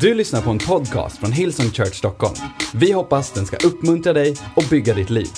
Du 0.00 0.14
lyssnar 0.14 0.42
på 0.42 0.50
en 0.50 0.58
podcast 0.58 1.18
från 1.18 1.32
Hillsong 1.32 1.70
Church 1.70 1.94
Stockholm. 1.94 2.34
Vi 2.74 2.92
hoppas 2.92 3.32
den 3.32 3.46
ska 3.46 3.66
uppmuntra 3.66 4.12
dig 4.12 4.36
och 4.56 4.64
bygga 4.70 4.94
ditt 4.94 5.10
liv. 5.10 5.28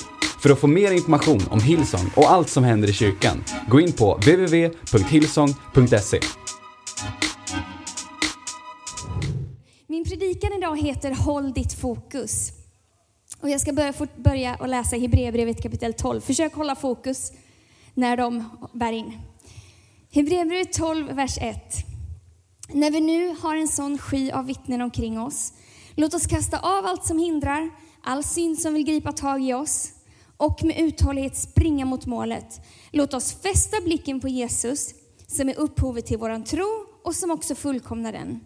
För 0.42 0.50
att 0.50 0.58
få 0.58 0.66
mer 0.66 0.92
information 0.92 1.40
om 1.50 1.60
Hillsong 1.60 2.10
och 2.16 2.30
allt 2.30 2.48
som 2.48 2.64
händer 2.64 2.88
i 2.88 2.92
kyrkan, 2.92 3.44
gå 3.68 3.80
in 3.80 3.92
på 3.92 4.14
www.hillsong.se. 4.14 6.20
Min 9.86 10.04
predikan 10.04 10.52
idag 10.52 10.80
heter 10.80 11.14
Håll 11.14 11.52
ditt 11.52 11.72
fokus. 11.72 12.52
Och 13.40 13.50
jag 13.50 13.60
ska 13.60 13.72
börja, 13.72 13.92
börja 14.16 14.54
och 14.54 14.68
läsa 14.68 14.96
Hebreerbrevet 14.96 15.62
kapitel 15.62 15.94
12. 15.94 16.20
Försök 16.20 16.54
hålla 16.54 16.76
fokus 16.76 17.32
när 17.94 18.16
de 18.16 18.44
bär 18.72 18.92
in. 18.92 19.12
Hebreerbrevet 20.12 20.72
12, 20.72 21.12
vers 21.12 21.38
1. 21.40 21.84
När 22.72 22.90
vi 22.90 23.00
nu 23.00 23.36
har 23.40 23.56
en 23.56 23.68
sån 23.68 23.98
sky 23.98 24.30
av 24.30 24.46
vittnen 24.46 24.82
omkring 24.82 25.20
oss, 25.20 25.52
låt 25.94 26.14
oss 26.14 26.26
kasta 26.26 26.58
av 26.58 26.86
allt 26.86 27.04
som 27.04 27.18
hindrar, 27.18 27.70
all 28.02 28.24
synd 28.24 28.58
som 28.58 28.74
vill 28.74 28.84
gripa 28.84 29.12
tag 29.12 29.44
i 29.44 29.54
oss 29.54 29.92
och 30.36 30.64
med 30.64 30.80
uthållighet 30.80 31.36
springa 31.36 31.84
mot 31.84 32.06
målet. 32.06 32.60
Låt 32.92 33.14
oss 33.14 33.32
fästa 33.32 33.76
blicken 33.80 34.20
på 34.20 34.28
Jesus, 34.28 34.94
som 35.26 35.48
är 35.48 35.58
upphovet 35.58 36.06
till 36.06 36.18
våran 36.18 36.44
tro 36.44 36.86
och 37.04 37.14
som 37.14 37.30
också 37.30 37.54
fullkomnar 37.54 38.12
den. 38.12 38.40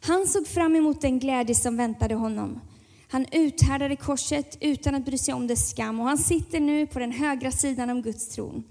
Han 0.00 0.26
såg 0.26 0.46
fram 0.46 0.76
emot 0.76 1.00
den 1.00 1.18
glädje 1.18 1.54
som 1.54 1.76
väntade 1.76 2.14
honom. 2.14 2.60
Han 3.08 3.26
uthärdade 3.32 3.96
korset 3.96 4.58
utan 4.60 4.94
att 4.94 5.04
bry 5.04 5.18
sig 5.18 5.34
om 5.34 5.46
dess 5.46 5.70
skam 5.70 6.00
och 6.00 6.06
han 6.06 6.18
sitter 6.18 6.60
nu 6.60 6.86
på 6.86 6.98
den 6.98 7.12
högra 7.12 7.50
sidan 7.50 7.90
om 7.90 8.02
Guds 8.02 8.28
tron. 8.28 8.64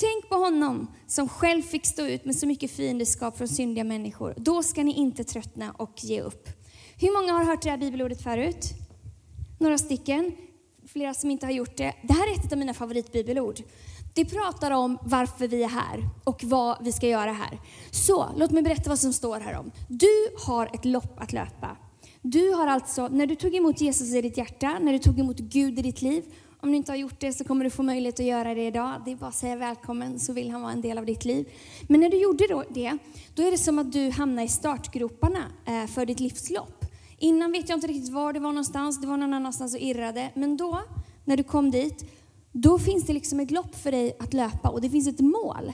Tänk 0.00 0.28
på 0.28 0.34
honom 0.34 0.90
som 1.06 1.28
själv 1.28 1.62
fick 1.62 1.86
stå 1.86 2.06
ut 2.06 2.24
med 2.24 2.36
så 2.36 2.46
mycket 2.46 2.70
fiendeskap 2.70 3.38
från 3.38 3.48
syndiga 3.48 3.84
människor. 3.84 4.34
Då 4.36 4.62
ska 4.62 4.82
ni 4.82 4.92
inte 4.92 5.24
tröttna 5.24 5.72
och 5.78 6.04
ge 6.04 6.20
upp. 6.20 6.48
Hur 7.00 7.20
många 7.20 7.32
har 7.32 7.44
hört 7.44 7.62
det 7.62 7.70
här 7.70 7.78
bibelordet 7.78 8.22
förut? 8.22 8.64
Några 9.58 9.78
stycken. 9.78 10.32
Flera 10.86 11.14
som 11.14 11.30
inte 11.30 11.46
har 11.46 11.52
gjort 11.52 11.76
det. 11.76 11.94
Det 12.02 12.12
här 12.12 12.32
är 12.32 12.38
ett 12.38 12.52
av 12.52 12.58
mina 12.58 12.74
favoritbibelord. 12.74 13.60
Det 14.14 14.24
pratar 14.24 14.70
om 14.70 14.98
varför 15.02 15.48
vi 15.48 15.62
är 15.62 15.68
här 15.68 16.08
och 16.24 16.44
vad 16.44 16.84
vi 16.84 16.92
ska 16.92 17.08
göra 17.08 17.32
här. 17.32 17.60
Så, 17.90 18.26
låt 18.36 18.50
mig 18.50 18.62
berätta 18.62 18.90
vad 18.90 18.98
som 18.98 19.12
står 19.12 19.40
här 19.40 19.58
om. 19.58 19.70
Du 19.88 20.28
har 20.46 20.70
ett 20.74 20.84
lopp 20.84 21.20
att 21.20 21.32
löpa. 21.32 21.76
Du 22.22 22.52
har 22.52 22.66
alltså, 22.66 23.08
när 23.08 23.26
du 23.26 23.36
tog 23.36 23.54
emot 23.54 23.80
Jesus 23.80 24.14
i 24.14 24.22
ditt 24.22 24.36
hjärta, 24.36 24.78
när 24.78 24.92
du 24.92 24.98
tog 24.98 25.18
emot 25.18 25.38
Gud 25.38 25.78
i 25.78 25.82
ditt 25.82 26.02
liv, 26.02 26.24
om 26.62 26.70
du 26.70 26.76
inte 26.76 26.92
har 26.92 26.96
gjort 26.96 27.20
det 27.20 27.32
så 27.32 27.44
kommer 27.44 27.64
du 27.64 27.70
få 27.70 27.82
möjlighet 27.82 28.20
att 28.20 28.26
göra 28.26 28.54
det 28.54 28.66
idag. 28.66 29.02
Det 29.04 29.12
är 29.12 29.16
bara 29.16 29.26
att 29.26 29.34
säga 29.34 29.56
välkommen 29.56 30.18
så 30.18 30.32
vill 30.32 30.50
han 30.50 30.62
vara 30.62 30.72
en 30.72 30.80
del 30.80 30.98
av 30.98 31.06
ditt 31.06 31.24
liv. 31.24 31.48
Men 31.88 32.00
när 32.00 32.10
du 32.10 32.16
gjorde 32.16 32.46
då 32.48 32.64
det, 32.70 32.98
då 33.34 33.42
är 33.42 33.50
det 33.50 33.58
som 33.58 33.78
att 33.78 33.92
du 33.92 34.10
hamnar 34.10 34.42
i 34.42 34.48
startgroparna 34.48 35.44
eh, 35.66 35.86
för 35.86 36.06
ditt 36.06 36.20
livslopp. 36.20 36.84
Innan 37.18 37.52
vet 37.52 37.68
jag 37.68 37.76
inte 37.76 37.86
riktigt 37.86 38.12
var 38.12 38.32
det 38.32 38.40
var 38.40 38.52
någonstans, 38.52 39.00
det 39.00 39.06
var 39.06 39.16
någon 39.16 39.34
annanstans 39.34 39.74
och 39.74 39.80
irrade. 39.80 40.30
Men 40.34 40.56
då, 40.56 40.80
när 41.24 41.36
du 41.36 41.42
kom 41.42 41.70
dit, 41.70 42.04
då 42.52 42.78
finns 42.78 43.06
det 43.06 43.12
liksom 43.12 43.40
ett 43.40 43.50
lopp 43.50 43.74
för 43.76 43.90
dig 43.92 44.16
att 44.18 44.34
löpa 44.34 44.68
och 44.68 44.80
det 44.80 44.90
finns 44.90 45.08
ett 45.08 45.20
mål. 45.20 45.72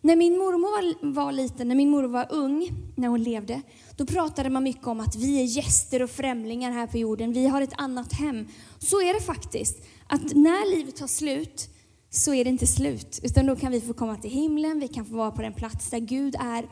När 0.00 0.16
min 0.16 0.38
mormor 0.38 1.12
var 1.12 1.32
liten, 1.32 1.68
när 1.68 1.74
min 1.74 1.90
mormor 1.90 2.08
var 2.08 2.26
ung, 2.30 2.70
när 2.96 3.08
hon 3.08 3.22
levde, 3.22 3.62
då 3.96 4.06
pratade 4.06 4.50
man 4.50 4.62
mycket 4.62 4.86
om 4.86 5.00
att 5.00 5.16
vi 5.16 5.40
är 5.40 5.44
gäster 5.44 6.02
och 6.02 6.10
främlingar 6.10 6.70
här 6.70 6.86
på 6.86 6.98
jorden. 6.98 7.32
Vi 7.32 7.46
har 7.46 7.62
ett 7.62 7.72
annat 7.76 8.12
hem. 8.12 8.48
Så 8.78 9.02
är 9.02 9.14
det 9.14 9.20
faktiskt. 9.20 9.82
Att 10.08 10.34
när 10.34 10.76
livet 10.76 10.96
tar 10.96 11.06
slut 11.06 11.68
så 12.10 12.34
är 12.34 12.44
det 12.44 12.50
inte 12.50 12.66
slut, 12.66 13.20
utan 13.22 13.46
då 13.46 13.56
kan 13.56 13.72
vi 13.72 13.80
få 13.80 13.92
komma 13.92 14.16
till 14.16 14.30
himlen, 14.30 14.80
vi 14.80 14.88
kan 14.88 15.06
få 15.06 15.14
vara 15.14 15.30
på 15.30 15.42
den 15.42 15.52
plats 15.52 15.90
där 15.90 15.98
Gud 15.98 16.36
är 16.40 16.66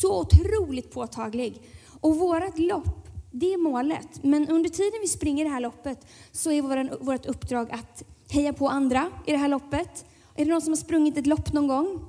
så 0.00 0.20
otroligt 0.20 0.90
påtaglig. 0.90 1.62
Och 2.00 2.16
vårt 2.16 2.58
lopp, 2.58 3.08
det 3.32 3.54
är 3.54 3.58
målet. 3.58 4.22
Men 4.22 4.48
under 4.48 4.70
tiden 4.70 4.98
vi 5.02 5.08
springer 5.08 5.44
det 5.44 5.50
här 5.50 5.60
loppet 5.60 6.06
så 6.32 6.52
är 6.52 7.04
vårt 7.04 7.26
uppdrag 7.26 7.70
att 7.72 8.02
heja 8.28 8.52
på 8.52 8.68
andra 8.68 9.10
i 9.26 9.30
det 9.32 9.38
här 9.38 9.48
loppet. 9.48 10.04
Är 10.36 10.44
det 10.44 10.50
någon 10.50 10.62
som 10.62 10.70
har 10.70 10.76
sprungit 10.76 11.18
ett 11.18 11.26
lopp 11.26 11.52
någon 11.52 11.66
gång? 11.66 12.06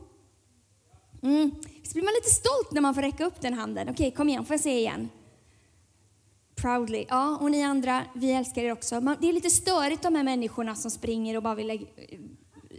Mm. 1.24 1.52
Så 1.84 1.94
blir 1.94 2.04
man 2.04 2.14
lite 2.14 2.30
stolt 2.30 2.72
när 2.72 2.82
man 2.82 2.96
får 2.96 3.02
räcka 3.02 3.26
upp 3.26 3.42
den 3.42 3.54
handen. 3.54 3.90
Okej, 3.90 4.12
kom 4.12 4.30
igen, 4.30 4.46
får 4.46 4.54
jag 4.54 4.62
se 4.62 4.80
igen? 4.80 5.10
Proudly. 6.62 7.06
Ja, 7.10 7.38
och 7.42 7.52
ni 7.52 7.64
andra, 7.64 8.04
vi 8.14 8.32
älskar 8.32 8.62
er 8.62 8.72
också. 8.72 9.00
Det 9.20 9.30
är 9.30 9.34
lite 9.34 9.50
störigt 9.50 10.02
de 10.02 10.16
här 10.16 10.24
människorna 10.24 10.76
som 10.76 10.92
springer 10.92 11.38
och 11.38 11.44
bara 11.44 11.56
vill 11.56 11.88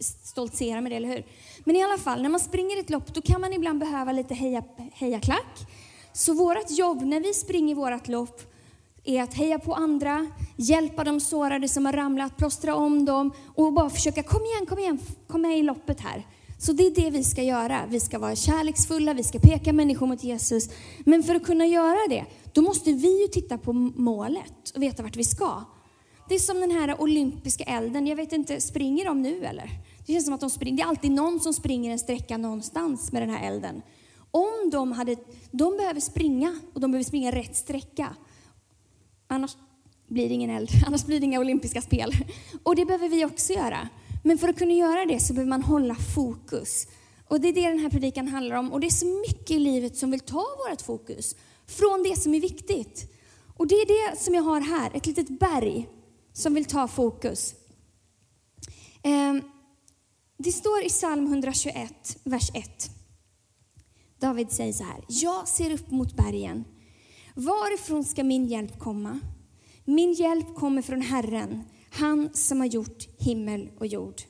stoltsera 0.00 0.80
med 0.80 0.92
det, 0.92 0.96
eller 0.96 1.08
hur? 1.08 1.26
Men 1.64 1.76
i 1.76 1.82
alla 1.82 1.98
fall, 1.98 2.22
när 2.22 2.28
man 2.28 2.40
springer 2.40 2.80
ett 2.80 2.90
lopp, 2.90 3.14
då 3.14 3.22
kan 3.22 3.40
man 3.40 3.52
ibland 3.52 3.80
behöva 3.80 4.12
lite 4.12 4.34
heja, 4.34 4.64
hejaklack. 4.92 5.58
Så 6.12 6.34
vårt 6.34 6.70
jobb 6.70 7.02
när 7.02 7.20
vi 7.20 7.34
springer 7.34 7.74
vårt 7.74 8.08
lopp 8.08 8.42
är 9.04 9.22
att 9.22 9.34
heja 9.34 9.58
på 9.58 9.74
andra, 9.74 10.26
hjälpa 10.56 11.04
de 11.04 11.20
sårade 11.20 11.68
som 11.68 11.86
har 11.86 11.92
ramlat, 11.92 12.36
plåstra 12.36 12.74
om 12.74 13.04
dem 13.04 13.32
och 13.54 13.72
bara 13.72 13.90
försöka, 13.90 14.22
kom 14.22 14.42
igen, 14.44 14.66
kom 14.66 14.78
igen, 14.78 14.98
kom 15.28 15.42
med 15.42 15.58
i 15.58 15.62
loppet 15.62 16.00
här. 16.00 16.26
Så 16.62 16.72
det 16.72 16.86
är 16.86 16.90
det 16.90 17.10
vi 17.10 17.24
ska 17.24 17.42
göra. 17.42 17.86
Vi 17.88 18.00
ska 18.00 18.18
vara 18.18 18.36
kärleksfulla, 18.36 19.14
vi 19.14 19.22
ska 19.22 19.38
peka 19.38 19.72
människor 19.72 20.06
mot 20.06 20.24
Jesus. 20.24 20.68
Men 21.04 21.22
för 21.22 21.34
att 21.34 21.44
kunna 21.44 21.66
göra 21.66 22.08
det, 22.08 22.24
då 22.52 22.62
måste 22.62 22.92
vi 22.92 23.22
ju 23.22 23.28
titta 23.28 23.58
på 23.58 23.72
målet 23.72 24.70
och 24.74 24.82
veta 24.82 25.02
vart 25.02 25.16
vi 25.16 25.24
ska. 25.24 25.64
Det 26.28 26.34
är 26.34 26.38
som 26.38 26.60
den 26.60 26.70
här 26.70 27.00
olympiska 27.00 27.64
elden. 27.64 28.06
Jag 28.06 28.16
vet 28.16 28.32
inte, 28.32 28.60
springer 28.60 29.04
de 29.04 29.22
nu 29.22 29.44
eller? 29.44 29.70
Det 30.06 30.12
känns 30.12 30.24
som 30.24 30.34
att 30.34 30.40
de 30.40 30.50
springer. 30.50 30.76
Det 30.76 30.82
är 30.82 30.86
alltid 30.86 31.10
någon 31.10 31.40
som 31.40 31.54
springer 31.54 31.90
en 31.92 31.98
sträcka 31.98 32.36
någonstans 32.36 33.12
med 33.12 33.22
den 33.22 33.30
här 33.30 33.48
elden. 33.48 33.82
Om 34.30 34.70
de 34.72 34.92
hade, 34.92 35.16
de 35.50 35.76
behöver 35.76 36.00
springa 36.00 36.60
och 36.74 36.80
de 36.80 36.90
behöver 36.90 37.04
springa 37.04 37.32
rätt 37.32 37.56
sträcka. 37.56 38.16
Annars 39.26 39.56
blir 40.08 40.28
det 40.28 40.34
ingen 40.34 40.50
eld, 40.50 40.70
annars 40.86 41.04
blir 41.04 41.20
det 41.20 41.26
inga 41.26 41.40
olympiska 41.40 41.82
spel. 41.82 42.12
Och 42.62 42.76
det 42.76 42.84
behöver 42.84 43.08
vi 43.08 43.24
också 43.24 43.52
göra. 43.52 43.88
Men 44.22 44.38
för 44.38 44.48
att 44.48 44.58
kunna 44.58 44.72
göra 44.72 45.06
det 45.06 45.20
så 45.20 45.32
behöver 45.32 45.50
man 45.50 45.62
hålla 45.62 45.94
fokus. 45.94 46.86
Och 47.28 47.40
det 47.40 47.48
är 47.48 47.52
det 47.52 47.68
den 47.68 47.78
här 47.78 47.90
predikan 47.90 48.28
handlar 48.28 48.56
om. 48.56 48.72
Och 48.72 48.80
det 48.80 48.86
är 48.86 48.90
så 48.90 49.06
mycket 49.06 49.50
i 49.50 49.58
livet 49.58 49.96
som 49.96 50.10
vill 50.10 50.20
ta 50.20 50.44
vårt 50.68 50.82
fokus 50.82 51.36
från 51.66 52.02
det 52.02 52.20
som 52.20 52.34
är 52.34 52.40
viktigt. 52.40 53.12
Och 53.56 53.66
det 53.66 53.74
är 53.74 54.12
det 54.12 54.18
som 54.20 54.34
jag 54.34 54.42
har 54.42 54.60
här, 54.60 54.90
ett 54.94 55.06
litet 55.06 55.40
berg 55.40 55.88
som 56.32 56.54
vill 56.54 56.64
ta 56.64 56.88
fokus. 56.88 57.54
Ehm, 59.02 59.42
det 60.38 60.52
står 60.52 60.82
i 60.82 60.88
psalm 60.88 61.26
121, 61.26 62.18
vers 62.24 62.50
1. 62.54 62.90
David 64.20 64.52
säger 64.52 64.72
så 64.72 64.84
här. 64.84 65.04
Jag 65.08 65.48
ser 65.48 65.72
upp 65.72 65.90
mot 65.90 66.16
bergen. 66.16 66.64
Varifrån 67.34 68.04
ska 68.04 68.24
min 68.24 68.46
hjälp 68.46 68.78
komma? 68.78 69.20
Min 69.84 70.12
hjälp 70.12 70.54
kommer 70.54 70.82
från 70.82 71.00
Herren 71.00 71.64
han 71.92 72.30
som 72.34 72.60
har 72.60 72.66
gjort 72.66 73.08
himmel 73.18 73.70
och 73.78 73.86
jord. 73.86 74.22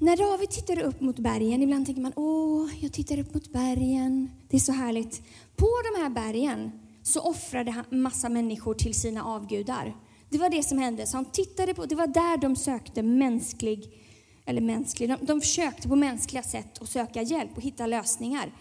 När 0.00 0.16
David 0.16 0.50
tittar 0.50 0.82
upp 0.82 1.00
mot 1.00 1.18
bergen, 1.18 1.62
ibland 1.62 1.86
tänker 1.86 2.02
man, 2.02 2.12
åh, 2.16 2.70
jag 2.80 2.92
tittar 2.92 3.18
upp 3.18 3.34
mot 3.34 3.52
bergen. 3.52 4.30
Det 4.48 4.56
är 4.56 4.60
så 4.60 4.72
härligt. 4.72 5.22
På 5.56 5.68
de 5.94 6.02
här 6.02 6.10
bergen 6.10 6.70
så 7.02 7.20
offrade 7.20 7.84
en 7.90 8.02
massa 8.02 8.28
människor 8.28 8.74
till 8.74 8.94
sina 8.94 9.24
avgudar. 9.24 9.96
Det 10.30 10.38
var 10.38 10.50
det 10.50 10.62
som 10.62 10.78
hände. 10.78 11.06
Så 11.06 11.16
han 11.16 11.24
tittade 11.24 11.74
på, 11.74 11.86
det 11.86 11.94
var 11.94 12.06
där 12.06 12.36
de 12.36 12.56
sökte 12.56 13.02
mänsklig, 13.02 13.92
eller 14.46 14.60
mänsklig, 14.60 15.08
de, 15.08 15.16
de 15.20 15.40
försökte 15.40 15.88
på 15.88 15.96
mänskliga 15.96 16.42
sätt 16.42 16.82
att 16.82 16.88
söka 16.88 17.22
hjälp 17.22 17.56
och 17.56 17.62
hitta 17.62 17.86
lösningar 17.86 18.52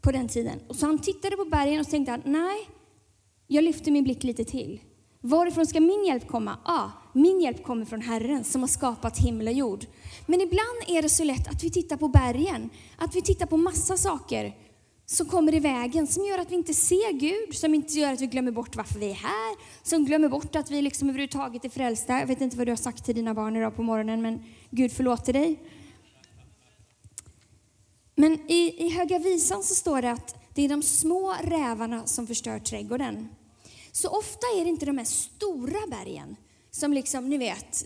på 0.00 0.12
den 0.12 0.28
tiden. 0.28 0.60
Och 0.68 0.76
så 0.76 0.86
han 0.86 0.98
tittade 0.98 1.36
på 1.36 1.44
bergen 1.44 1.80
och 1.80 1.90
tänkte, 1.90 2.20
nej, 2.24 2.56
jag 3.46 3.64
lyfter 3.64 3.90
min 3.90 4.04
blick 4.04 4.24
lite 4.24 4.44
till. 4.44 4.80
Varifrån 5.26 5.66
ska 5.66 5.80
min 5.80 6.04
hjälp 6.04 6.28
komma? 6.28 6.58
Ja, 6.64 6.92
min 7.12 7.40
hjälp 7.40 7.64
kommer 7.64 7.84
från 7.84 8.00
Herren 8.00 8.44
som 8.44 8.60
har 8.60 8.68
skapat 8.68 9.18
himmel 9.18 9.46
och 9.46 9.52
jord. 9.52 9.86
Men 10.26 10.40
ibland 10.40 10.78
är 10.86 11.02
det 11.02 11.08
så 11.08 11.24
lätt 11.24 11.48
att 11.48 11.64
vi 11.64 11.70
tittar 11.70 11.96
på 11.96 12.08
bergen, 12.08 12.70
att 12.96 13.16
vi 13.16 13.22
tittar 13.22 13.46
på 13.46 13.56
massa 13.56 13.96
saker 13.96 14.54
som 15.06 15.26
kommer 15.26 15.54
i 15.54 15.60
vägen, 15.60 16.06
som 16.06 16.24
gör 16.24 16.38
att 16.38 16.50
vi 16.50 16.54
inte 16.54 16.74
ser 16.74 17.12
Gud, 17.12 17.54
som 17.56 17.74
inte 17.74 17.92
gör 17.92 18.12
att 18.12 18.20
vi 18.20 18.26
glömmer 18.26 18.52
bort 18.52 18.76
varför 18.76 18.98
vi 18.98 19.10
är 19.10 19.14
här, 19.14 19.56
som 19.82 20.04
glömmer 20.04 20.28
bort 20.28 20.56
att 20.56 20.70
vi 20.70 20.82
liksom 20.82 21.08
överhuvudtaget 21.08 21.64
är 21.64 21.68
frälsta. 21.68 22.18
Jag 22.20 22.26
vet 22.26 22.40
inte 22.40 22.56
vad 22.56 22.66
du 22.66 22.70
har 22.70 22.76
sagt 22.76 23.04
till 23.04 23.14
dina 23.14 23.34
barn 23.34 23.56
idag 23.56 23.76
på 23.76 23.82
morgonen, 23.82 24.22
men 24.22 24.42
Gud 24.70 24.92
förlåter 24.92 25.32
dig. 25.32 25.62
Men 28.14 28.50
i, 28.50 28.86
i 28.86 28.88
Höga 28.88 29.18
Visan 29.18 29.62
så 29.62 29.74
står 29.74 30.02
det 30.02 30.10
att 30.10 30.54
det 30.54 30.64
är 30.64 30.68
de 30.68 30.82
små 30.82 31.34
rävarna 31.42 32.06
som 32.06 32.26
förstör 32.26 32.58
trädgården. 32.58 33.28
Så 33.96 34.08
ofta 34.08 34.46
är 34.46 34.64
det 34.64 34.70
inte 34.70 34.86
de 34.86 34.98
här 34.98 35.04
stora 35.04 35.86
bergen 35.90 36.36
som 36.70 36.92
liksom, 36.92 37.28
ni 37.28 37.38
vet, 37.38 37.84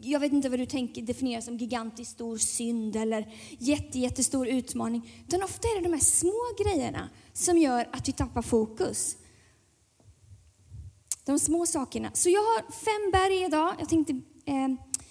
jag 0.00 0.20
vet 0.20 0.32
inte 0.32 0.48
vad 0.48 0.58
du 0.58 0.66
tänker 0.66 1.02
definiera 1.02 1.42
som 1.42 1.56
gigantiskt 1.56 2.12
stor 2.12 2.38
synd 2.38 2.96
eller 2.96 3.34
jätte, 3.58 3.98
jättestor 3.98 4.48
utmaning. 4.48 5.24
Utan 5.26 5.42
ofta 5.42 5.68
är 5.68 5.76
det 5.76 5.88
de 5.88 5.92
här 5.92 6.00
små 6.00 6.64
grejerna 6.64 7.08
som 7.32 7.58
gör 7.58 7.88
att 7.92 8.08
vi 8.08 8.12
tappar 8.12 8.42
fokus. 8.42 9.16
De 11.24 11.38
små 11.38 11.66
sakerna. 11.66 12.10
Så 12.14 12.30
jag 12.30 12.40
har 12.40 12.72
fem 12.72 13.10
berg 13.12 13.44
idag. 13.44 13.74
Jag 13.78 13.88
tänkte 13.88 14.12
eh, 14.44 14.68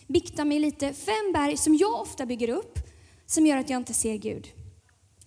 bikta 0.07 0.45
mig 0.45 0.59
lite. 0.59 0.93
Fem 0.93 1.31
berg 1.33 1.57
som 1.57 1.75
jag 1.75 2.01
ofta 2.01 2.25
bygger 2.25 2.49
upp 2.49 2.79
som 3.25 3.45
gör 3.45 3.57
att 3.57 3.69
jag 3.69 3.77
inte 3.77 3.93
ser 3.93 4.15
Gud. 4.15 4.47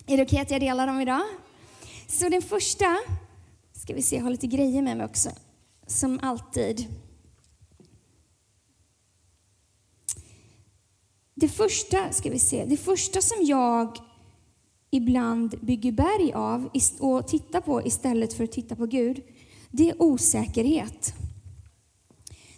Är 0.07 0.17
det 0.17 0.23
okej 0.23 0.25
okay 0.25 0.39
att 0.41 0.51
jag 0.51 0.61
delar 0.61 0.87
dem 0.87 1.01
idag? 1.01 1.23
Så 2.07 2.29
den 2.29 2.41
första 2.41 2.97
Ska 3.81 3.93
vi 3.93 4.01
se, 4.01 4.15
jag 4.15 4.23
har 4.23 4.31
lite 4.31 4.47
grejer 4.47 4.81
med 4.81 4.97
mig 4.97 5.05
också. 5.05 5.29
Som 5.87 6.19
alltid. 6.21 6.85
Det 11.35 11.47
första, 11.47 12.11
ska 12.11 12.29
vi 12.29 12.39
se, 12.39 12.65
det 12.65 12.77
första 12.77 13.21
som 13.21 13.45
jag 13.45 13.97
ibland 14.91 15.59
bygger 15.61 15.91
berg 15.91 16.33
av 16.33 16.69
och 16.99 17.27
tittar 17.27 17.61
på 17.61 17.81
istället 17.87 18.33
för 18.33 18.43
att 18.43 18.51
titta 18.51 18.75
på 18.75 18.85
Gud, 18.85 19.21
det 19.69 19.89
är 19.89 20.01
osäkerhet. 20.01 21.13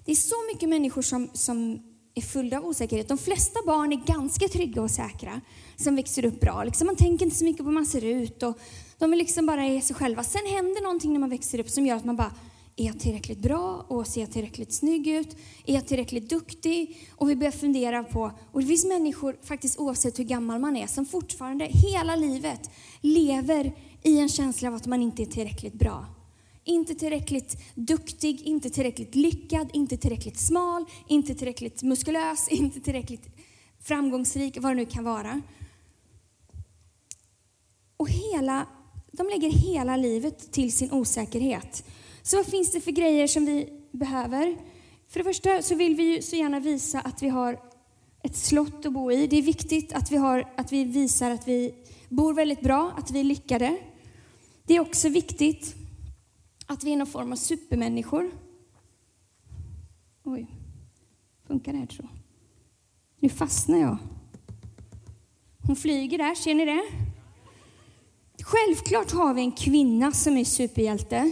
Det 0.05 0.11
är 0.11 0.15
så 0.15 0.35
mycket 0.53 0.69
människor 0.69 1.01
som, 1.01 1.29
som 1.33 1.79
är 2.15 2.21
fulla 2.21 2.57
av 2.57 2.65
osäkerhet. 2.65 3.07
De 3.07 3.17
flesta 3.17 3.59
barn 3.65 3.93
är 3.93 4.05
ganska 4.05 4.47
trygga 4.47 4.81
och 4.81 4.91
säkra 4.91 5.41
som 5.75 5.95
växer 5.95 6.25
upp 6.25 6.39
bra. 6.39 6.63
Liksom 6.63 6.87
man 6.87 6.95
tänker 6.95 7.25
inte 7.25 7.37
så 7.37 7.45
mycket 7.45 7.57
på 7.57 7.65
hur 7.65 7.71
man 7.71 7.85
ser 7.85 8.05
ut 8.05 8.43
och 8.43 8.59
de 9.03 9.13
är 9.13 9.17
liksom 9.17 9.45
bara 9.45 9.65
är 9.65 9.81
sig 9.81 9.95
själva. 9.95 10.23
Sen 10.23 10.41
händer 10.45 10.81
någonting 10.81 11.13
när 11.13 11.19
man 11.19 11.29
växer 11.29 11.59
upp 11.59 11.69
som 11.69 11.85
gör 11.85 11.95
att 11.95 12.05
man 12.05 12.15
bara, 12.15 12.31
är 12.75 12.85
jag 12.85 12.99
tillräckligt 12.99 13.39
bra 13.39 13.85
och 13.87 14.07
ser 14.07 14.21
jag 14.21 14.31
tillräckligt 14.31 14.73
snygg 14.73 15.07
ut? 15.07 15.37
Är 15.65 15.73
jag 15.73 15.87
tillräckligt 15.87 16.29
duktig? 16.29 17.09
Och 17.15 17.29
vi 17.29 17.35
börjar 17.35 17.51
fundera 17.51 18.03
på, 18.03 18.31
och 18.51 18.61
det 18.61 18.67
finns 18.67 18.85
människor, 18.85 19.37
faktiskt 19.43 19.79
oavsett 19.79 20.19
hur 20.19 20.23
gammal 20.23 20.59
man 20.59 20.75
är, 20.75 20.87
som 20.87 21.05
fortfarande 21.05 21.65
hela 21.65 22.15
livet 22.15 22.69
lever 23.01 23.75
i 24.03 24.19
en 24.19 24.29
känsla 24.29 24.69
av 24.69 24.75
att 24.75 24.85
man 24.85 25.01
inte 25.01 25.23
är 25.23 25.25
tillräckligt 25.25 25.73
bra. 25.73 26.05
Inte 26.63 26.95
tillräckligt 26.95 27.57
duktig, 27.75 28.41
inte 28.41 28.69
tillräckligt 28.69 29.15
lyckad, 29.15 29.69
inte 29.73 29.97
tillräckligt 29.97 30.39
smal, 30.39 30.85
inte 31.07 31.35
tillräckligt 31.35 31.83
muskulös, 31.83 32.47
inte 32.51 32.79
tillräckligt 32.79 33.27
framgångsrik, 33.81 34.57
vad 34.59 34.71
det 34.71 34.75
nu 34.75 34.85
kan 34.85 35.03
vara. 35.03 35.41
Och 37.97 38.09
hela, 38.09 38.67
de 39.17 39.27
lägger 39.27 39.49
hela 39.49 39.97
livet 39.97 40.51
till 40.51 40.73
sin 40.73 40.91
osäkerhet. 40.91 41.85
Så 42.21 42.37
vad 42.37 42.45
finns 42.45 42.71
det 42.71 42.81
för 42.81 42.91
grejer 42.91 43.27
som 43.27 43.45
vi 43.45 43.69
behöver? 43.91 44.57
För 45.07 45.19
det 45.19 45.23
första 45.23 45.61
så 45.61 45.75
vill 45.75 45.95
vi 45.95 46.03
ju 46.03 46.21
så 46.21 46.35
gärna 46.35 46.59
visa 46.59 46.99
att 46.99 47.23
vi 47.23 47.29
har 47.29 47.59
ett 48.23 48.35
slott 48.35 48.85
att 48.85 48.93
bo 48.93 49.11
i. 49.11 49.27
Det 49.27 49.37
är 49.37 49.41
viktigt 49.41 49.93
att 49.93 50.11
vi, 50.11 50.17
har, 50.17 50.53
att 50.57 50.71
vi 50.71 50.83
visar 50.83 51.31
att 51.31 51.47
vi 51.47 51.75
bor 52.09 52.33
väldigt 52.33 52.61
bra, 52.61 52.91
att 52.97 53.11
vi 53.11 53.19
är 53.19 53.23
lyckade. 53.23 53.77
Det 54.63 54.75
är 54.75 54.79
också 54.79 55.09
viktigt 55.09 55.75
att 56.65 56.83
vi 56.83 56.93
är 56.93 56.97
någon 56.97 57.07
form 57.07 57.31
av 57.31 57.35
supermänniskor. 57.35 58.31
Oj, 60.23 60.47
funkar 61.47 61.71
det 61.73 61.77
här 61.77 61.85
tror 61.85 62.09
Nu 63.19 63.29
fastnar 63.29 63.77
jag. 63.77 63.97
Hon 65.67 65.75
flyger 65.75 66.17
där, 66.17 66.35
ser 66.35 66.55
ni 66.55 66.65
det? 66.65 67.12
Självklart 68.45 69.11
har 69.11 69.33
vi 69.33 69.41
en 69.41 69.51
kvinna 69.51 70.11
som 70.11 70.37
är 70.37 70.45
superhjälte. 70.45 71.31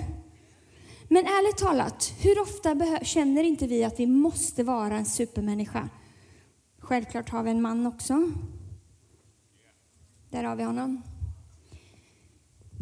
Men 1.08 1.26
ärligt 1.26 1.58
talat, 1.58 2.14
hur 2.20 2.42
ofta 2.42 3.00
känner 3.04 3.44
inte 3.44 3.68
vi 3.68 3.84
att 3.84 4.00
vi 4.00 4.08
måste 4.08 4.64
vara 4.64 4.98
en 4.98 5.06
supermänniska? 5.06 5.90
Självklart 6.80 7.30
har 7.30 7.44
vi 7.44 7.52
en 7.52 7.62
man 7.62 7.88
också. 7.88 8.32
Där 10.30 10.44
har 10.44 10.56
vi 10.56 10.64
honom. 10.64 11.02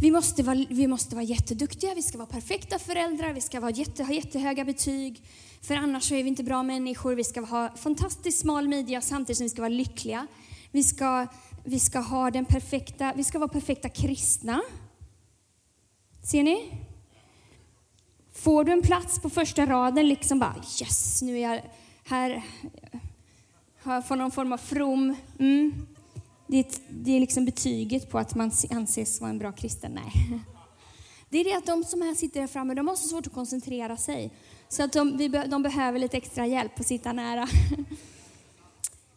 Vi 0.01 0.11
måste, 0.11 0.43
vara, 0.43 0.65
vi 0.69 0.87
måste 0.87 1.15
vara 1.15 1.25
jätteduktiga, 1.25 1.95
vi 1.95 2.01
ska 2.01 2.17
vara 2.17 2.27
perfekta 2.27 2.79
föräldrar, 2.79 3.33
vi 3.33 3.41
ska 3.41 3.59
vara 3.59 3.71
jätte, 3.71 4.03
ha 4.03 4.13
jättehöga 4.13 4.65
betyg. 4.65 5.23
För 5.61 5.75
annars 5.75 6.11
är 6.11 6.23
vi 6.23 6.29
inte 6.29 6.43
bra 6.43 6.63
människor. 6.63 7.15
Vi 7.15 7.23
ska 7.23 7.41
ha 7.41 7.69
fantastiskt 7.75 8.39
smal 8.39 8.67
midja 8.67 9.01
samtidigt 9.01 9.37
som 9.37 9.45
vi 9.45 9.49
ska 9.49 9.61
vara 9.61 9.69
lyckliga. 9.69 10.27
Vi 10.71 10.83
ska, 10.83 11.27
vi 11.63 11.79
ska 11.79 12.00
ha 12.00 12.31
den 12.31 12.45
perfekta, 12.45 13.13
vi 13.15 13.23
ska 13.23 13.39
vara 13.39 13.50
perfekta 13.50 13.89
kristna. 13.89 14.61
Ser 16.23 16.44
ni? 16.44 16.71
Får 18.33 18.63
du 18.63 18.71
en 18.71 18.81
plats 18.81 19.19
på 19.19 19.29
första 19.29 19.65
raden, 19.65 20.07
liksom 20.07 20.39
bara 20.39 20.56
yes, 20.81 21.21
nu 21.21 21.38
är 21.38 21.53
jag 21.53 21.61
här, 22.03 22.44
har 23.81 23.94
jag 23.94 24.07
fått 24.07 24.17
någon 24.17 24.31
form 24.31 24.53
av 24.53 24.57
from. 24.57 25.15
Mm. 25.39 25.88
Det, 26.47 26.59
är, 26.59 26.65
det 26.89 27.11
är 27.11 27.19
liksom 27.19 27.45
betyget 27.45 28.09
på 28.09 28.19
att 28.19 28.35
man 28.35 28.51
anses 28.69 29.21
vara 29.21 29.29
en 29.29 29.39
bra 29.39 29.51
kristen. 29.51 29.91
Nej. 29.91 30.41
Det 31.29 31.38
är 31.38 31.44
det 31.44 31.53
att 31.53 31.65
de 31.65 31.83
som 31.83 32.01
här 32.01 32.13
sitter 32.13 32.39
här 32.39 32.47
framme, 32.47 32.73
de 32.73 32.88
har 32.88 32.95
så 32.95 33.07
svårt 33.07 33.27
att 33.27 33.33
koncentrera 33.33 33.97
sig. 33.97 34.33
Så 34.69 34.83
att 34.83 34.94
de, 34.94 35.31
de 35.47 35.63
behöver 35.63 36.00
lite 36.00 36.17
extra 36.17 36.47
hjälp 36.47 36.79
att 36.79 36.88
sitta 36.88 37.13
nära. 37.13 37.47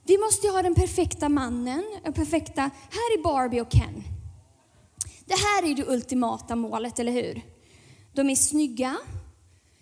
Vi 0.04 0.18
måste 0.18 0.48
ha 0.48 0.62
den 0.62 0.74
perfekta 0.74 1.28
mannen, 1.28 1.84
den 2.04 2.12
perfekta, 2.12 2.62
här 2.62 3.18
är 3.18 3.22
Barbie 3.22 3.60
och 3.60 3.70
Ken. 3.70 4.02
Det 5.24 5.34
här 5.34 5.70
är 5.70 5.74
det 5.74 5.86
ultimata 5.88 6.56
målet, 6.56 6.98
eller 6.98 7.12
hur? 7.12 7.42
De 8.12 8.30
är 8.30 8.34
snygga. 8.34 8.96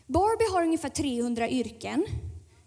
Barbie 0.06 0.52
har 0.52 0.62
ungefär 0.62 0.88
300 0.88 1.48
yrken. 1.48 2.06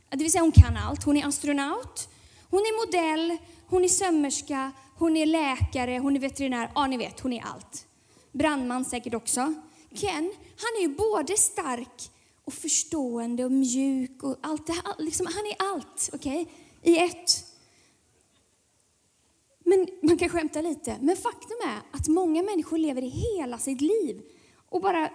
Det 0.09 0.17
vill 0.17 0.31
säga 0.31 0.41
hon 0.41 0.51
kan 0.51 0.77
allt. 0.77 1.03
Hon 1.03 1.17
är 1.17 1.27
astronaut, 1.27 2.09
hon 2.49 2.59
är 2.59 2.85
modell, 2.85 3.37
hon 3.67 3.83
är 3.83 3.87
sömmerska, 3.87 4.71
hon 4.97 5.17
är 5.17 5.25
läkare, 5.25 5.99
hon 5.99 6.15
är 6.15 6.19
veterinär. 6.19 6.71
Ja, 6.75 6.87
ni 6.87 6.97
vet, 6.97 7.19
hon 7.19 7.33
är 7.33 7.43
allt. 7.43 7.87
Brandman 8.31 8.85
säkert 8.85 9.13
också. 9.13 9.53
Ken, 9.93 10.33
han 10.57 10.71
är 10.77 10.81
ju 10.81 10.95
både 10.95 11.37
stark 11.37 12.11
och 12.45 12.53
förstående 12.53 13.45
och 13.45 13.51
mjuk 13.51 14.23
och 14.23 14.37
allt 14.41 14.67
det 14.67 14.73
här. 14.73 14.95
Liksom, 14.97 15.25
han 15.25 15.45
är 15.45 15.73
allt, 15.73 16.09
okej? 16.13 16.41
Okay? 16.41 16.93
I 16.93 16.97
ett. 16.99 17.42
Men 19.75 19.87
man 20.01 20.17
kan 20.17 20.29
skämta 20.29 20.61
lite. 20.61 20.97
Men 21.01 21.15
faktum 21.15 21.57
är 21.65 21.97
att 21.97 22.07
många 22.07 22.43
människor 22.43 22.77
lever 22.77 23.01
i 23.01 23.09
hela 23.09 23.57
sitt 23.57 23.81
liv 23.81 24.21
och 24.69 24.81
bara 24.81 25.09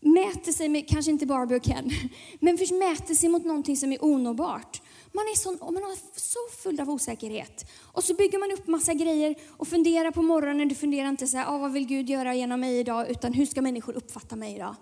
mäter 0.00 0.52
sig 0.52 0.68
med, 0.68 0.88
kanske 0.88 1.10
inte 1.10 1.26
Barbie 1.26 1.56
och 1.56 1.62
Ken, 1.62 1.90
men 2.40 2.54
mäter 2.54 3.14
sig 3.14 3.28
mot 3.28 3.44
någonting 3.44 3.76
som 3.76 3.92
är 3.92 4.04
onåbart. 4.04 4.82
Man 5.12 5.24
är, 5.24 5.36
så, 5.36 5.50
man 5.50 5.76
är 5.76 6.18
så 6.20 6.38
full 6.62 6.80
av 6.80 6.90
osäkerhet. 6.90 7.70
Och 7.82 8.04
så 8.04 8.14
bygger 8.14 8.38
man 8.38 8.58
upp 8.58 8.66
massa 8.66 8.94
grejer 8.94 9.34
och 9.48 9.68
funderar 9.68 10.10
på 10.10 10.22
morgonen. 10.22 10.68
Du 10.68 10.74
funderar 10.74 11.08
inte 11.08 11.26
så 11.26 11.36
här, 11.36 11.54
ah, 11.54 11.58
vad 11.58 11.72
vill 11.72 11.86
Gud 11.86 12.10
göra 12.10 12.34
genom 12.34 12.60
mig 12.60 12.78
idag? 12.78 13.10
Utan 13.10 13.32
hur 13.32 13.46
ska 13.46 13.62
människor 13.62 13.96
uppfatta 13.96 14.36
mig 14.36 14.54
idag? 14.54 14.74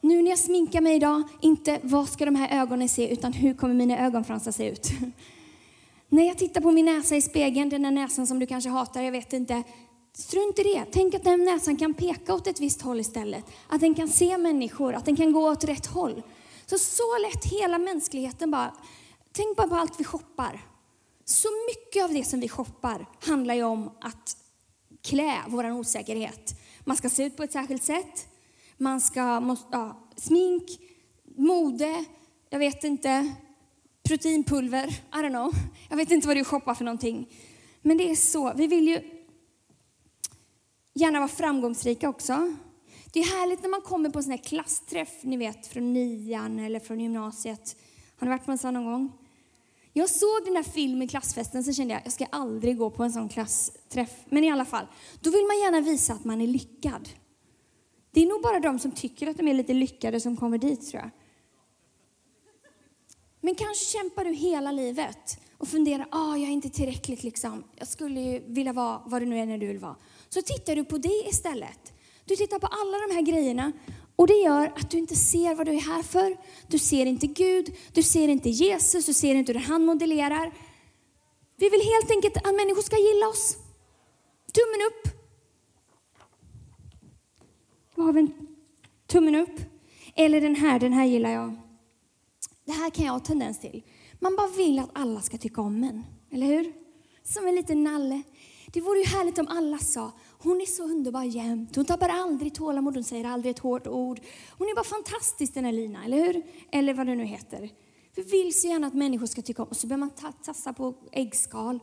Nu 0.00 0.22
när 0.22 0.30
jag 0.30 0.38
sminkar 0.38 0.80
mig 0.80 0.96
idag, 0.96 1.22
inte 1.40 1.80
vad 1.82 2.08
ska 2.08 2.24
de 2.24 2.34
här 2.34 2.62
ögonen 2.62 2.88
se, 2.88 3.12
utan 3.12 3.32
hur 3.32 3.54
kommer 3.54 3.74
mina 3.74 4.06
ögonfransar 4.06 4.52
se 4.52 4.68
ut? 4.70 4.88
när 6.14 6.26
jag 6.26 6.38
tittar 6.38 6.60
på 6.60 6.70
min 6.70 6.84
näsa 6.84 7.16
i 7.16 7.22
spegeln, 7.22 7.68
den 7.68 7.82
där 7.82 7.90
näsan 7.90 8.26
som 8.26 8.38
du 8.38 8.46
kanske 8.46 8.70
hatar, 8.70 9.02
jag 9.02 9.12
vet 9.12 9.32
inte. 9.32 9.62
Strunt 10.12 10.58
i 10.58 10.62
det. 10.62 10.84
Tänk 10.92 11.14
att 11.14 11.24
den 11.24 11.44
näsan 11.44 11.76
kan 11.76 11.94
peka 11.94 12.34
åt 12.34 12.46
ett 12.46 12.60
visst 12.60 12.82
håll 12.82 13.00
istället. 13.00 13.44
Att 13.68 13.80
den 13.80 13.94
kan 13.94 14.08
se 14.08 14.38
människor, 14.38 14.94
att 14.94 15.04
den 15.04 15.16
kan 15.16 15.32
gå 15.32 15.50
åt 15.50 15.64
rätt 15.64 15.86
håll. 15.86 16.22
Så 16.66 16.78
så 16.78 17.18
lätt 17.18 17.44
hela 17.44 17.78
mänskligheten 17.78 18.50
bara 18.50 18.74
Tänk 19.32 19.56
bara 19.56 19.68
på 19.68 19.74
allt 19.74 20.00
vi 20.00 20.04
shoppar. 20.04 20.60
Så 21.24 21.48
mycket 21.68 22.04
av 22.04 22.12
det 22.12 22.24
som 22.24 22.40
vi 22.40 22.48
shoppar 22.48 23.06
handlar 23.20 23.54
ju 23.54 23.62
om 23.62 23.90
att 24.00 24.36
klä 25.02 25.42
vår 25.48 25.72
osäkerhet. 25.72 26.60
Man 26.84 26.96
ska 26.96 27.10
se 27.10 27.24
ut 27.24 27.36
på 27.36 27.42
ett 27.42 27.52
särskilt 27.52 27.82
sätt. 27.82 28.28
Man 28.76 29.00
ska, 29.00 29.40
måste, 29.40 29.68
ja, 29.72 30.08
smink, 30.16 30.62
mode, 31.36 32.04
jag 32.50 32.58
vet 32.58 32.84
inte, 32.84 33.34
proteinpulver, 34.08 34.88
I 34.88 35.16
don't 35.16 35.28
know. 35.28 35.52
Jag 35.88 35.96
vet 35.96 36.10
inte 36.10 36.26
vad 36.26 36.36
du 36.36 36.44
shoppar 36.44 36.74
för 36.74 36.84
någonting. 36.84 37.28
Men 37.82 37.96
det 37.96 38.10
är 38.10 38.16
så, 38.16 38.52
vi 38.56 38.66
vill 38.66 38.88
ju 38.88 39.00
gärna 40.94 41.18
vara 41.18 41.28
framgångsrika 41.28 42.08
också. 42.08 42.56
Det 43.12 43.20
är 43.20 43.24
härligt 43.24 43.62
när 43.62 43.68
man 43.68 43.80
kommer 43.80 44.10
på 44.10 44.18
en 44.18 44.22
sån 44.22 44.30
här 44.30 44.38
klassträff, 44.38 45.08
ni 45.22 45.36
vet 45.36 45.66
från 45.66 45.92
nian 45.92 46.58
eller 46.58 46.80
från 46.80 47.00
gymnasiet. 47.00 47.76
Har 48.16 48.26
ni 48.26 48.30
varit 48.30 48.44
på 48.44 48.52
en 48.52 48.58
sån 48.58 48.74
någon 48.74 48.84
gång? 48.84 49.12
Jag 49.92 50.10
såg 50.10 50.44
den 50.44 50.54
där 50.54 50.62
filmen, 50.62 51.08
klassfesten, 51.08 51.64
så 51.64 51.72
kände 51.72 51.94
jag 51.94 52.02
jag 52.04 52.12
ska 52.12 52.24
aldrig 52.24 52.78
gå 52.78 52.90
på 52.90 53.02
en 53.02 53.12
sån 53.12 53.28
klassträff. 53.28 54.10
Men 54.26 54.44
i 54.44 54.50
alla 54.50 54.64
fall, 54.64 54.86
då 55.20 55.30
vill 55.30 55.46
man 55.46 55.58
gärna 55.58 55.80
visa 55.80 56.12
att 56.12 56.24
man 56.24 56.40
är 56.40 56.46
lyckad. 56.46 57.08
Det 58.10 58.22
är 58.22 58.26
nog 58.26 58.42
bara 58.42 58.60
de 58.60 58.78
som 58.78 58.90
tycker 58.90 59.26
att 59.26 59.36
de 59.36 59.48
är 59.48 59.54
lite 59.54 59.72
lyckade 59.72 60.20
som 60.20 60.36
kommer 60.36 60.58
dit, 60.58 60.90
tror 60.90 61.02
jag. 61.02 61.10
Men 63.44 63.54
kanske 63.54 63.84
kämpar 63.84 64.24
du 64.24 64.32
hela 64.32 64.72
livet 64.72 65.38
och 65.58 65.68
funderar, 65.68 66.06
ah, 66.10 66.36
jag 66.36 66.48
är 66.48 66.52
inte 66.52 66.70
tillräckligt 66.70 67.22
liksom. 67.22 67.64
Jag 67.76 67.88
skulle 67.88 68.20
ju 68.20 68.42
vilja 68.46 68.72
vara 68.72 69.02
vad 69.06 69.22
det 69.22 69.26
nu 69.26 69.38
är 69.38 69.46
när 69.46 69.58
du 69.58 69.66
vill 69.66 69.78
vara. 69.78 69.96
Så 70.28 70.42
tittar 70.42 70.76
du 70.76 70.84
på 70.84 70.98
det 70.98 71.28
istället. 71.28 71.92
Du 72.24 72.36
tittar 72.36 72.58
på 72.58 72.66
alla 72.66 72.98
de 73.08 73.14
här 73.14 73.22
grejerna 73.22 73.72
och 74.16 74.26
det 74.26 74.34
gör 74.34 74.66
att 74.76 74.90
du 74.90 74.98
inte 74.98 75.16
ser 75.16 75.54
vad 75.54 75.66
du 75.66 75.72
är 75.72 75.80
här 75.80 76.02
för. 76.02 76.36
Du 76.68 76.78
ser 76.78 77.06
inte 77.06 77.26
Gud, 77.26 77.74
du 77.92 78.02
ser 78.02 78.28
inte 78.28 78.50
Jesus, 78.50 79.06
du 79.06 79.14
ser 79.14 79.34
inte 79.34 79.52
hur 79.52 79.60
han 79.60 79.84
modellerar. 79.84 80.52
Vi 81.56 81.68
vill 81.68 81.80
helt 81.80 82.10
enkelt 82.10 82.36
att 82.36 82.54
människor 82.54 82.82
ska 82.82 82.96
gilla 82.96 83.28
oss. 83.28 83.56
Tummen 84.52 84.86
upp. 84.88 85.14
Vad 87.94 88.06
har 88.06 88.12
vi? 88.12 88.28
Tummen 89.06 89.34
upp. 89.34 89.60
Eller 90.14 90.40
den 90.40 90.56
här, 90.56 90.80
den 90.80 90.92
här 90.92 91.04
gillar 91.04 91.30
jag. 91.30 91.63
Det 92.64 92.72
här 92.72 92.90
kan 92.90 93.04
jag 93.04 93.12
ha 93.12 93.20
tendens 93.20 93.60
till. 93.60 93.82
Man 94.20 94.36
bara 94.36 94.48
vill 94.48 94.78
att 94.78 94.90
alla 94.92 95.20
ska 95.20 95.38
tycka 95.38 95.60
om 95.60 95.84
en, 95.84 96.04
eller 96.30 96.46
hur? 96.46 96.72
Som 97.22 97.46
en 97.48 97.54
liten 97.54 97.84
nalle. 97.84 98.22
Det 98.72 98.80
vore 98.80 98.98
ju 98.98 99.04
härligt 99.04 99.38
om 99.38 99.48
alla 99.48 99.78
sa, 99.78 100.12
hon 100.38 100.60
är 100.60 100.66
så 100.66 100.82
underbar 100.82 101.22
jämt, 101.22 101.76
hon 101.76 101.84
tappar 101.84 102.08
aldrig 102.08 102.54
tålamod, 102.54 102.94
hon 102.94 103.04
säger 103.04 103.24
aldrig 103.24 103.50
ett 103.50 103.58
hårt 103.58 103.86
ord. 103.86 104.20
Hon 104.58 104.68
är 104.68 104.74
bara 104.74 104.84
fantastisk 104.84 105.54
den 105.54 105.64
här 105.64 105.72
Lina, 105.72 106.04
eller 106.04 106.26
hur? 106.26 106.42
Eller 106.72 106.94
vad 106.94 107.06
det 107.06 107.14
nu 107.14 107.24
heter. 107.24 107.70
Vi 108.14 108.22
vill 108.22 108.60
så 108.60 108.68
gärna 108.68 108.86
att 108.86 108.94
människor 108.94 109.26
ska 109.26 109.42
tycka 109.42 109.62
om 109.62 109.68
oss, 109.68 109.80
så 109.80 109.86
börjar 109.86 109.98
man 109.98 110.10
tassa 110.44 110.72
på 110.72 110.94
äggskal. 111.12 111.80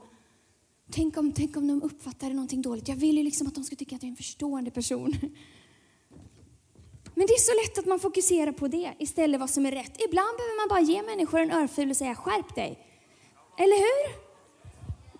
Tänk 0.91 1.17
om, 1.17 1.31
tänk 1.31 1.57
om 1.57 1.67
de 1.67 1.83
uppfattar 1.83 2.29
någonting 2.29 2.61
dåligt. 2.61 2.87
Jag 2.87 2.95
vill 2.95 3.17
ju 3.17 3.23
liksom 3.23 3.47
att 3.47 3.55
de 3.55 3.63
ska 3.63 3.75
tycka 3.75 3.95
att 3.95 4.03
jag 4.03 4.07
är 4.07 4.11
en 4.11 4.17
förstående 4.17 4.71
person. 4.71 5.15
Men 7.21 7.27
det 7.27 7.33
är 7.33 7.39
så 7.39 7.61
lätt 7.61 7.77
att 7.77 7.85
man 7.85 7.99
fokuserar 7.99 8.51
på 8.51 8.67
det 8.67 8.93
istället 8.99 9.35
för 9.35 9.39
vad 9.39 9.49
som 9.49 9.65
är 9.65 9.71
rätt. 9.71 10.01
Ibland 10.07 10.37
behöver 10.37 10.61
man 10.61 10.69
bara 10.69 10.81
ge 10.91 11.01
människor 11.01 11.39
en 11.39 11.51
örfil 11.51 11.89
och 11.89 11.97
säga 11.97 12.15
skärp 12.15 12.55
dig. 12.55 12.79
Eller 13.57 13.77
hur? 13.77 14.15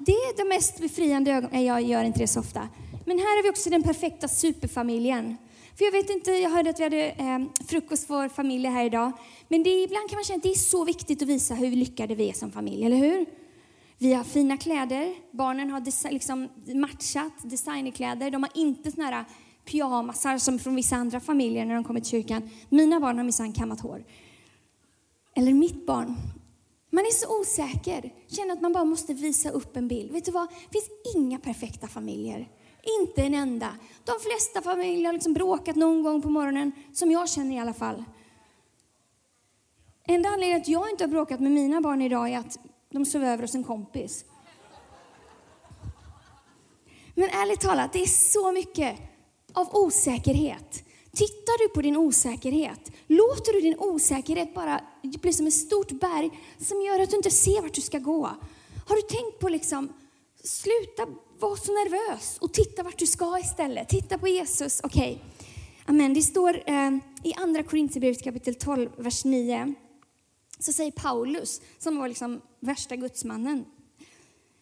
Det 0.06 0.12
är 0.12 0.38
det 0.38 0.50
mest 0.50 0.80
befriande 0.80 1.32
ögonblicket. 1.32 1.68
Jag 1.68 1.82
gör 1.82 2.04
inte 2.04 2.20
det 2.20 2.28
så 2.28 2.40
ofta. 2.40 2.70
Men 3.06 3.20
här 3.20 3.38
har 3.38 3.44
vi 3.44 3.50
också 3.50 3.70
den 3.70 3.84
perfekta 3.84 4.28
superfamiljen. 4.28 5.38
För 5.78 5.86
jag 5.86 5.92
vet 5.92 6.10
inte, 6.10 6.32
jag 6.32 6.50
hörde 6.50 6.70
att 6.70 6.80
vi 6.80 6.84
hade 6.84 7.10
eh, 7.10 7.40
frukost 7.68 8.08
för 8.08 8.30
familj 8.30 8.68
här 8.68 8.86
idag. 8.86 9.12
Men 9.48 9.64
det, 9.64 9.84
ibland 9.84 10.10
kan 10.10 10.18
man 10.18 10.24
känna 10.24 10.38
att 10.38 10.44
det 10.44 10.52
är 10.52 10.54
så 10.54 10.86
viktigt 10.86 11.22
att 11.22 11.28
visa 11.28 11.54
hur 11.54 11.76
lyckade 11.76 12.16
vi 12.16 12.30
är 12.30 12.34
som 12.34 12.52
familj, 12.52 12.86
eller 12.86 12.98
hur? 12.98 13.26
Vi 13.98 14.14
har 14.14 14.24
fina 14.24 14.58
kläder, 14.58 15.16
barnen 15.32 15.70
har 15.70 16.12
liksom 16.12 16.50
matchat 16.74 17.34
designerkläder. 17.44 18.32
De 18.32 18.44
har 18.44 18.52
inte 18.56 18.92
såna 18.92 19.06
här 19.06 19.26
pyjamasar 19.66 20.38
som 20.38 20.60
från 20.60 20.76
vissa 20.76 20.96
andra 20.96 21.20
familjer 21.20 21.66
när 21.66 21.76
de 21.76 21.84
kommer 21.84 22.00
till 22.00 22.10
kyrkan. 22.10 22.50
Mina 22.70 23.00
barn 23.00 23.18
har 23.18 23.24
minsann 23.24 23.54
kammat 23.54 23.80
hår. 23.80 24.04
Eller 25.36 25.54
mitt 25.54 25.86
barn. 25.86 26.16
Man 26.90 27.06
är 27.06 27.12
så 27.12 27.40
osäker, 27.40 28.14
känner 28.28 28.54
att 28.54 28.62
man 28.62 28.74
bara 28.74 28.86
måste 28.86 29.14
visa 29.14 29.50
upp 29.50 29.78
en 29.78 29.88
bild. 29.88 30.12
Vet 30.12 30.26
du 30.26 30.32
vad? 30.32 30.50
Det 30.50 30.72
finns 30.72 31.16
inga 31.16 31.40
perfekta 31.40 31.88
familjer. 31.88 32.50
Inte 33.02 33.22
en 33.22 33.34
enda. 33.34 33.70
De 34.04 34.12
flesta 34.20 34.62
familjer 34.62 35.06
har 35.06 35.14
liksom 35.14 35.34
bråkat 35.34 35.76
någon 35.76 36.04
gång 36.04 36.22
på 36.22 36.30
morgonen, 36.30 36.72
som 36.94 37.12
jag 37.12 37.30
känner 37.30 37.56
i 37.56 37.60
alla 37.60 37.74
fall. 37.74 38.04
Enda 40.08 40.30
anledningen 40.30 40.62
att 40.62 40.68
jag 40.68 40.90
inte 40.90 41.04
har 41.04 41.10
bråkat 41.10 41.40
med 41.40 41.52
mina 41.52 41.82
barn 41.82 42.02
idag 42.02 42.30
är 42.30 42.38
att 42.38 42.58
de 42.90 43.06
sov 43.06 43.24
över 43.24 43.42
hos 43.44 43.56
en 43.56 43.64
kompis. 43.64 44.26
Men 47.16 47.30
ärligt 47.30 47.62
talat, 47.62 47.94
det 47.94 48.02
är 48.02 48.08
så 48.08 48.52
mycket 48.52 49.11
av 49.54 49.76
osäkerhet. 49.76 50.84
Tittar 51.14 51.68
du 51.68 51.74
på 51.74 51.82
din 51.82 51.98
osäkerhet, 51.98 52.92
låter 53.08 53.54
du 53.54 53.62
din 53.62 53.80
osäkerhet 53.80 54.54
bara 54.54 54.82
bli 55.02 55.34
som 55.34 55.48
ett 55.48 55.54
stort 55.54 55.92
berg 55.92 56.30
som 56.60 56.82
gör 56.82 57.00
att 57.00 57.10
du 57.10 57.16
inte 57.16 57.32
ser 57.32 57.62
vart 57.62 57.74
du 57.74 57.82
ska 57.82 58.00
gå. 58.00 58.30
Har 58.88 58.96
du 58.96 59.02
tänkt 59.02 59.40
på 59.40 59.50
liksom, 59.50 59.94
sluta 60.44 61.08
vara 61.40 61.56
så 61.56 61.72
nervös 61.72 62.38
och 62.42 62.54
titta 62.54 62.84
vart 62.84 62.98
du 62.98 63.08
ska 63.08 63.40
istället. 63.40 63.90
Titta 63.90 64.18
på 64.18 64.28
Jesus. 64.28 64.82
Okej. 64.84 65.12
Okay. 65.12 65.48
Amen. 65.86 66.14
Det 66.14 66.22
står 66.22 66.70
eh, 66.70 66.92
i 67.24 67.34
andra 67.38 67.64
Korinthierbrevet 67.64 68.24
kapitel 68.24 68.56
12, 68.56 68.90
vers 68.98 69.26
9. 69.26 69.74
Så 70.60 70.74
säger 70.74 70.92
Paulus, 70.92 71.62
som 71.78 71.98
var 71.98 72.08
liksom 72.08 72.42
värsta 72.60 72.96
gudsmannen. 72.96 73.66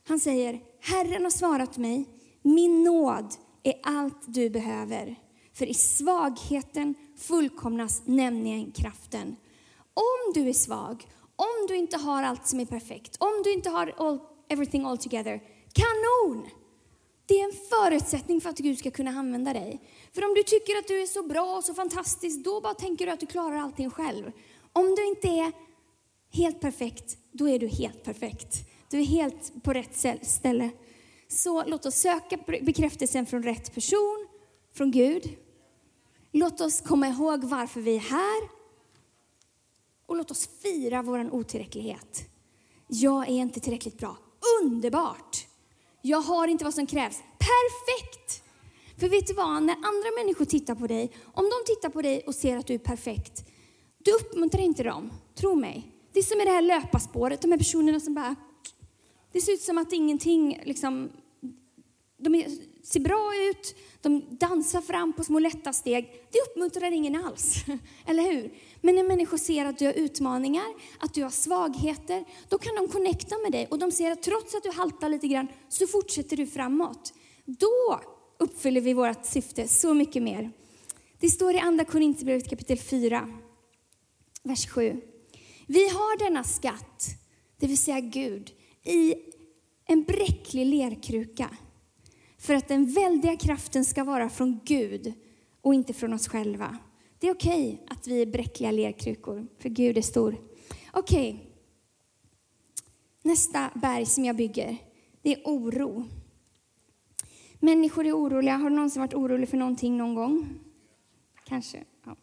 Han 0.08 0.20
säger, 0.20 0.60
Herren 0.82 1.24
har 1.24 1.32
svarat 1.32 1.78
mig, 1.78 2.06
min 2.42 2.84
nåd 2.84 3.36
är 3.64 3.80
allt 3.84 4.24
du 4.26 4.50
behöver. 4.50 5.16
För 5.54 5.66
i 5.66 5.74
svagheten 5.74 6.96
fullkomnas 7.18 8.02
nämligen 8.06 8.72
kraften. 8.72 9.36
Om 9.94 10.34
du 10.34 10.50
är 10.50 10.54
svag, 10.54 11.08
om 11.36 11.68
du 11.68 11.76
inte 11.76 11.98
har 11.98 12.24
allt 12.24 12.48
som 12.48 12.60
är 12.60 12.66
perfekt, 12.66 13.18
om 13.20 13.42
du 13.44 13.54
inte 13.54 13.70
har 13.70 13.94
all, 13.98 14.20
everything 14.50 14.86
all 14.86 14.98
together, 14.98 15.42
kanon! 15.74 16.50
Det 17.26 17.40
är 17.40 17.46
en 17.46 17.60
förutsättning 17.70 18.42
för 18.42 18.50
att 18.50 18.58
Gud 18.58 18.80
ska 18.80 18.92
kunna 18.92 19.12
använda 19.12 19.54
dig. 19.54 19.82
För 20.14 20.26
om 20.26 20.34
du 20.34 20.44
tycker 20.44 20.78
att 20.78 20.88
du 20.88 21.02
är 21.02 21.06
så 21.06 21.24
bra 21.24 21.58
och 21.58 21.64
så 21.64 21.74
fantastisk, 21.74 22.44
då 22.44 22.62
bara 22.62 22.74
tänker 22.74 23.06
du 23.06 23.12
att 23.12 23.20
du 23.20 23.26
klarar 23.26 23.58
allting 23.58 23.90
själv. 23.90 24.32
Om 24.74 24.96
du 24.96 25.08
inte 25.08 25.28
är 25.28 25.52
helt 26.32 26.62
perfekt, 26.62 27.18
då 27.32 27.50
är 27.50 27.60
du 27.60 27.68
helt 27.68 28.04
perfekt. 28.04 28.56
Du 28.90 29.00
är 29.00 29.04
helt 29.04 29.64
på 29.64 29.74
rätt 29.74 30.06
ställe. 30.22 30.70
Så 31.32 31.64
låt 31.66 31.86
oss 31.86 31.96
söka 31.96 32.38
bekräftelsen 32.62 33.26
från 33.26 33.44
rätt 33.44 33.74
person, 33.74 34.28
från 34.74 34.92
Gud. 34.92 35.38
Låt 36.32 36.62
oss 36.62 36.82
komma 36.82 37.08
ihåg 37.08 37.44
varför 37.44 37.82
vi 37.82 37.96
är 37.96 38.00
här. 38.00 38.50
Och 40.06 40.16
låt 40.16 40.32
oss 40.32 40.50
fira 40.64 41.02
vår 41.02 41.34
otillräcklighet. 41.34 42.30
Jag 42.88 43.30
är 43.30 43.34
inte 43.34 43.60
tillräckligt 43.60 43.98
bra. 43.98 44.18
Underbart! 44.62 45.48
Jag 46.02 46.22
har 46.22 46.48
inte 46.48 46.64
vad 46.64 46.74
som 46.74 46.88
krävs. 46.88 47.18
Perfekt! 47.18 48.44
För 48.98 49.10
vet 49.10 49.28
du 49.28 49.34
vad, 49.34 49.64
när 49.64 49.76
andra 49.76 50.12
människor 50.18 50.46
tittar 50.46 50.76
på 50.76 50.88
dig, 50.88 51.12
om 51.34 51.44
de 51.44 51.74
tittar 51.74 51.90
på 51.90 52.02
dig 52.02 52.24
och 52.28 52.36
ser 52.36 52.58
att 52.58 52.68
du 52.68 52.74
är 52.74 52.80
perfekt, 52.80 53.46
du 53.98 54.12
uppmuntrar 54.12 54.62
inte 54.62 54.84
dem. 54.84 55.12
Tro 55.36 55.56
mig. 55.56 55.92
Det 56.14 56.20
är 56.20 56.24
som 56.24 56.42
i 56.42 56.46
det 56.46 56.52
här 56.52 56.62
löparspåret, 56.62 57.42
de 57.42 57.52
här 57.52 57.58
personerna 57.58 58.00
som 58.00 58.14
bara... 58.14 58.36
Det 59.32 59.42
ser 59.42 59.52
ut 59.52 59.62
som 59.62 59.78
att 59.78 59.94
ingenting 59.94 60.62
liksom... 60.66 61.10
De 62.22 62.36
är, 62.36 62.48
ser 62.84 63.00
bra 63.00 63.32
ut, 63.50 63.76
de 64.02 64.24
dansar 64.30 64.82
fram 64.82 65.14
på 65.14 65.24
små 65.24 65.40
lätta 65.40 65.74
steg. 65.74 66.12
Det 66.32 66.40
uppmuntrar 66.42 66.92
ingen 66.92 67.26
alls, 67.26 67.56
eller 68.06 68.24
hur? 68.24 68.54
Men 68.82 68.96
när 68.96 69.04
människor 69.04 69.38
ser 69.38 69.66
att 69.66 69.80
du 69.80 69.86
har 69.86 69.94
utmaningar, 69.94 70.66
att 71.00 71.14
du 71.14 71.24
har 71.24 71.30
svagheter, 71.30 72.26
då 72.50 72.58
kan 72.58 72.76
de 72.76 72.88
connecta 72.88 73.38
med 73.38 73.52
dig 73.52 73.68
och 73.72 73.80
de 73.80 73.92
ser 73.92 74.12
att 74.12 74.24
trots 74.24 74.56
att 74.56 74.64
du 74.64 74.72
haltar 74.72 75.10
lite 75.10 75.28
grann 75.28 75.48
så 75.70 75.88
fortsätter 75.88 76.38
du 76.38 76.48
framåt. 76.48 77.14
Då 77.46 78.00
uppfyller 78.38 78.82
vi 78.82 78.94
vårt 78.94 79.26
syfte 79.26 79.68
så 79.68 79.94
mycket 79.94 80.24
mer. 80.24 80.52
Det 81.20 81.30
står 81.30 81.56
i 81.56 81.60
Andra 81.60 81.86
Korinthierbrevet 81.86 82.50
kapitel 82.50 82.78
4, 82.78 83.30
vers 84.44 84.70
7. 84.70 85.02
Vi 85.68 85.90
har 85.90 86.18
denna 86.18 86.44
skatt, 86.44 87.06
det 87.60 87.68
vill 87.68 87.78
säga 87.78 88.00
Gud, 88.00 88.52
i 88.84 89.16
en 89.86 90.04
bräcklig 90.04 90.66
lerkruka 90.66 91.50
för 92.38 92.54
att 92.54 92.68
den 92.68 92.86
väldiga 92.86 93.38
kraften 93.38 93.86
ska 93.86 94.04
vara 94.04 94.30
från 94.30 94.60
Gud 94.66 95.14
och 95.62 95.74
inte 95.74 95.94
från 95.94 96.14
oss 96.14 96.28
själva. 96.28 96.78
Det 97.20 97.28
är 97.28 97.34
okej 97.34 97.74
okay 97.74 97.96
att 97.96 98.08
vi 98.08 98.22
är 98.22 98.26
bräckliga 98.26 98.72
lerkrukor, 98.72 99.48
för 99.60 99.70
Gud 99.70 99.98
är 99.98 100.02
stor. 100.02 100.38
Okej, 100.94 101.30
okay. 101.30 101.46
nästa 103.22 103.72
berg 103.76 104.06
som 104.06 104.26
jag 104.26 104.36
bygger, 104.36 104.78
det 105.22 105.34
är 105.34 105.42
oro. 105.46 106.06
Människor 107.60 108.06
är 108.06 108.14
oroliga. 108.14 108.58
Har 108.58 108.70
du 108.70 108.76
någonsin 108.76 109.02
varit 109.02 109.14
orolig 109.14 109.50
för 109.50 109.58
någonting 109.58 109.98
någon 109.98 110.16
gång? 110.16 110.60
Kanske. 111.46 111.84
Ja. 112.06 112.16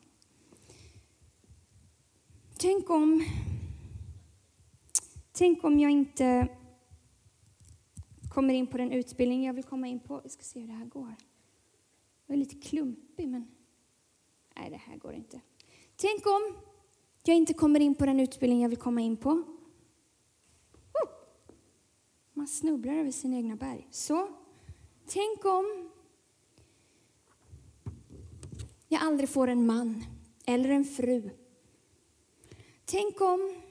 Tänk 2.58 2.90
om, 2.90 3.24
tänk 5.36 5.64
om 5.64 5.78
jag 5.78 5.90
inte 5.90 6.48
kommer 8.34 8.54
in 8.54 8.66
på 8.66 8.78
den 8.78 8.92
utbildning 8.92 9.44
jag 9.44 9.54
vill 9.54 9.64
komma 9.64 9.86
in 9.86 10.00
på. 10.00 10.20
Vi 10.24 10.28
ska 10.28 10.42
se 10.42 10.60
hur 10.60 10.66
det 10.66 10.72
här 10.72 10.84
går. 10.84 11.14
Jag 12.26 12.34
är 12.34 12.38
lite 12.38 12.68
klumpig, 12.68 13.28
men 13.28 13.48
nej, 14.56 14.70
det 14.70 14.76
här 14.76 14.96
går 14.96 15.14
inte. 15.14 15.40
Tänk 15.96 16.26
om 16.26 16.56
jag 17.24 17.36
inte 17.36 17.54
kommer 17.54 17.80
in 17.80 17.94
på 17.94 18.06
den 18.06 18.20
utbildning 18.20 18.62
jag 18.62 18.68
vill 18.68 18.78
komma 18.78 19.00
in 19.00 19.16
på. 19.16 19.30
Oh! 19.30 21.10
Man 22.32 22.48
snubblar 22.48 22.94
över 22.94 23.10
sina 23.10 23.36
egna 23.36 23.56
berg. 23.56 23.88
Så, 23.90 24.28
tänk 25.06 25.44
om 25.44 25.90
jag 28.88 29.02
aldrig 29.02 29.28
får 29.28 29.48
en 29.48 29.66
man 29.66 30.04
eller 30.46 30.68
en 30.68 30.84
fru. 30.84 31.30
Tänk 32.84 33.20
om 33.20 33.65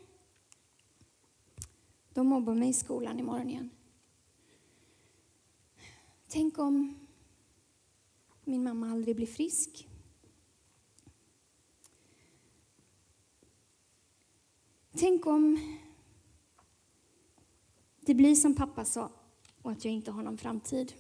de 2.16 2.28
mobbar 2.28 2.56
mig 2.56 2.70
i 2.70 2.74
skolan 2.74 3.20
imorgon 3.20 3.50
igen. 3.50 3.70
Tänk 6.28 6.60
om 6.60 6.96
min 8.44 8.64
mamma 8.64 8.92
aldrig 8.92 9.16
blir 9.16 9.28
frisk. 9.28 9.88
Tänk 14.94 15.26
om 15.26 15.60
det 18.02 18.14
blir 18.14 18.36
som 18.36 18.56
pappa 18.56 18.86
sa 18.86 19.12
och 19.62 19.72
att 19.72 19.86
jag 19.86 19.94
inte 19.94 20.12
har 20.12 20.24
någon 20.24 20.38
framtid. 20.38 20.94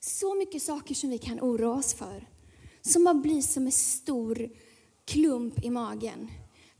Så 0.00 0.34
mycket 0.34 0.62
saker 0.62 0.94
som 0.94 1.10
vi 1.10 1.18
kan 1.18 1.40
oroa 1.40 1.74
oss 1.74 1.94
för, 1.94 2.28
som 2.80 3.04
bara 3.04 3.14
blir 3.14 3.42
som 3.42 3.66
en 3.66 3.72
stor 3.72 4.48
klump 5.04 5.64
i 5.64 5.70
magen. 5.70 6.30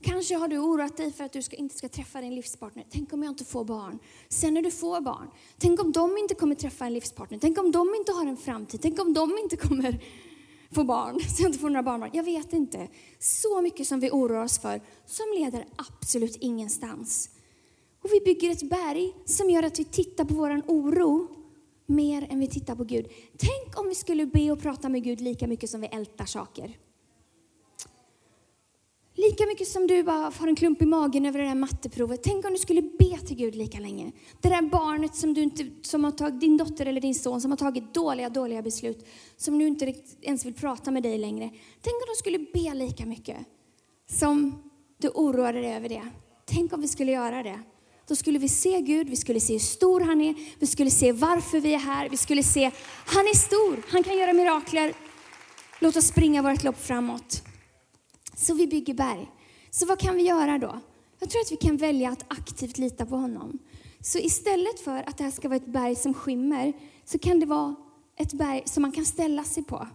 Kanske 0.03 0.35
har 0.37 0.49
du 0.49 0.59
oroat 0.59 0.97
dig 0.97 1.13
för 1.13 1.25
att 1.25 1.33
du 1.33 1.43
ska, 1.43 1.57
inte 1.57 1.77
ska 1.77 1.89
träffa 1.89 2.21
din 2.21 2.35
livspartner. 2.35 2.85
Tänk 2.91 3.13
om 3.13 3.23
jag 3.23 3.31
inte 3.31 3.45
får 3.45 3.65
barn. 3.65 3.99
Sen 4.29 4.55
när 4.55 4.63
du 4.63 4.71
får 4.71 5.01
barn, 5.01 5.31
tänk 5.59 5.81
om 5.81 5.93
de 5.93 6.19
inte 6.19 6.35
kommer 6.35 6.55
träffa 6.55 6.87
en 6.87 6.93
livspartner. 6.93 7.39
Tänk 7.39 7.59
om 7.59 7.73
de 7.73 7.95
inte 7.95 8.13
har 8.13 8.27
en 8.27 8.37
framtid. 8.37 8.81
Tänk 8.83 9.01
om 9.01 9.13
de 9.13 9.39
inte 9.43 9.57
kommer 9.57 10.05
få 10.75 10.85
barn, 10.85 11.21
så 11.21 11.43
jag 11.43 11.49
inte 11.49 11.59
får 11.59 11.71
några 11.71 11.83
barnbarn. 11.83 12.11
Jag 12.13 12.25
vet 12.25 12.53
inte. 12.53 12.89
Så 13.19 13.61
mycket 13.61 13.87
som 13.87 14.01
vi 14.01 14.11
oroar 14.11 14.45
oss 14.45 14.59
för, 14.59 14.83
som 15.07 15.27
leder 15.39 15.67
absolut 15.77 16.37
ingenstans. 16.37 17.31
Och 18.03 18.11
vi 18.13 18.21
bygger 18.21 18.51
ett 18.51 18.71
berg 18.71 19.13
som 19.25 19.51
gör 19.51 19.63
att 19.63 19.79
vi 19.79 19.85
tittar 19.85 20.25
på 20.25 20.35
vår 20.35 20.63
oro 20.67 21.29
mer 21.87 22.27
än 22.31 22.41
vi 22.41 22.47
tittar 22.47 22.75
på 22.77 22.85
Gud. 22.85 23.07
Tänk 23.39 23.81
om 23.81 23.89
vi 23.89 23.95
skulle 23.95 24.27
be 24.27 24.51
och 24.51 24.61
prata 24.61 24.89
med 24.89 25.05
Gud 25.05 25.21
lika 25.21 25.47
mycket 25.47 25.71
som 25.71 25.81
vi 25.81 25.87
ältar 25.87 26.25
saker. 26.25 26.77
Lika 29.29 29.47
mycket 29.47 29.69
som 29.69 29.87
du 29.87 30.03
bara 30.03 30.31
får 30.31 30.47
en 30.47 30.57
klump 30.57 30.83
i 30.83 30.87
magen 30.87 31.27
över 31.27 31.39
det 31.39 31.45
där 31.45 31.55
matteprovet. 31.55 32.23
Tänk 32.23 32.45
om 32.45 32.53
du 32.53 32.59
skulle 32.59 32.83
be 32.83 33.19
till 33.27 33.37
Gud 33.37 33.55
lika 33.55 33.79
länge. 33.79 34.13
Det 34.41 34.49
där 34.49 34.63
barnet 34.63 35.15
som, 35.15 35.35
du 35.35 35.43
inte, 35.43 35.67
som 35.83 36.05
har 36.05 36.11
tagit, 36.11 36.41
din 36.41 36.57
dotter 36.57 36.87
eller 36.87 37.01
din 37.01 37.15
son 37.15 37.41
som 37.41 37.51
har 37.51 37.59
tagit 37.59 37.95
dåliga, 37.95 38.29
dåliga 38.29 38.63
beslut, 38.63 39.07
som 39.37 39.59
nu 39.59 39.67
inte 39.67 39.95
ens 40.23 40.47
vill 40.47 40.55
prata 40.55 40.91
med 40.91 41.03
dig 41.03 41.19
längre. 41.19 41.51
Tänk 41.83 41.95
om 41.95 42.07
de 42.15 42.19
skulle 42.19 42.39
be 42.39 42.75
lika 42.75 43.07
mycket 43.07 43.37
som 44.11 44.63
du 44.99 45.09
oroade 45.09 45.61
dig 45.61 45.75
över 45.75 45.89
det. 45.89 46.03
Tänk 46.45 46.73
om 46.73 46.81
vi 46.81 46.89
skulle 46.89 47.13
göra 47.13 47.43
det. 47.43 47.61
Då 48.09 48.17
skulle 48.17 48.39
vi 48.39 48.49
se 48.49 48.81
Gud, 48.81 49.11
vi 49.11 49.17
skulle 49.17 49.41
se 49.41 49.53
hur 49.53 49.61
stor 49.61 50.01
han 50.01 50.21
är, 50.21 50.35
vi 50.59 50.67
skulle 50.67 50.91
se 50.91 51.13
varför 51.13 51.61
vi 51.61 51.75
är 51.75 51.79
här, 51.79 52.09
vi 52.09 52.17
skulle 52.17 52.43
se, 52.43 52.71
han 53.07 53.25
är 53.25 53.37
stor, 53.37 53.83
han 53.89 54.03
kan 54.03 54.19
göra 54.19 54.33
mirakler. 54.33 54.95
Låt 55.81 55.97
oss 55.97 56.07
springa 56.07 56.43
vårt 56.43 56.65
lopp 56.65 56.79
framåt. 56.79 57.43
Så 58.43 58.55
vi 58.55 58.67
bygger 58.67 58.95
berg. 58.95 59.31
Så 59.71 59.87
vad 59.87 59.99
kan 59.99 60.17
vi 60.17 60.23
göra 60.23 60.59
då? 60.59 60.81
Jag 61.19 61.31
tror 61.31 61.41
att 61.43 61.53
vi 61.53 61.57
kan 61.57 61.77
välja 61.77 62.11
att 62.11 62.25
aktivt 62.29 62.79
lita 62.79 63.07
på 63.07 63.17
honom. 63.17 63.59
Så 64.01 64.19
istället 64.19 64.81
för 64.81 65.09
att 65.09 65.19
det 65.19 65.25
här 65.25 65.31
ska 65.31 65.49
vara 65.49 65.57
ett 65.57 65.67
berg 65.67 65.97
som 65.97 66.15
skymmer, 66.15 66.73
så 67.05 67.19
kan 67.19 67.41
det 67.41 67.47
vara 67.47 67.75
ett 68.17 68.33
berg 68.33 68.63
som 68.67 68.83
man 68.83 68.93
kan 68.93 69.05
ställa 69.05 69.45
sig 69.45 69.65
på. 69.65 69.89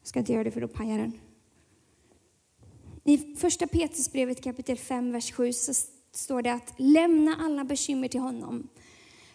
Jag 0.00 0.08
ska 0.08 0.18
inte 0.18 0.32
göra 0.32 0.44
det 0.44 0.50
för 0.50 0.60
då 0.60 0.68
pajar 0.68 0.98
den. 0.98 1.20
I 3.04 3.36
första 3.36 3.66
Petrusbrevet 3.66 4.44
kapitel 4.44 4.76
5, 4.76 5.12
vers 5.12 5.32
7 5.32 5.52
så 5.52 5.72
står 6.12 6.42
det 6.42 6.52
att 6.52 6.74
lämna 6.76 7.36
alla 7.36 7.64
bekymmer 7.64 8.08
till 8.08 8.20
honom, 8.20 8.68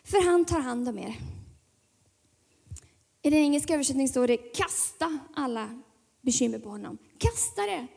för 0.04 0.25
han 0.25 0.46
tar 0.46 0.60
hand 0.60 0.90
om 0.90 1.00
er. 1.00 1.16
I 3.22 3.30
den 3.30 3.40
engelska 3.40 3.74
översättningen 3.74 4.10
står 4.10 4.28
det 4.28 4.38
kasta 4.38 5.20
alla 5.36 5.82
bekymmer 6.25 6.60
på 6.60 6.70
honom. 6.70 6.98
Kasta 7.17 7.62
det! 7.62 7.88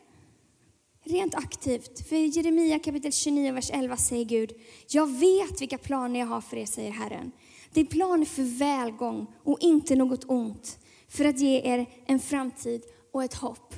Rent 1.04 1.34
aktivt. 1.34 2.08
För 2.08 2.16
i 2.16 2.26
Jeremia 2.26 2.78
kapitel 2.78 3.12
29, 3.12 3.52
vers 3.52 3.70
11 3.70 3.96
säger 3.96 4.24
Gud, 4.24 4.52
jag 4.88 5.06
vet 5.06 5.60
vilka 5.60 5.78
planer 5.78 6.20
jag 6.20 6.26
har 6.26 6.40
för 6.40 6.56
er, 6.56 6.66
säger 6.66 6.90
Herren. 6.90 7.32
Det 7.72 7.80
är 7.80 7.84
planer 7.84 8.24
för 8.24 8.58
välgång 8.58 9.26
och 9.44 9.58
inte 9.60 9.96
något 9.96 10.24
ont, 10.24 10.78
för 11.08 11.24
att 11.24 11.38
ge 11.38 11.60
er 11.60 11.86
en 12.06 12.20
framtid 12.20 12.82
och 13.12 13.24
ett 13.24 13.34
hopp. 13.34 13.74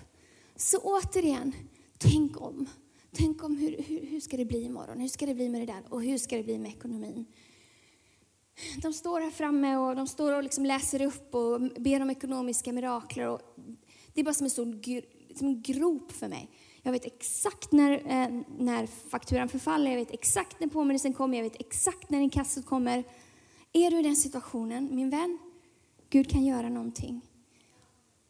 Så 0.56 0.78
återigen, 0.78 1.52
tänk 1.98 2.40
om. 2.40 2.66
Tänk 3.12 3.44
om 3.44 3.56
hur, 3.56 3.82
hur, 3.88 4.06
hur 4.06 4.20
ska 4.20 4.36
det 4.36 4.44
bli 4.44 4.62
imorgon? 4.62 5.00
Hur 5.00 5.08
ska 5.08 5.26
det 5.26 5.34
bli 5.34 5.48
med 5.48 5.60
det 5.60 5.66
där? 5.66 5.82
Och 5.88 6.02
hur 6.02 6.18
ska 6.18 6.36
det 6.36 6.42
bli 6.42 6.58
med 6.58 6.70
ekonomin? 6.70 7.26
De 8.82 8.92
står 8.92 9.20
här 9.20 9.30
framme 9.30 9.76
och 9.76 9.96
de 9.96 10.06
står 10.06 10.32
och 10.32 10.42
liksom 10.42 10.66
läser 10.66 11.02
upp 11.02 11.34
och 11.34 11.60
ber 11.60 12.02
om 12.02 12.10
ekonomiska 12.10 12.72
mirakler. 12.72 13.28
Och 13.28 13.40
det 14.14 14.20
är 14.20 14.24
bara 14.24 14.34
som 14.34 14.44
en 14.44 14.50
stor 14.50 14.80
som 15.38 15.48
en 15.48 15.62
grop 15.62 16.12
för 16.12 16.28
mig. 16.28 16.50
Jag 16.82 16.92
vet 16.92 17.04
exakt 17.04 17.72
när, 17.72 17.92
eh, 17.92 18.42
när 18.58 18.86
fakturan 18.86 19.48
förfaller, 19.48 19.90
jag 19.90 19.98
vet 19.98 20.10
exakt 20.10 20.60
när 20.60 20.68
påminnelsen 20.68 21.12
kommer, 21.12 21.36
jag 21.36 21.44
vet 21.44 21.60
exakt 21.60 22.10
när 22.10 22.20
inkassot 22.20 22.66
kommer. 22.66 23.04
Är 23.72 23.90
du 23.90 23.98
i 23.98 24.02
den 24.02 24.16
situationen, 24.16 24.88
min 24.92 25.10
vän, 25.10 25.38
Gud 26.10 26.30
kan 26.30 26.44
göra 26.44 26.68
någonting. 26.68 27.20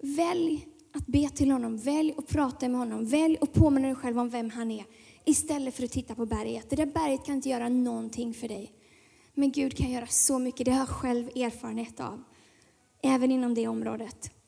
Välj 0.02 0.66
att 0.92 1.06
be 1.06 1.28
till 1.28 1.50
honom, 1.50 1.76
välj 1.76 2.14
att 2.18 2.28
prata 2.28 2.68
med 2.68 2.78
honom, 2.78 3.06
välj 3.06 3.38
att 3.40 3.52
påminna 3.52 3.86
dig 3.86 3.96
själv 3.96 4.18
om 4.18 4.28
vem 4.28 4.50
han 4.50 4.70
är. 4.70 4.84
Istället 5.24 5.74
för 5.74 5.84
att 5.84 5.90
titta 5.90 6.14
på 6.14 6.26
berget. 6.26 6.70
Det 6.70 6.76
där 6.76 6.86
berget 6.86 7.24
kan 7.24 7.34
inte 7.34 7.48
göra 7.48 7.68
någonting 7.68 8.34
för 8.34 8.48
dig. 8.48 8.72
Men 9.34 9.52
Gud 9.52 9.76
kan 9.76 9.90
göra 9.90 10.06
så 10.06 10.38
mycket, 10.38 10.64
det 10.64 10.72
har 10.72 10.78
jag 10.78 10.88
själv 10.88 11.28
erfarenhet 11.28 12.00
av. 12.00 12.22
Även 13.02 13.32
inom 13.32 13.54
det 13.54 13.68
området. 13.68 14.39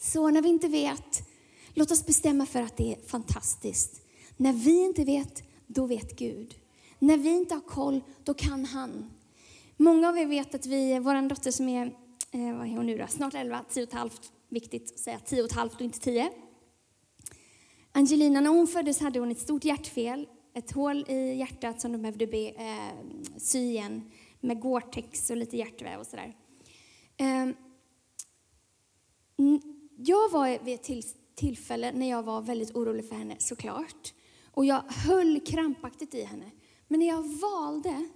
Så 0.00 0.30
när 0.30 0.42
vi 0.42 0.48
inte 0.48 0.68
vet, 0.68 1.28
låt 1.74 1.90
oss 1.90 2.06
bestämma 2.06 2.46
för 2.46 2.62
att 2.62 2.76
det 2.76 2.92
är 2.92 3.08
fantastiskt. 3.08 4.02
När 4.36 4.52
vi 4.52 4.84
inte 4.84 5.04
vet, 5.04 5.42
då 5.66 5.86
vet 5.86 6.16
Gud. 6.16 6.54
När 6.98 7.16
vi 7.16 7.28
inte 7.28 7.54
har 7.54 7.60
koll, 7.60 8.00
då 8.24 8.34
kan 8.34 8.64
han. 8.64 9.10
Många 9.76 10.08
av 10.08 10.18
er 10.18 10.26
vet 10.26 10.54
att 10.54 10.66
vi, 10.66 10.98
vår 10.98 11.28
dotter 11.28 11.50
som 11.50 11.68
är, 11.68 11.86
eh, 12.30 12.56
vad 12.56 12.66
är 12.66 12.76
hon 12.76 12.86
nu 12.86 12.98
då, 12.98 13.06
snart 13.06 13.34
11, 13.34 13.64
10 13.70 13.82
och 13.82 13.88
ett 13.88 13.94
halvt, 13.94 14.32
viktigt 14.48 14.92
att 14.92 14.98
säga 14.98 15.18
10 15.18 15.42
och 15.42 15.48
ett 15.48 15.56
halvt 15.56 15.74
och 15.74 15.80
inte 15.80 16.00
10. 16.00 16.30
Angelina, 17.92 18.40
när 18.40 18.50
hon 18.50 18.66
föddes 18.66 19.00
hade 19.00 19.18
hon 19.18 19.30
ett 19.30 19.40
stort 19.40 19.64
hjärtfel, 19.64 20.28
ett 20.54 20.72
hål 20.72 21.04
i 21.08 21.34
hjärtat 21.34 21.80
som 21.80 21.92
de 21.92 21.98
behövde 21.98 22.26
be, 22.26 22.48
eh, 22.48 23.36
sy 23.36 23.58
igen 23.58 24.10
med 24.40 24.60
Gore-Tex 24.60 25.30
och 25.30 25.36
lite 25.36 25.56
hjärtväv 25.56 26.00
och 26.00 26.06
sådär. 26.06 26.36
Eh, 27.16 27.48
jag 30.00 30.30
var 30.30 30.64
vid 30.64 30.74
ett 30.74 31.16
tillfälle 31.34 31.92
när 31.92 32.10
jag 32.10 32.22
var 32.22 32.42
väldigt 32.42 32.76
orolig 32.76 33.08
för 33.08 33.16
henne, 33.16 33.36
såklart. 33.38 34.14
Och 34.50 34.64
jag 34.64 34.82
höll 34.88 35.40
krampaktigt 35.40 36.14
i 36.14 36.22
henne. 36.22 36.50
Men 36.88 37.00
när 37.00 37.06
jag 37.06 37.22
valde 37.22 38.08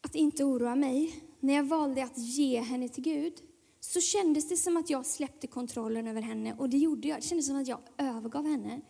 att 0.00 0.14
inte 0.14 0.44
oroa 0.44 0.74
mig, 0.74 1.24
när 1.40 1.54
jag 1.54 1.64
valde 1.64 2.04
att 2.04 2.18
ge 2.18 2.60
henne 2.60 2.88
till 2.88 3.02
Gud, 3.02 3.34
så 3.80 4.00
kändes 4.00 4.48
det 4.48 4.56
som 4.56 4.76
att 4.76 4.90
jag 4.90 5.06
släppte 5.06 5.46
kontrollen 5.46 6.06
över 6.06 6.22
henne. 6.22 6.54
Och 6.58 6.68
det 6.68 6.78
gjorde 6.78 7.08
jag. 7.08 7.18
Det 7.18 7.24
kändes 7.24 7.46
som 7.46 7.56
att 7.56 7.68
jag 7.68 7.80
övergav 7.98 8.46
henne. 8.46 8.80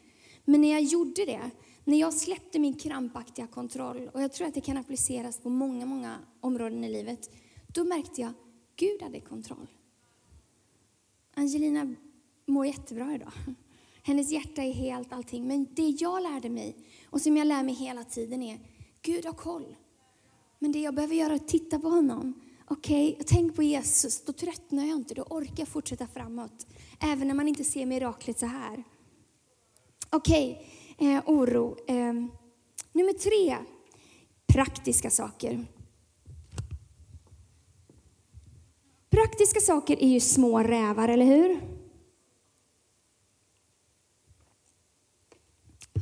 Men 0.44 0.60
när 0.60 0.70
jag 0.70 0.82
gjorde 0.82 1.24
det, 1.24 1.50
när 1.84 2.00
jag 2.00 2.14
släppte 2.14 2.58
min 2.58 2.74
krampaktiga 2.74 3.46
kontroll, 3.46 4.10
och 4.14 4.22
jag 4.22 4.32
tror 4.32 4.48
att 4.48 4.54
det 4.54 4.60
kan 4.60 4.76
appliceras 4.76 5.38
på 5.38 5.48
många, 5.48 5.86
många 5.86 6.18
områden 6.40 6.84
i 6.84 6.88
livet, 6.88 7.30
då 7.74 7.84
märkte 7.84 8.20
jag 8.20 8.32
Gud 8.76 9.02
hade 9.02 9.20
kontroll. 9.20 9.66
Angelina 11.34 11.94
mår 12.46 12.66
jättebra 12.66 13.14
idag. 13.14 13.32
Hennes 14.02 14.32
hjärta 14.32 14.62
är 14.62 14.72
helt 14.72 15.12
allting. 15.12 15.46
Men 15.46 15.66
det 15.74 15.88
jag 15.88 16.22
lärde 16.22 16.48
mig, 16.50 16.76
och 17.10 17.20
som 17.20 17.36
jag 17.36 17.46
lär 17.46 17.62
mig 17.62 17.74
hela 17.74 18.04
tiden 18.04 18.42
är, 18.42 18.58
Gud 19.02 19.26
har 19.26 19.32
koll. 19.32 19.76
Men 20.58 20.72
det 20.72 20.80
jag 20.80 20.94
behöver 20.94 21.14
göra 21.14 21.32
är 21.32 21.36
att 21.36 21.48
titta 21.48 21.78
på 21.78 21.88
honom. 21.88 22.40
Okej, 22.66 23.12
okay, 23.12 23.24
tänk 23.26 23.56
på 23.56 23.62
Jesus, 23.62 24.24
då 24.24 24.32
tröttnar 24.32 24.84
jag 24.84 24.96
inte, 24.96 25.14
då 25.14 25.22
orkar 25.22 25.58
jag 25.58 25.68
fortsätta 25.68 26.06
framåt. 26.06 26.66
Även 27.00 27.28
när 27.28 27.34
man 27.34 27.48
inte 27.48 27.64
ser 27.64 27.86
miraklet 27.86 28.38
så 28.38 28.46
här. 28.46 28.84
Okej, 30.10 30.66
okay, 30.96 31.12
eh, 31.12 31.22
oro. 31.26 31.76
Eh, 31.88 32.12
nummer 32.92 33.12
tre, 33.12 33.56
praktiska 34.46 35.10
saker. 35.10 35.66
Praktiska 39.10 39.60
saker 39.60 40.02
är 40.02 40.08
ju 40.08 40.20
små 40.20 40.62
rävar, 40.62 41.08
eller 41.08 41.24
hur? 41.24 41.60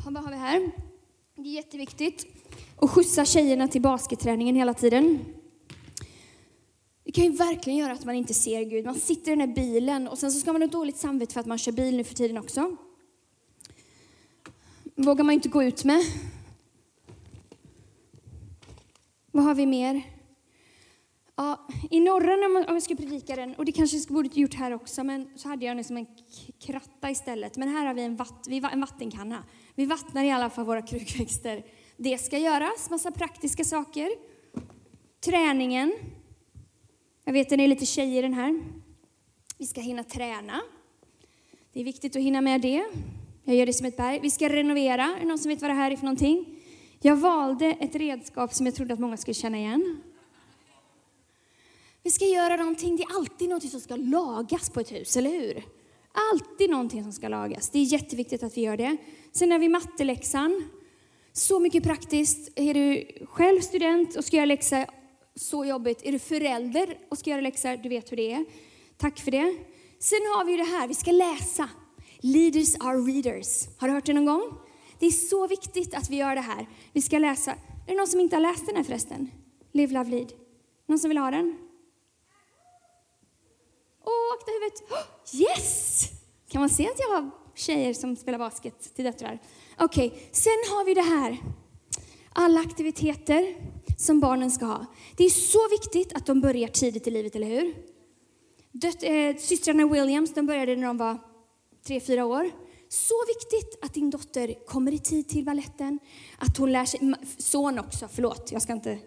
Vad 0.04 0.24
har 0.24 0.30
vi 0.30 0.36
här? 0.36 0.70
Det 1.34 1.48
är 1.48 1.52
jätteviktigt 1.52 2.26
att 2.76 2.90
skjutsa 2.90 3.24
tjejerna 3.24 3.68
till 3.68 3.82
basketträningen 3.82 4.56
hela 4.56 4.74
tiden. 4.74 5.18
Det 7.04 7.12
kan 7.12 7.24
ju 7.24 7.30
verkligen 7.30 7.78
göra 7.78 7.92
att 7.92 8.04
man 8.04 8.14
inte 8.14 8.34
ser 8.34 8.62
Gud. 8.62 8.84
Man 8.84 8.94
sitter 8.94 9.32
i 9.32 9.36
den 9.36 9.48
här 9.48 9.54
bilen 9.54 10.08
och 10.08 10.18
sen 10.18 10.32
så 10.32 10.40
ska 10.40 10.52
man 10.52 10.62
ha 10.62 10.68
dåligt 10.68 10.96
samvete 10.96 11.32
för 11.32 11.40
att 11.40 11.46
man 11.46 11.58
kör 11.58 11.72
bil 11.72 11.96
nu 11.96 12.04
för 12.04 12.14
tiden 12.14 12.38
också. 12.38 12.76
vågar 14.94 15.24
man 15.24 15.34
inte 15.34 15.48
gå 15.48 15.62
ut 15.62 15.84
med. 15.84 16.02
Vad 19.30 19.44
har 19.44 19.54
vi 19.54 19.66
mer? 19.66 20.17
Ja, 21.40 21.66
I 21.90 22.00
norra, 22.00 22.34
om 22.68 22.74
jag 22.74 22.82
ska 22.82 22.94
predika 22.94 23.36
den, 23.36 23.54
och 23.54 23.64
det 23.64 23.72
kanske 23.72 23.96
jag 23.96 24.06
borde 24.06 24.40
gjort 24.40 24.54
här 24.54 24.74
också, 24.74 25.04
men 25.04 25.28
så 25.36 25.48
hade 25.48 25.64
jag 25.64 25.76
den 25.76 25.84
som 25.84 25.96
en 25.96 26.06
kratta 26.60 27.10
istället. 27.10 27.56
Men 27.56 27.68
här 27.68 27.86
har 27.86 27.94
vi 27.94 28.02
en, 28.02 28.16
vatt, 28.16 28.46
en 28.72 28.80
vattenkanna. 28.80 29.44
Vi 29.74 29.86
vattnar 29.86 30.24
i 30.24 30.30
alla 30.30 30.50
fall 30.50 30.64
våra 30.64 30.82
krukväxter. 30.82 31.64
Det 31.96 32.18
ska 32.18 32.38
göras, 32.38 32.90
massa 32.90 33.10
praktiska 33.10 33.64
saker. 33.64 34.08
Träningen. 35.24 35.92
Jag 37.24 37.32
vet 37.32 37.52
att 37.52 37.58
det 37.58 37.64
är 37.64 37.68
lite 37.68 37.86
tjejer 37.86 38.18
i 38.18 38.22
den 38.22 38.34
här. 38.34 38.62
Vi 39.58 39.66
ska 39.66 39.80
hinna 39.80 40.04
träna. 40.04 40.60
Det 41.72 41.80
är 41.80 41.84
viktigt 41.84 42.16
att 42.16 42.22
hinna 42.22 42.40
med 42.40 42.60
det. 42.60 42.84
Jag 43.44 43.56
gör 43.56 43.66
det 43.66 43.72
som 43.72 43.86
ett 43.86 43.96
berg. 43.96 44.20
Vi 44.22 44.30
ska 44.30 44.48
renovera. 44.48 45.04
Är 45.04 45.20
det 45.20 45.26
någon 45.26 45.38
som 45.38 45.48
vet 45.48 45.62
vad 45.62 45.70
det 45.70 45.74
här 45.74 45.90
är 45.90 45.96
för 45.96 46.04
någonting? 46.04 46.56
Jag 47.00 47.16
valde 47.16 47.66
ett 47.66 47.94
redskap 47.94 48.54
som 48.54 48.66
jag 48.66 48.74
trodde 48.74 48.94
att 48.94 49.00
många 49.00 49.16
skulle 49.16 49.34
känna 49.34 49.58
igen. 49.58 50.02
Vi 52.08 52.12
ska 52.12 52.24
göra 52.24 52.56
någonting, 52.56 52.96
det 52.96 53.02
är 53.02 53.16
alltid 53.16 53.48
någonting 53.48 53.70
som 53.70 53.80
ska 53.80 53.96
lagas 53.96 54.70
på 54.70 54.80
ett 54.80 54.92
hus, 54.92 55.16
eller 55.16 55.30
hur? 55.30 55.62
Alltid 56.32 56.70
någonting 56.70 57.02
som 57.02 57.12
ska 57.12 57.28
lagas. 57.28 57.70
Det 57.70 57.78
är 57.78 57.82
jätteviktigt 57.82 58.42
att 58.42 58.56
vi 58.56 58.60
gör 58.60 58.76
det. 58.76 58.96
Sen 59.32 59.50
har 59.50 59.58
vi 59.58 59.68
matteläxan. 59.68 60.68
Så 61.32 61.60
mycket 61.60 61.84
praktiskt. 61.84 62.52
Är 62.58 62.74
du 62.74 63.08
själv 63.26 63.60
student 63.60 64.16
och 64.16 64.24
ska 64.24 64.36
göra 64.36 64.46
läxa? 64.46 64.86
så 65.34 65.64
jobbigt. 65.64 66.00
Är 66.04 66.12
du 66.12 66.18
förälder 66.18 66.98
och 67.08 67.18
ska 67.18 67.30
göra 67.30 67.40
läxa? 67.40 67.76
du 67.76 67.88
vet 67.88 68.12
hur 68.12 68.16
det 68.16 68.32
är. 68.32 68.44
Tack 68.96 69.18
för 69.18 69.30
det. 69.30 69.56
Sen 69.98 70.20
har 70.34 70.44
vi 70.44 70.56
det 70.56 70.64
här, 70.64 70.88
vi 70.88 70.94
ska 70.94 71.10
läsa. 71.10 71.68
Leaders 72.20 72.74
are 72.80 72.98
readers. 72.98 73.68
Har 73.78 73.88
du 73.88 73.94
hört 73.94 74.06
det 74.06 74.12
någon 74.12 74.26
gång? 74.26 74.58
Det 74.98 75.06
är 75.06 75.10
så 75.10 75.46
viktigt 75.46 75.94
att 75.94 76.10
vi 76.10 76.16
gör 76.16 76.34
det 76.34 76.40
här. 76.40 76.68
Vi 76.92 77.02
ska 77.02 77.18
läsa. 77.18 77.50
Är 77.52 77.56
det 77.86 77.96
någon 77.96 78.06
som 78.06 78.20
inte 78.20 78.36
har 78.36 78.40
läst 78.40 78.66
den 78.66 78.76
här 78.76 78.84
förresten? 78.84 79.30
Live, 79.72 79.92
love, 79.92 80.10
lead. 80.10 80.32
Någon 80.86 80.98
som 80.98 81.08
vill 81.08 81.18
ha 81.18 81.30
den? 81.30 81.67
Åh, 84.08 84.34
akta 84.34 84.50
huvudet. 84.52 84.78
Yes! 85.34 86.04
Kan 86.48 86.60
man 86.60 86.70
se 86.70 86.86
att 86.86 86.98
jag 86.98 87.08
har 87.08 87.30
tjejer 87.54 87.94
som 87.94 88.16
spelar 88.16 88.38
basket 88.38 88.94
till 88.94 89.04
döttrar? 89.04 89.38
Okej, 89.78 90.06
okay. 90.06 90.20
sen 90.32 90.60
har 90.70 90.84
vi 90.84 90.94
det 90.94 91.02
här. 91.02 91.38
Alla 92.32 92.60
aktiviteter 92.60 93.56
som 93.98 94.20
barnen 94.20 94.50
ska 94.50 94.66
ha. 94.66 94.86
Det 95.16 95.24
är 95.24 95.30
så 95.30 95.68
viktigt 95.70 96.12
att 96.12 96.26
de 96.26 96.40
börjar 96.40 96.68
tidigt 96.68 97.06
i 97.06 97.10
livet, 97.10 97.36
eller 97.36 97.46
hur? 97.46 97.74
Dött, 98.72 99.02
eh, 99.02 99.36
systrarna 99.36 99.88
Williams, 99.88 100.34
de 100.34 100.46
började 100.46 100.76
när 100.76 100.86
de 100.86 100.98
var 100.98 101.18
tre, 101.86 102.00
fyra 102.00 102.26
år. 102.26 102.50
Så 102.88 103.14
viktigt 103.26 103.84
att 103.84 103.94
din 103.94 104.10
dotter 104.10 104.66
kommer 104.66 104.94
i 104.94 104.98
tid 104.98 105.28
till 105.28 105.44
balletten, 105.44 105.98
att 106.38 106.56
hon 106.56 106.72
lär 106.72 106.84
sig, 106.84 107.14
son 107.38 107.78
också, 107.78 108.08
förlåt, 108.12 108.52
jag 108.52 108.62
ska 108.62 108.72
inte, 108.72 108.98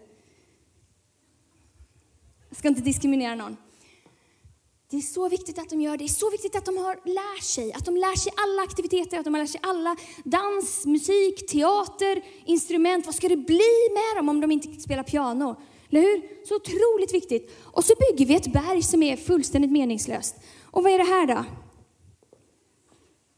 jag 2.48 2.58
ska 2.58 2.68
inte 2.68 2.80
diskriminera 2.80 3.34
någon. 3.34 3.56
Det 4.92 4.98
är 4.98 5.00
så 5.00 5.28
viktigt 5.28 5.58
att 5.58 5.70
de 5.70 5.80
gör 5.80 5.90
det. 5.90 5.96
Det 5.96 6.04
är 6.04 6.08
så 6.08 6.30
viktigt 6.30 6.56
att 6.56 6.64
de 6.64 6.76
har, 6.76 6.94
lär 7.04 7.42
sig. 7.42 7.72
Att 7.72 7.84
de 7.84 7.96
lär 7.96 8.16
sig 8.16 8.32
alla 8.36 8.62
aktiviteter, 8.62 9.18
att 9.18 9.24
de 9.24 9.32
lär 9.32 9.46
sig 9.46 9.60
alla 9.62 9.96
dans, 10.24 10.86
musik, 10.86 11.46
teater, 11.46 12.22
instrument. 12.44 13.06
Vad 13.06 13.14
ska 13.14 13.28
det 13.28 13.36
bli 13.36 13.88
med 13.92 14.16
dem 14.16 14.28
om 14.28 14.40
de 14.40 14.50
inte 14.50 14.80
spelar 14.80 15.02
piano? 15.02 15.56
Eller 15.90 16.00
hur? 16.00 16.46
Så 16.46 16.56
otroligt 16.56 17.14
viktigt. 17.14 17.58
Och 17.62 17.84
så 17.84 17.94
bygger 17.94 18.26
vi 18.26 18.34
ett 18.34 18.52
berg 18.52 18.82
som 18.82 19.02
är 19.02 19.16
fullständigt 19.16 19.72
meningslöst. 19.72 20.36
Och 20.62 20.82
vad 20.82 20.92
är 20.92 20.98
det 20.98 21.04
här 21.04 21.26
då? 21.26 21.44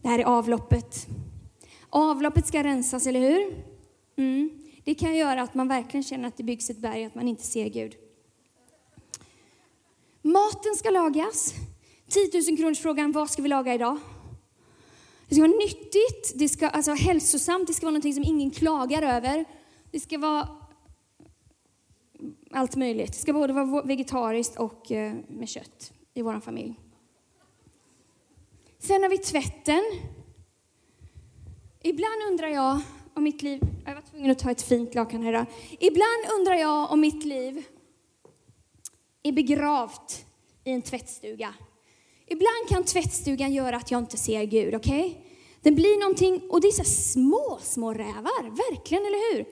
Det 0.02 0.08
här 0.08 0.18
är 0.18 0.24
avloppet. 0.24 1.06
Avloppet 1.90 2.46
ska 2.46 2.64
rensas, 2.64 3.06
eller 3.06 3.20
hur? 3.20 3.64
Mm. 4.16 4.50
Det 4.84 4.94
kan 4.94 5.16
göra 5.16 5.42
att 5.42 5.54
man 5.54 5.68
verkligen 5.68 6.04
känner 6.04 6.28
att 6.28 6.36
det 6.36 6.42
byggs 6.42 6.70
ett 6.70 6.78
berg, 6.78 7.04
att 7.04 7.14
man 7.14 7.28
inte 7.28 7.42
ser 7.42 7.68
Gud. 7.68 7.96
Maten 10.24 10.74
ska 10.76 10.90
lagas. 10.90 11.54
10 12.08 12.42
000 12.50 12.56
kronors 12.56 12.78
frågan, 12.78 13.12
vad 13.12 13.30
ska 13.30 13.42
vi 13.42 13.48
laga 13.48 13.74
idag? 13.74 13.98
Det 15.28 15.34
ska 15.34 15.42
vara 15.42 15.58
nyttigt, 15.58 16.32
det 16.34 16.48
ska 16.48 16.68
alltså 16.68 16.90
vara 16.90 16.98
hälsosamt, 16.98 17.66
det 17.66 17.74
ska 17.74 17.86
vara 17.86 17.90
någonting 17.90 18.14
som 18.14 18.24
ingen 18.24 18.50
klagar 18.50 19.02
över. 19.02 19.44
Det 19.90 20.00
ska 20.00 20.18
vara 20.18 20.48
allt 22.50 22.76
möjligt. 22.76 23.12
Det 23.12 23.18
ska 23.18 23.32
både 23.32 23.52
vara 23.52 23.82
vegetariskt 23.82 24.58
och 24.58 24.92
eh, 24.92 25.14
med 25.28 25.48
kött 25.48 25.92
i 26.14 26.22
vår 26.22 26.40
familj. 26.40 26.74
Sen 28.78 29.02
har 29.02 29.10
vi 29.10 29.18
tvätten. 29.18 29.82
Ibland 31.82 32.22
undrar 32.30 32.48
jag 32.48 32.80
om 33.14 33.24
mitt 33.24 33.42
liv... 33.42 33.60
Jag 33.86 33.94
var 33.94 34.02
tvungen 34.02 34.30
att 34.30 34.38
ta 34.38 34.50
ett 34.50 34.62
fint 34.62 34.94
lakan 34.94 35.22
här 35.22 35.30
idag. 35.30 35.46
Ibland 35.78 36.24
undrar 36.38 36.54
jag 36.54 36.92
om 36.92 37.00
mitt 37.00 37.24
liv 37.24 37.64
är 39.24 39.32
begravt 39.32 40.24
i 40.64 40.70
en 40.70 40.82
tvättstuga. 40.82 41.54
Ibland 42.26 42.68
kan 42.68 42.84
tvättstugan 42.84 43.52
göra 43.52 43.76
att 43.76 43.90
jag 43.90 43.98
inte 43.98 44.16
ser 44.16 44.44
Gud, 44.44 44.74
okej? 44.74 45.06
Okay? 45.06 45.20
Det 45.62 45.72
blir 45.72 46.00
någonting, 46.00 46.50
och 46.50 46.60
det 46.60 46.68
är 46.68 46.72
så 46.72 46.84
små, 46.84 47.58
små 47.62 47.94
rävar, 47.94 48.70
verkligen, 48.70 49.06
eller 49.06 49.34
hur? 49.34 49.44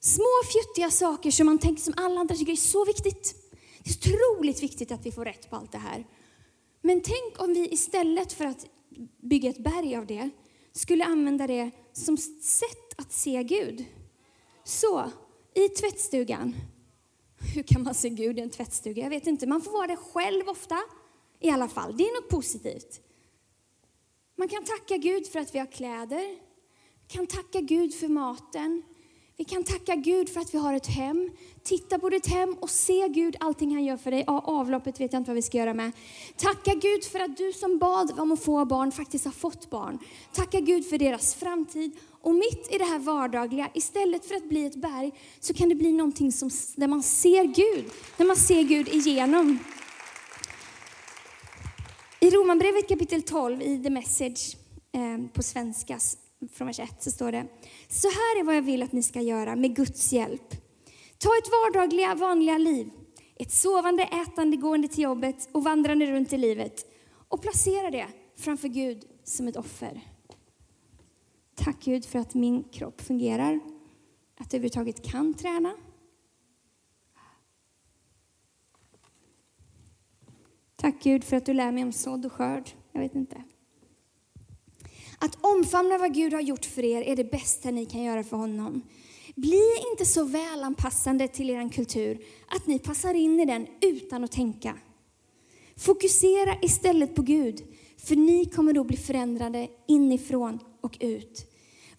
Små 0.00 0.42
fjuttiga 0.52 0.90
saker 0.90 1.30
som 1.30 1.46
man 1.46 1.58
tänker 1.58 1.82
som 1.82 1.94
alla 1.96 2.20
andra 2.20 2.34
tycker 2.34 2.52
är 2.52 2.56
så 2.56 2.84
viktigt. 2.84 3.34
Det 3.78 3.90
är 3.90 4.14
otroligt 4.14 4.62
viktigt 4.62 4.92
att 4.92 5.06
vi 5.06 5.12
får 5.12 5.24
rätt 5.24 5.50
på 5.50 5.56
allt 5.56 5.72
det 5.72 5.78
här. 5.78 6.06
Men 6.82 7.00
tänk 7.00 7.42
om 7.42 7.54
vi 7.54 7.68
istället 7.72 8.32
för 8.32 8.44
att 8.44 8.66
bygga 9.22 9.50
ett 9.50 9.58
berg 9.58 9.96
av 9.96 10.06
det, 10.06 10.30
skulle 10.72 11.04
använda 11.04 11.46
det 11.46 11.70
som 11.92 12.16
sätt 12.42 12.94
att 12.96 13.12
se 13.12 13.42
Gud. 13.42 13.84
Så, 14.64 15.10
i 15.54 15.68
tvättstugan, 15.68 16.56
hur 17.54 17.62
kan 17.62 17.82
man 17.82 17.94
se 17.94 18.08
Gud 18.08 18.38
i 18.38 18.42
en 18.42 18.50
tvättstuga? 18.50 19.02
Jag 19.02 19.10
vet 19.10 19.26
inte, 19.26 19.46
man 19.46 19.62
får 19.62 19.72
vara 19.72 19.86
det 19.86 19.96
själv 19.96 20.48
ofta 20.48 20.78
i 21.40 21.50
alla 21.50 21.68
fall. 21.68 21.96
Det 21.96 22.04
är 22.04 22.20
något 22.20 22.30
positivt. 22.30 23.00
Man 24.36 24.48
kan 24.48 24.64
tacka 24.64 24.96
Gud 24.96 25.26
för 25.26 25.38
att 25.38 25.54
vi 25.54 25.58
har 25.58 25.66
kläder, 25.66 26.38
Vi 27.08 27.16
kan 27.16 27.26
tacka 27.26 27.60
Gud 27.60 27.94
för 27.94 28.08
maten, 28.08 28.82
vi 29.40 29.44
kan 29.44 29.64
tacka 29.64 29.96
Gud 29.96 30.28
för 30.28 30.40
att 30.40 30.54
vi 30.54 30.58
har 30.58 30.74
ett 30.74 30.86
hem. 30.86 31.30
Titta 31.62 31.98
på 31.98 32.08
ditt 32.08 32.26
hem 32.26 32.56
och 32.60 32.70
se 32.70 33.08
Gud, 33.08 33.36
allting 33.40 33.74
han 33.74 33.84
gör 33.84 33.96
för 33.96 34.10
dig. 34.10 34.24
Ja, 34.26 34.40
avloppet 34.40 35.00
vet 35.00 35.12
jag 35.12 35.20
inte 35.20 35.30
vad 35.30 35.36
vi 35.36 35.42
ska 35.42 35.58
göra 35.58 35.74
med. 35.74 35.92
Tacka 36.36 36.74
Gud 36.74 37.04
för 37.04 37.20
att 37.20 37.36
du 37.36 37.52
som 37.52 37.78
bad 37.78 38.20
om 38.20 38.32
att 38.32 38.44
få 38.44 38.64
barn 38.64 38.92
faktiskt 38.92 39.24
har 39.24 39.32
fått 39.32 39.70
barn. 39.70 39.98
Tacka 40.32 40.60
Gud 40.60 40.86
för 40.86 40.98
deras 40.98 41.34
framtid. 41.34 41.96
Och 42.22 42.34
mitt 42.34 42.74
i 42.74 42.78
det 42.78 42.84
här 42.84 42.98
vardagliga, 42.98 43.70
istället 43.74 44.26
för 44.26 44.34
att 44.34 44.48
bli 44.48 44.66
ett 44.66 44.76
berg, 44.76 45.12
så 45.40 45.54
kan 45.54 45.68
det 45.68 45.74
bli 45.74 45.92
någonting 45.92 46.32
som, 46.32 46.50
där 46.76 46.88
man 46.88 47.02
ser 47.02 47.44
Gud. 47.44 47.84
Där 48.16 48.24
man 48.24 48.36
ser 48.36 48.62
Gud 48.62 48.88
igenom. 48.88 49.58
I 52.20 52.30
Romarbrevet 52.30 52.88
kapitel 52.88 53.22
12, 53.22 53.62
i 53.62 53.82
The 53.82 53.90
Message 53.90 54.56
eh, 54.92 55.32
på 55.32 55.42
svenska, 55.42 55.98
från 56.52 56.66
vers 56.66 56.80
1 56.80 57.02
så 57.02 57.10
står 57.10 57.32
det, 57.32 57.46
så 57.88 58.08
här 58.08 58.40
är 58.40 58.44
vad 58.44 58.56
jag 58.56 58.62
vill 58.62 58.82
att 58.82 58.92
ni 58.92 59.02
ska 59.02 59.20
göra 59.20 59.56
med 59.56 59.76
Guds 59.76 60.12
hjälp. 60.12 60.50
Ta 61.18 61.28
ett 61.38 61.50
vardagliga, 61.50 62.14
vanliga 62.14 62.58
liv, 62.58 62.90
ett 63.36 63.52
sovande, 63.52 64.02
ätande, 64.02 64.56
gående 64.56 64.88
till 64.88 65.04
jobbet 65.04 65.48
och 65.52 65.64
vandrande 65.64 66.06
runt 66.06 66.32
i 66.32 66.38
livet 66.38 66.86
och 67.28 67.42
placera 67.42 67.90
det 67.90 68.06
framför 68.38 68.68
Gud 68.68 69.04
som 69.24 69.48
ett 69.48 69.56
offer. 69.56 70.00
Tack 71.64 71.84
Gud 71.84 72.04
för 72.04 72.18
att 72.18 72.34
min 72.34 72.64
kropp 72.64 73.00
fungerar, 73.00 73.60
att 74.36 74.52
jag 74.52 74.58
överhuvudtaget 74.60 75.02
kan 75.02 75.34
träna. 75.34 75.74
Tack 80.76 81.02
Gud 81.02 81.24
för 81.24 81.36
att 81.36 81.46
du 81.46 81.54
lär 81.54 81.72
mig 81.72 81.82
om 81.82 81.92
sådd 81.92 82.26
och 82.26 82.32
skörd. 82.32 82.70
Jag 82.92 83.00
vet 83.00 83.14
inte. 83.14 83.44
Att 85.18 85.38
omfamna 85.40 85.98
vad 85.98 86.14
Gud 86.14 86.32
har 86.32 86.40
gjort 86.40 86.64
för 86.64 86.84
er 86.84 87.02
är 87.02 87.16
det 87.16 87.30
bästa 87.30 87.70
ni 87.70 87.86
kan 87.86 88.02
göra 88.02 88.24
för 88.24 88.36
honom. 88.36 88.82
Bli 89.36 89.64
inte 89.90 90.04
så 90.04 90.24
välanpassande 90.24 91.28
till 91.28 91.50
er 91.50 91.68
kultur 91.68 92.24
att 92.48 92.66
ni 92.66 92.78
passar 92.78 93.14
in 93.14 93.40
i 93.40 93.44
den 93.44 93.66
utan 93.80 94.24
att 94.24 94.32
tänka. 94.32 94.78
Fokusera 95.76 96.56
istället 96.62 97.14
på 97.14 97.22
Gud, 97.22 97.62
för 97.96 98.16
ni 98.16 98.44
kommer 98.44 98.72
då 98.72 98.84
bli 98.84 98.96
förändrade 98.96 99.68
inifrån 99.88 100.58
och 100.80 100.96
ut. 101.00 101.49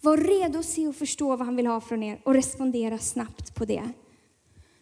Var 0.02 0.18
redo 0.18 0.60
att 0.60 0.66
se 0.66 0.88
och 0.88 0.96
förstå 0.96 1.36
vad 1.36 1.46
han 1.46 1.56
vill 1.56 1.68
ha 1.68 1.82
från 1.82 2.04
er 2.04 2.22
och 2.26 2.34
respondera 2.34 2.98
snabbt 2.98 3.56
på 3.56 3.66
det. 3.66 3.90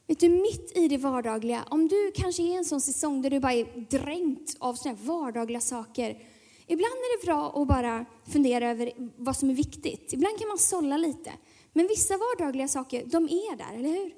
Vet 0.08 0.20
du, 0.20 0.30
mitt 0.30 0.78
i 0.78 0.88
det 0.88 0.98
vardagliga, 0.98 1.64
om 1.70 1.88
du 1.88 2.12
kanske 2.16 2.44
är 2.44 2.58
en 2.58 2.66
sån 2.66 2.82
säsong 2.82 3.22
där 3.22 3.30
du 3.30 3.40
bara 3.40 3.54
är 3.54 3.88
dränkt 3.90 4.56
av 4.60 4.74
såna 4.74 4.96
vardagliga 4.96 5.62
saker, 5.62 6.18
Ibland 6.72 6.94
är 6.94 7.20
det 7.20 7.26
bra 7.26 7.62
att 7.62 7.68
bara 7.68 8.06
fundera 8.28 8.70
över 8.70 8.92
vad 9.18 9.38
som 9.38 9.50
är 9.50 9.54
viktigt. 9.54 10.14
Ibland 10.14 10.40
kan 10.40 10.48
man 10.48 10.58
sålla 10.58 10.98
lite. 10.98 11.32
Men 11.74 11.88
vissa 11.88 12.14
vardagliga 12.18 12.68
saker, 12.68 13.06
de 13.06 13.24
är 13.24 13.58
där, 13.58 13.78
eller 13.78 13.90
hur? 13.90 14.14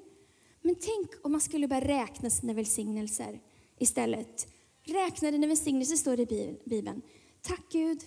Men 0.62 0.74
tänk 0.74 1.10
om 1.22 1.32
man 1.32 1.40
skulle 1.40 1.68
börja 1.68 2.02
räkna 2.02 2.30
sina 2.30 2.52
välsignelser 2.52 3.40
istället. 3.78 4.48
Räkna 4.84 5.30
dina 5.30 5.46
välsignelser, 5.46 5.96
står 5.96 6.16
det 6.16 6.32
i 6.32 6.60
Bibeln. 6.64 7.02
Tack 7.42 7.62
Gud 7.70 8.02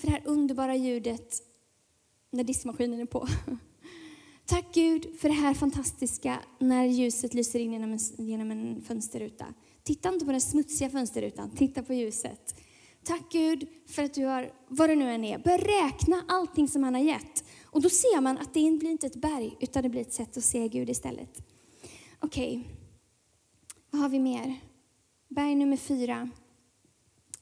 för 0.00 0.06
det 0.06 0.12
här 0.12 0.22
underbara 0.24 0.76
ljudet 0.76 1.34
när 2.34 2.44
diskmaskinen 2.44 3.00
är 3.00 3.06
på. 3.06 3.28
Tack 4.46 4.74
Gud 4.74 5.18
för 5.20 5.28
det 5.28 5.34
här 5.34 5.54
fantastiska 5.54 6.38
när 6.58 6.84
ljuset 6.84 7.34
lyser 7.34 7.58
in 7.58 7.72
genom 7.72 7.92
en, 7.92 8.26
genom 8.26 8.50
en 8.50 8.82
fönsterruta. 8.82 9.46
Titta 9.82 10.08
inte 10.08 10.24
på 10.24 10.30
den 10.30 10.40
smutsiga 10.40 10.90
fönsterrutan, 10.90 11.50
titta 11.50 11.82
på 11.82 11.94
ljuset. 11.94 12.54
Tack 13.04 13.32
Gud 13.32 13.68
för 13.86 14.02
att 14.02 14.14
du 14.14 14.24
har, 14.24 14.52
vad 14.68 14.90
det 14.90 14.96
nu 14.96 15.10
än 15.10 15.24
är, 15.24 15.38
börja 15.38 15.58
räkna 15.58 16.24
allting 16.28 16.68
som 16.68 16.82
han 16.82 16.94
har 16.94 17.02
gett. 17.02 17.44
Och 17.64 17.82
då 17.82 17.88
ser 17.88 18.20
man 18.20 18.38
att 18.38 18.54
det 18.54 18.78
blir 18.78 18.90
inte 18.90 19.06
ett 19.06 19.16
berg, 19.16 19.56
utan 19.60 19.82
det 19.82 19.88
blir 19.88 20.00
ett 20.00 20.12
sätt 20.12 20.36
att 20.36 20.44
se 20.44 20.68
Gud 20.68 20.90
istället. 20.90 21.42
Okej, 22.18 22.58
okay. 22.58 22.76
vad 23.90 24.02
har 24.02 24.08
vi 24.08 24.18
mer? 24.18 24.60
Berg 25.28 25.54
nummer 25.54 25.76
fyra, 25.76 26.30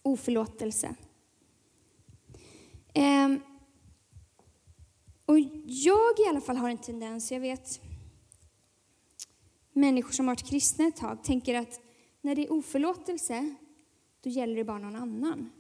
oförlåtelse. 0.03 0.95
Um, 2.95 3.41
och 5.33 5.41
jag 5.67 6.19
i 6.19 6.29
alla 6.29 6.41
fall 6.41 6.57
har 6.57 6.71
en 6.71 6.79
tendens, 6.79 7.33
jag 7.33 7.41
vet 7.41 7.81
människor 9.73 10.13
som 10.13 10.29
har 10.29 10.35
varit 10.35 10.49
kristna 10.51 10.87
ett 10.87 10.97
tag, 10.97 11.25
tänker 11.25 11.55
att 11.55 11.81
när 12.21 12.35
det 12.35 12.47
är 12.47 12.53
oförlåtelse, 12.53 13.55
då 14.21 14.31
gäller 14.31 14.57
det 14.57 14.65
bara 14.65 14.79
någon 14.79 14.97
annan. 14.97 15.51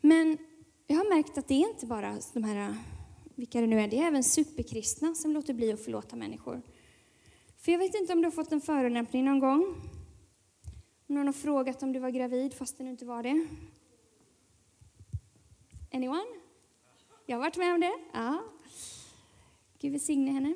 Men 0.00 0.38
jag 0.86 0.96
har 0.96 1.14
märkt 1.14 1.38
att 1.38 1.48
det 1.48 1.54
är 1.54 1.68
inte 1.68 1.86
bara 1.86 2.18
de 2.32 2.44
här, 2.44 2.76
vilka 3.34 3.60
det 3.60 3.66
nu 3.66 3.80
är, 3.80 3.88
det 3.88 3.98
är 3.98 4.06
även 4.06 4.24
superkristna 4.24 5.14
som 5.14 5.32
låter 5.32 5.54
bli 5.54 5.72
att 5.72 5.84
förlåta 5.84 6.16
människor. 6.16 6.62
För 7.56 7.72
jag 7.72 7.78
vet 7.78 7.94
inte 7.94 8.12
om 8.12 8.20
du 8.20 8.26
har 8.26 8.32
fått 8.32 8.52
en 8.52 8.60
förolämpning 8.60 9.24
någon 9.24 9.38
gång? 9.38 9.62
Om 11.08 11.14
någon 11.14 11.26
har 11.26 11.32
frågat 11.32 11.82
om 11.82 11.92
du 11.92 12.00
var 12.00 12.10
gravid 12.10 12.54
fast 12.54 12.78
du 12.78 12.88
inte 12.88 13.04
var 13.04 13.22
det? 13.22 13.46
Anyone? 15.92 16.39
Jag 17.30 17.36
har 17.36 17.40
varit 17.40 17.56
med 17.56 17.74
om 17.74 17.80
det. 17.80 17.98
Ja. 18.12 18.44
Gud 19.78 19.92
välsigne 19.92 20.30
henne. 20.30 20.54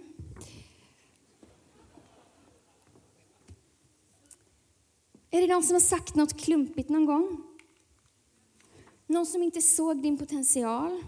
Är 5.30 5.40
det 5.40 5.46
någon 5.46 5.62
som 5.62 5.74
har 5.74 5.80
sagt 5.80 6.14
något 6.14 6.40
klumpigt 6.40 6.88
någon 6.88 7.06
gång? 7.06 7.42
Någon 9.06 9.26
som 9.26 9.42
inte 9.42 9.62
såg 9.62 10.02
din 10.02 10.18
potential? 10.18 11.02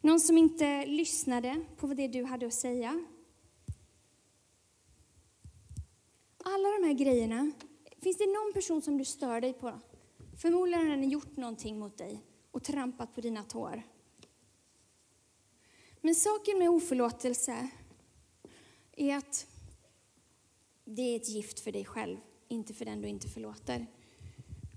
Någon 0.00 0.20
som 0.20 0.38
inte 0.38 0.86
lyssnade 0.86 1.64
på 1.76 1.86
vad 1.86 1.96
det 1.96 2.08
du 2.08 2.24
hade 2.24 2.46
att 2.46 2.54
säga? 2.54 3.04
Alla 6.44 6.68
de 6.68 6.86
här 6.86 6.94
grejerna, 6.94 7.50
finns 7.98 8.18
det 8.18 8.26
någon 8.26 8.52
person 8.54 8.82
som 8.82 8.98
du 8.98 9.04
stör 9.04 9.40
dig 9.40 9.52
på? 9.52 9.80
Förmodligen 10.42 10.86
har 10.86 10.96
den 10.96 11.10
gjort 11.10 11.36
någonting 11.36 11.78
mot 11.78 11.98
dig 11.98 12.22
och 12.50 12.64
trampat 12.64 13.14
på 13.14 13.20
dina 13.20 13.42
tår. 13.42 13.82
Men 16.00 16.14
saken 16.14 16.58
med 16.58 16.70
oförlåtelse 16.70 17.68
är 18.96 19.16
att 19.16 19.46
det 20.84 21.02
är 21.02 21.16
ett 21.16 21.28
gift 21.28 21.60
för 21.60 21.72
dig 21.72 21.84
själv, 21.84 22.16
inte 22.48 22.74
för 22.74 22.84
den 22.84 23.00
du 23.02 23.08
inte 23.08 23.28
förlåter. 23.28 23.86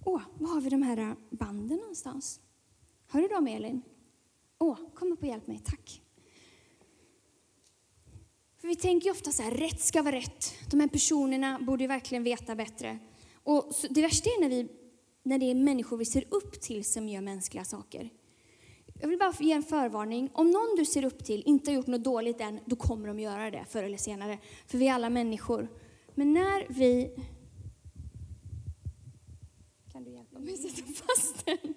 Åh, 0.06 0.22
var 0.40 0.54
har 0.54 0.62
vi 0.62 0.70
de 0.70 0.82
här 0.82 0.98
äh, 0.98 1.14
banden 1.30 1.78
någonstans? 1.78 2.40
Har 3.08 3.22
du 3.22 3.28
dem, 3.28 3.48
Elin? 3.48 3.82
Åh, 4.58 4.78
kom 4.96 5.12
upp 5.12 5.22
och 5.22 5.28
hjälp 5.28 5.48
mig, 5.48 5.62
tack. 5.66 6.02
För 8.58 8.68
vi 8.68 8.76
tänker 8.76 9.06
ju 9.06 9.12
ofta 9.12 9.32
så 9.32 9.44
här, 9.44 9.52
rätt 9.52 9.82
ska 9.82 10.02
vara 10.04 10.16
rätt. 10.16 10.54
De 10.72 10.80
här 10.80 10.88
personerna 10.88 11.60
borde 11.60 11.84
ju 11.84 11.88
verkligen 11.88 12.24
veta 12.24 12.56
bättre. 12.56 13.00
Och 13.44 13.74
det 13.90 14.02
värsta 14.02 14.30
är 14.30 14.42
när, 14.42 14.50
vi, 14.50 14.68
när 15.24 15.38
det 15.38 15.52
är 15.52 15.56
människor 15.56 15.98
vi 15.98 16.06
ser 16.06 16.26
upp 16.30 16.62
till 16.62 16.86
som 16.86 17.10
gör 17.10 17.22
mänskliga 17.22 17.66
saker. 17.66 18.10
Jag 19.00 19.08
vill 19.08 19.20
bara 19.20 19.34
ge 19.40 19.52
en 19.52 19.64
förvarning. 19.64 20.30
Om 20.34 20.52
någon 20.52 20.76
du 20.78 20.86
ser 20.86 21.06
upp 21.06 21.24
till 21.24 21.44
inte 21.46 21.72
har 21.72 21.76
gjort 21.76 21.88
något 21.88 22.04
dåligt 22.04 22.42
än, 22.42 22.60
då 22.66 22.76
kommer 22.76 23.08
de 23.08 23.20
göra 23.20 23.52
det 23.52 23.66
förr 23.70 23.84
eller 23.84 23.98
senare. 23.98 24.40
För 24.68 24.78
vi 24.78 24.88
är 24.88 24.94
alla 24.94 25.10
människor. 25.10 25.68
Men 26.16 26.34
när 26.34 26.66
vi... 26.70 27.16
Kan 29.92 30.04
du 30.04 30.12
hjälpa 30.12 30.40
mig 30.40 30.54
att 30.54 30.60
sätta 30.60 30.94
fast 30.94 31.46
den? 31.46 31.74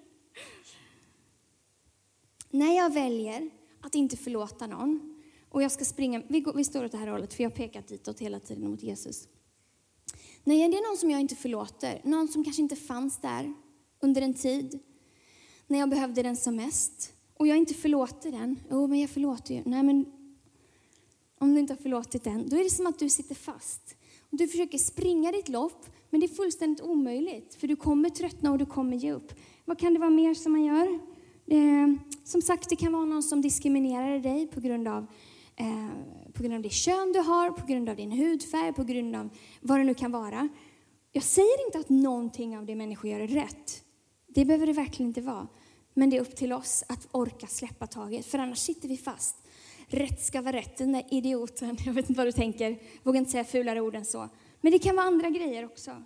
När 2.49 2.77
jag 2.77 2.93
väljer 2.93 3.49
att 3.81 3.95
inte 3.95 4.17
förlåta 4.17 4.67
någon 4.67 5.21
och 5.49 5.63
jag 5.63 5.71
ska 5.71 5.85
springa, 5.85 6.21
vi, 6.27 6.39
går, 6.39 6.53
vi 6.53 6.63
står 6.63 6.85
åt 6.85 6.91
det 6.91 6.97
här 6.97 7.07
hållet 7.07 7.33
för 7.33 7.43
jag 7.43 7.49
har 7.49 7.55
pekat 7.55 7.87
ditåt 7.87 8.19
hela 8.19 8.39
tiden 8.39 8.69
mot 8.69 8.83
Jesus. 8.83 9.27
När 10.43 10.55
det 10.55 10.77
är 10.77 10.89
någon 10.89 10.97
som 10.97 11.11
jag 11.11 11.21
inte 11.21 11.35
förlåter, 11.35 12.01
någon 12.03 12.27
som 12.27 12.43
kanske 12.43 12.61
inte 12.61 12.75
fanns 12.75 13.21
där 13.21 13.53
under 13.99 14.21
en 14.21 14.33
tid, 14.33 14.79
när 15.67 15.79
jag 15.79 15.89
behövde 15.89 16.23
den 16.23 16.35
som 16.35 16.55
mest, 16.55 17.13
och 17.37 17.47
jag 17.47 17.57
inte 17.57 17.73
förlåter 17.73 18.31
den, 18.31 18.59
jo 18.71 18.77
oh, 18.77 18.87
men 18.87 18.99
jag 18.99 19.09
förlåter 19.09 19.53
ju, 19.55 19.61
nej 19.65 19.83
men 19.83 20.05
om 21.39 21.53
du 21.53 21.59
inte 21.59 21.73
har 21.73 21.77
förlåtit 21.77 22.23
den, 22.23 22.49
då 22.49 22.55
är 22.55 22.63
det 22.63 22.69
som 22.69 22.87
att 22.87 22.99
du 22.99 23.09
sitter 23.09 23.35
fast. 23.35 23.95
Och 24.19 24.37
du 24.37 24.47
försöker 24.47 24.77
springa 24.77 25.31
ditt 25.31 25.49
lopp, 25.49 25.85
men 26.09 26.19
det 26.19 26.25
är 26.25 26.35
fullständigt 26.35 26.81
omöjligt, 26.81 27.55
för 27.55 27.67
du 27.67 27.75
kommer 27.75 28.09
tröttna 28.09 28.51
och 28.51 28.57
du 28.57 28.65
kommer 28.65 28.97
ge 28.97 29.11
upp. 29.11 29.33
Vad 29.65 29.79
kan 29.79 29.93
det 29.93 29.99
vara 29.99 30.09
mer 30.09 30.33
som 30.33 30.51
man 30.51 30.63
gör? 30.63 30.99
Eh, 31.47 31.93
som 32.23 32.41
sagt, 32.41 32.69
det 32.69 32.75
kan 32.75 32.93
vara 32.93 33.05
någon 33.05 33.23
som 33.23 33.41
diskriminerar 33.41 34.19
dig 34.19 34.47
på 34.47 34.61
grund 34.61 34.87
av 34.87 35.05
eh, 35.55 35.89
på 36.33 36.43
grund 36.43 36.55
av 36.55 36.61
det 36.61 36.69
kön 36.69 37.11
du 37.11 37.19
har, 37.19 37.51
på 37.51 37.65
grund 37.65 37.89
av 37.89 37.95
din 37.95 38.11
hudfärg, 38.11 38.73
på 38.73 38.83
grund 38.83 39.15
av 39.15 39.29
vad 39.61 39.79
det 39.79 39.83
nu 39.83 39.93
kan 39.93 40.11
vara. 40.11 40.49
Jag 41.11 41.23
säger 41.23 41.65
inte 41.65 41.79
att 41.79 41.89
någonting 41.89 42.57
av 42.57 42.65
det 42.65 42.75
människor 42.75 43.11
gör 43.11 43.19
är 43.19 43.27
rätt. 43.27 43.84
Det 44.35 44.45
behöver 44.45 44.67
det 44.67 44.73
verkligen 44.73 45.09
inte 45.09 45.21
vara. 45.21 45.47
Men 45.93 46.09
det 46.09 46.17
är 46.17 46.21
upp 46.21 46.35
till 46.35 46.53
oss 46.53 46.83
att 46.87 47.07
orka 47.11 47.47
släppa 47.47 47.87
taget, 47.87 48.25
för 48.25 48.39
annars 48.39 48.57
sitter 48.57 48.87
vi 48.87 48.97
fast. 48.97 49.35
Rätt 49.87 50.25
ska 50.25 50.41
vara 50.41 50.55
rätt, 50.55 50.77
den 50.77 50.91
där 50.91 51.03
idioten, 51.11 51.77
jag 51.85 51.93
vet 51.93 52.09
inte 52.09 52.17
vad 52.17 52.27
du 52.27 52.31
tänker, 52.31 52.69
jag 52.69 52.79
vågar 53.03 53.19
inte 53.19 53.31
säga 53.31 53.43
fulare 53.43 53.81
ord 53.81 53.95
än 53.95 54.05
så. 54.05 54.29
Men 54.61 54.71
det 54.71 54.79
kan 54.79 54.95
vara 54.95 55.05
andra 55.07 55.29
grejer 55.29 55.65
också. 55.65 56.03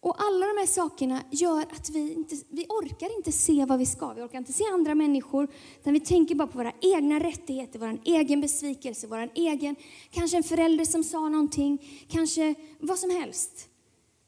Och 0.00 0.22
alla 0.22 0.46
de 0.46 0.58
här 0.58 0.66
sakerna 0.66 1.22
gör 1.30 1.62
att 1.62 1.90
vi 1.90 2.14
inte 2.14 2.36
vi 2.48 2.66
orkar 2.68 3.16
inte 3.16 3.32
se 3.32 3.64
vad 3.64 3.78
vi 3.78 3.86
ska. 3.86 4.12
Vi 4.12 4.22
orkar 4.22 4.38
inte 4.38 4.52
se 4.52 4.64
andra 4.72 4.94
människor. 4.94 5.48
Utan 5.80 5.92
vi 5.92 6.00
tänker 6.00 6.34
bara 6.34 6.48
på 6.48 6.58
våra 6.58 6.72
egna 6.80 7.20
rättigheter, 7.20 7.78
vår 7.78 8.00
egen 8.04 8.40
besvikelse, 8.40 9.06
vår 9.06 9.30
egen, 9.34 9.76
kanske 10.10 10.36
en 10.36 10.42
förälder 10.42 10.84
som 10.84 11.04
sa 11.04 11.28
någonting, 11.28 12.06
kanske 12.08 12.54
vad 12.80 12.98
som 12.98 13.10
helst. 13.10 13.68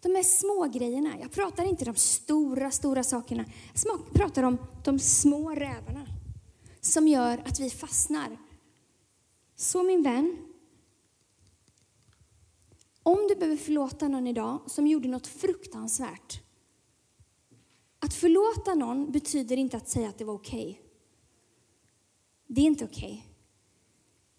De 0.07 0.14
här 0.14 0.23
små 0.23 0.64
grejerna. 0.64 1.19
Jag 1.21 1.33
pratar 1.33 1.64
inte 1.64 1.85
de 1.85 1.95
stora, 1.95 2.71
stora 2.71 3.05
sakerna. 3.05 3.45
Jag 3.85 4.12
pratar 4.14 4.42
om 4.42 4.59
de 4.85 4.99
små 4.99 5.51
rävarna 5.51 6.07
som 6.81 7.09
gör 7.09 7.38
att 7.38 7.61
vi 7.61 7.71
fastnar. 7.71 8.38
Så 9.57 9.83
min 9.83 10.03
vän, 10.03 10.37
om 13.03 13.27
du 13.29 13.35
behöver 13.35 13.57
förlåta 13.57 14.09
någon 14.09 14.27
idag 14.27 14.61
som 14.66 14.87
gjorde 14.87 15.09
något 15.09 15.27
fruktansvärt. 15.27 16.40
Att 17.99 18.14
förlåta 18.14 18.75
någon 18.75 19.12
betyder 19.12 19.57
inte 19.57 19.77
att 19.77 19.88
säga 19.88 20.09
att 20.09 20.19
det 20.19 20.25
var 20.25 20.35
okej. 20.35 20.71
Okay. 20.71 20.83
Det 22.47 22.61
är 22.61 22.64
inte 22.64 22.85
okej. 22.85 23.25
Okay. 23.25 23.36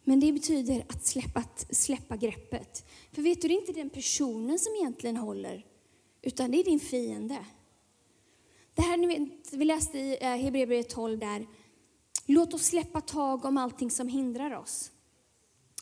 Men 0.07 0.19
det 0.19 0.33
betyder 0.33 0.85
att 0.89 1.05
släppa, 1.05 1.39
att 1.39 1.75
släppa 1.75 2.17
greppet. 2.17 2.85
För 3.11 3.21
vet 3.21 3.41
du, 3.41 3.47
det 3.47 3.53
är 3.53 3.59
inte 3.59 3.73
den 3.73 3.89
personen 3.89 4.59
som 4.59 4.75
egentligen 4.75 5.17
håller, 5.17 5.65
utan 6.21 6.51
det 6.51 6.59
är 6.59 6.63
din 6.63 6.79
fiende. 6.79 7.45
Det 8.73 8.81
här 8.81 8.97
ni 8.97 9.07
vet, 9.07 9.53
vi 9.53 9.65
läste 9.65 9.99
i 9.99 10.17
eh, 10.21 10.29
Hebreerbrevet 10.29 10.89
12 10.89 11.19
där, 11.19 11.47
låt 12.25 12.53
oss 12.53 12.65
släppa 12.65 13.01
tag 13.01 13.45
om 13.45 13.57
allting 13.57 13.91
som 13.91 14.07
hindrar 14.07 14.55
oss. 14.55 14.91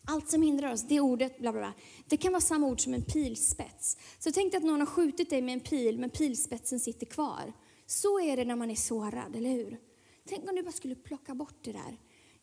Allt 0.06 0.30
som 0.30 0.42
hindrar 0.42 0.74
oss, 0.74 0.82
det 0.82 1.00
ordet, 1.00 1.40
bla 1.40 1.52
bla 1.52 1.62
bla. 1.62 1.74
Det 2.08 2.18
kan 2.18 2.32
vara 2.32 2.42
samma 2.42 2.68
ord 2.68 2.82
som 2.84 2.94
en 2.94 3.04
pilspets. 3.04 3.98
Så 4.20 4.32
tänk 4.32 4.52
dig 4.52 4.58
att 4.58 4.64
någon 4.64 4.80
har 4.80 4.88
skjutit 4.88 5.30
dig 5.30 5.42
med 5.42 5.54
en 5.54 5.60
pil, 5.60 6.00
men 6.00 6.10
pilspetsen 6.10 6.80
sitter 6.80 7.06
kvar. 7.06 7.54
Så 7.86 8.20
är 8.20 8.38
det 8.38 8.46
när 8.46 8.56
man 8.56 8.72
är 8.72 8.76
sårad, 8.76 9.36
eller 9.36 9.50
hur? 9.50 9.80
Tänk 10.30 10.50
om 10.50 10.56
du 10.56 10.64
bara 10.64 10.72
skulle 10.72 10.96
plocka 10.96 11.36
bort 11.36 11.64
det 11.64 11.72
där. 11.72 11.98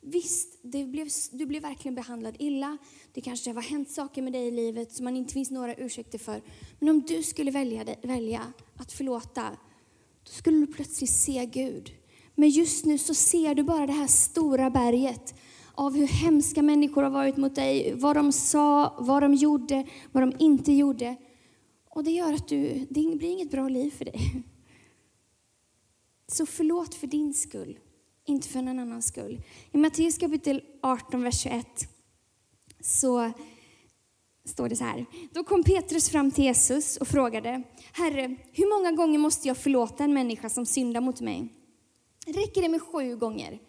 Visst, 0.05 0.59
det 0.63 0.85
blev, 0.85 1.09
du 1.33 1.47
blev 1.47 1.63
verkligen 1.63 1.95
behandlad 1.95 2.37
illa. 2.39 2.79
Det 3.13 3.21
kanske 3.21 3.53
har 3.53 3.63
hänt 3.63 3.91
saker 3.91 4.23
med 4.23 4.33
dig 4.33 4.47
i 4.47 4.51
livet 4.51 4.93
som 4.93 5.05
man 5.05 5.17
inte 5.17 5.33
finns 5.33 5.51
några 5.51 5.75
ursäkter 5.75 6.19
för. 6.19 6.43
Men 6.79 6.89
om 6.89 7.01
du 7.01 7.23
skulle 7.23 7.51
välja, 7.51 7.85
välja 8.03 8.53
att 8.77 8.93
förlåta, 8.93 9.51
då 10.25 10.31
skulle 10.31 10.57
du 10.57 10.67
plötsligt 10.67 11.11
se 11.11 11.47
Gud. 11.47 11.93
Men 12.35 12.49
just 12.49 12.85
nu 12.85 12.99
så 12.99 13.15
ser 13.15 13.55
du 13.55 13.63
bara 13.63 13.87
det 13.87 13.93
här 13.93 14.07
stora 14.07 14.71
berget 14.71 15.35
av 15.75 15.97
hur 15.97 16.07
hemska 16.07 16.63
människor 16.63 17.03
har 17.03 17.11
varit 17.11 17.37
mot 17.37 17.55
dig, 17.55 17.95
vad 17.95 18.17
de 18.17 18.33
sa, 18.33 18.97
vad 19.01 19.23
de 19.23 19.35
gjorde, 19.35 19.87
vad 20.13 20.23
de 20.23 20.33
inte 20.39 20.73
gjorde. 20.73 21.17
Och 21.89 22.05
det 22.05 22.11
gör 22.11 22.33
att 22.33 22.49
du, 22.49 22.87
det 22.91 23.17
blir 23.17 23.31
inget 23.31 23.51
bra 23.51 23.69
liv 23.69 23.91
för 23.91 24.05
dig. 24.05 24.43
Så 26.27 26.47
förlåt 26.47 26.95
för 26.95 27.07
din 27.07 27.35
skull, 27.35 27.79
inte 28.25 28.49
för 28.49 28.63
någon 28.63 28.79
annans 28.79 29.07
skull. 29.07 29.43
I 29.73 29.79
Matteus 29.79 30.19
kapitel 30.19 30.63
18, 30.83 31.23
vers 31.23 31.43
21 31.43 31.67
så 32.81 33.33
står 34.45 34.69
det 34.69 34.77
så 34.77 34.85
här. 34.85 35.07
Då 35.33 35.45
kom 35.45 35.65
Petrus 35.65 36.11
fram 36.11 36.31
till 36.31 36.45
Jesus 36.45 36.97
och 36.97 37.09
frågade, 37.09 37.63
Herre, 37.93 38.37
hur 38.53 38.79
många 38.79 38.93
gånger 38.93 39.19
måste 39.19 39.49
jag 39.49 39.57
förlåta 39.57 40.05
en 40.05 40.15
människa 40.15 40.49
som 40.49 40.67
syndar 40.67 41.01
mot 41.01 41.21
mig? 41.21 41.49
Räcker 42.27 42.63
det 42.63 42.69
med 42.69 42.83
sju 42.83 43.17
gånger? 43.17 43.61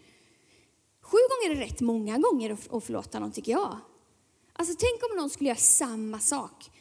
Sju 1.01 1.17
gånger 1.29 1.57
är 1.57 1.65
rätt 1.65 1.81
många 1.81 2.17
gånger 2.17 2.49
att 2.49 2.83
förlåta 2.83 3.19
någon 3.19 3.31
tycker 3.31 3.51
jag. 3.51 3.77
Alltså 4.53 4.75
tänk 4.79 5.11
om 5.11 5.17
någon 5.17 5.29
skulle 5.29 5.49
göra 5.49 5.59
samma 5.59 6.19
sak. 6.19 6.71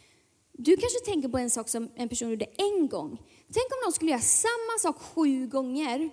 Du 0.53 0.77
kanske 0.77 0.99
tänker 0.99 1.29
på 1.29 1.39
en 1.39 1.51
sak 1.51 1.69
som 1.69 1.91
en 1.95 2.09
person 2.09 2.31
gjorde 2.31 2.45
en 2.45 2.89
gång. 2.89 3.11
Tänk 3.53 3.67
om 3.73 3.79
någon 3.85 3.93
skulle 3.93 4.11
göra 4.11 4.21
samma 4.21 4.79
sak 4.81 4.97
sju 4.99 5.47
gånger 5.47 6.11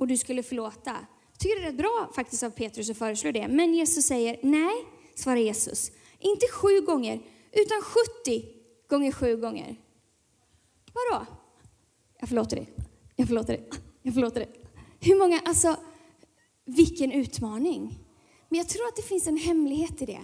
och 0.00 0.06
du 0.06 0.16
skulle 0.16 0.42
förlåta. 0.42 0.90
Jag 1.30 1.38
tycker 1.38 1.56
det 1.56 1.62
är 1.62 1.66
rätt 1.66 1.78
bra 1.78 2.10
faktiskt 2.14 2.42
av 2.42 2.50
Petrus 2.50 2.90
att 2.90 2.98
föreslå 2.98 3.32
det. 3.32 3.48
Men 3.48 3.74
Jesus 3.74 4.04
säger 4.04 4.40
nej, 4.42 4.74
svarar 5.14 5.36
Jesus. 5.36 5.90
Inte 6.18 6.46
sju 6.52 6.80
gånger, 6.80 7.20
utan 7.52 7.82
70 7.82 8.44
gånger 8.88 9.12
sju 9.12 9.36
gånger. 9.36 9.76
Vadå? 10.92 11.26
Jag 12.20 12.28
förlåter 12.28 12.56
dig. 12.56 12.70
Jag 13.16 13.28
förlåter 13.28 13.52
dig. 13.52 13.68
Jag 14.02 14.14
förlåter 14.14 14.40
dig. 14.40 14.50
Hur 15.00 15.18
många, 15.18 15.40
alltså 15.44 15.76
vilken 16.64 17.12
utmaning. 17.12 17.98
Men 18.48 18.58
jag 18.58 18.68
tror 18.68 18.86
att 18.86 18.96
det 18.96 19.02
finns 19.02 19.26
en 19.26 19.36
hemlighet 19.36 20.02
i 20.02 20.06
det. 20.06 20.20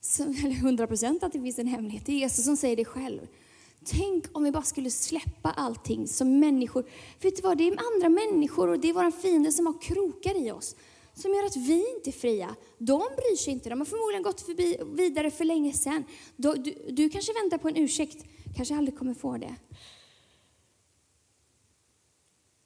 Som, 0.00 0.26
eller 0.26 0.54
hundra 0.54 0.86
procent 0.86 1.22
att 1.22 1.32
det 1.32 1.40
finns 1.40 1.58
en 1.58 1.66
hemlighet. 1.66 2.06
Det 2.06 2.12
är 2.12 2.18
Jesus 2.18 2.44
som 2.44 2.56
säger 2.56 2.76
det 2.76 2.84
själv. 2.84 3.20
Tänk 3.84 4.24
om 4.32 4.44
vi 4.44 4.52
bara 4.52 4.62
skulle 4.62 4.90
släppa 4.90 5.50
allting 5.50 6.08
som 6.08 6.38
människor. 6.38 6.84
Vet 7.20 7.36
du 7.36 7.42
vad, 7.42 7.58
det 7.58 7.68
är 7.68 7.94
andra 7.94 8.08
människor 8.08 8.68
och 8.68 8.80
det 8.80 8.88
är 8.88 8.92
våra 8.92 9.10
fiender 9.10 9.50
som 9.50 9.66
har 9.66 9.80
krokar 9.80 10.46
i 10.46 10.52
oss. 10.52 10.76
Som 11.14 11.34
gör 11.34 11.46
att 11.46 11.56
vi 11.56 11.94
inte 11.96 12.10
är 12.10 12.12
fria. 12.12 12.56
De 12.78 12.98
bryr 12.98 13.36
sig 13.36 13.52
inte, 13.52 13.68
de 13.68 13.80
har 13.80 13.86
förmodligen 13.86 14.22
gått 14.22 14.40
förbi, 14.40 14.78
vidare 14.92 15.30
för 15.30 15.44
länge 15.44 15.72
sedan. 15.72 16.04
Du, 16.36 16.54
du, 16.54 16.74
du 16.90 17.08
kanske 17.08 17.32
väntar 17.32 17.58
på 17.58 17.68
en 17.68 17.76
ursäkt, 17.76 18.24
kanske 18.56 18.76
aldrig 18.76 18.98
kommer 18.98 19.14
få 19.14 19.36
det. 19.36 19.54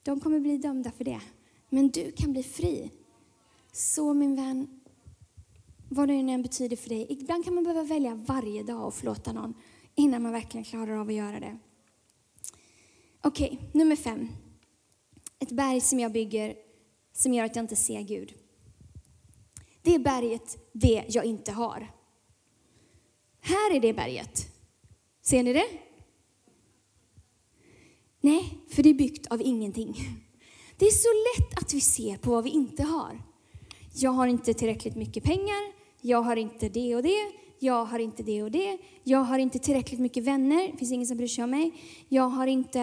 De 0.04 0.20
kommer 0.20 0.40
bli 0.40 0.56
dömda 0.56 0.90
för 0.90 1.04
det. 1.04 1.20
Men 1.68 1.88
du 1.88 2.12
kan 2.12 2.32
bli 2.32 2.42
fri. 2.42 2.90
Så 3.72 4.14
min 4.14 4.36
vän, 4.36 4.80
vad 5.88 6.08
det 6.08 6.14
än 6.14 6.42
betyder 6.42 6.76
för 6.76 6.88
dig. 6.88 7.06
Ibland 7.08 7.44
kan 7.44 7.54
man 7.54 7.64
behöva 7.64 7.82
välja 7.82 8.14
varje 8.14 8.62
dag 8.62 8.86
och 8.86 8.94
förlåta 8.94 9.32
någon 9.32 9.54
innan 9.94 10.22
man 10.22 10.32
verkligen 10.32 10.64
klarar 10.64 10.96
av 10.96 11.08
att 11.08 11.14
göra 11.14 11.40
det. 11.40 11.58
Okej, 13.20 13.50
okay, 13.52 13.68
nummer 13.72 13.96
fem. 13.96 14.28
Ett 15.38 15.52
berg 15.52 15.80
som 15.80 16.00
jag 16.00 16.12
bygger 16.12 16.54
som 17.12 17.34
gör 17.34 17.44
att 17.44 17.56
jag 17.56 17.62
inte 17.62 17.76
ser 17.76 18.00
Gud. 18.00 18.34
Det 19.82 19.94
är 19.94 19.98
berget, 19.98 20.58
det 20.72 21.04
jag 21.08 21.24
inte 21.24 21.52
har. 21.52 21.90
Här 23.40 23.74
är 23.74 23.80
det 23.80 23.92
berget. 23.92 24.48
Ser 25.22 25.42
ni 25.42 25.52
det? 25.52 25.66
Nej, 28.20 28.58
för 28.68 28.82
det 28.82 28.90
är 28.90 28.94
byggt 28.94 29.26
av 29.26 29.42
ingenting. 29.42 29.94
Det 30.76 30.86
är 30.86 30.90
så 30.90 31.08
lätt 31.08 31.62
att 31.62 31.74
vi 31.74 31.80
ser 31.80 32.16
på 32.16 32.30
vad 32.30 32.44
vi 32.44 32.50
inte 32.50 32.82
har. 32.82 33.22
Jag 33.94 34.10
har 34.10 34.26
inte 34.26 34.54
tillräckligt 34.54 34.96
mycket 34.96 35.24
pengar, 35.24 35.72
jag 36.00 36.22
har 36.22 36.36
inte 36.36 36.68
det 36.68 36.96
och 36.96 37.02
det, 37.02 37.32
jag 37.62 37.84
har 37.84 37.98
inte 37.98 38.22
det 38.22 38.42
och 38.42 38.50
det, 38.50 38.78
jag 39.04 39.18
har 39.18 39.38
inte 39.38 39.58
tillräckligt 39.58 40.00
mycket 40.00 40.24
vänner, 40.24 40.72
det 40.72 40.78
finns 40.78 40.92
ingen 40.92 41.06
som 41.06 41.16
bryr 41.16 41.28
sig 41.28 41.44
om 41.44 41.50
mig, 41.50 41.74
jag 42.08 42.28
har 42.28 42.46
inte 42.46 42.80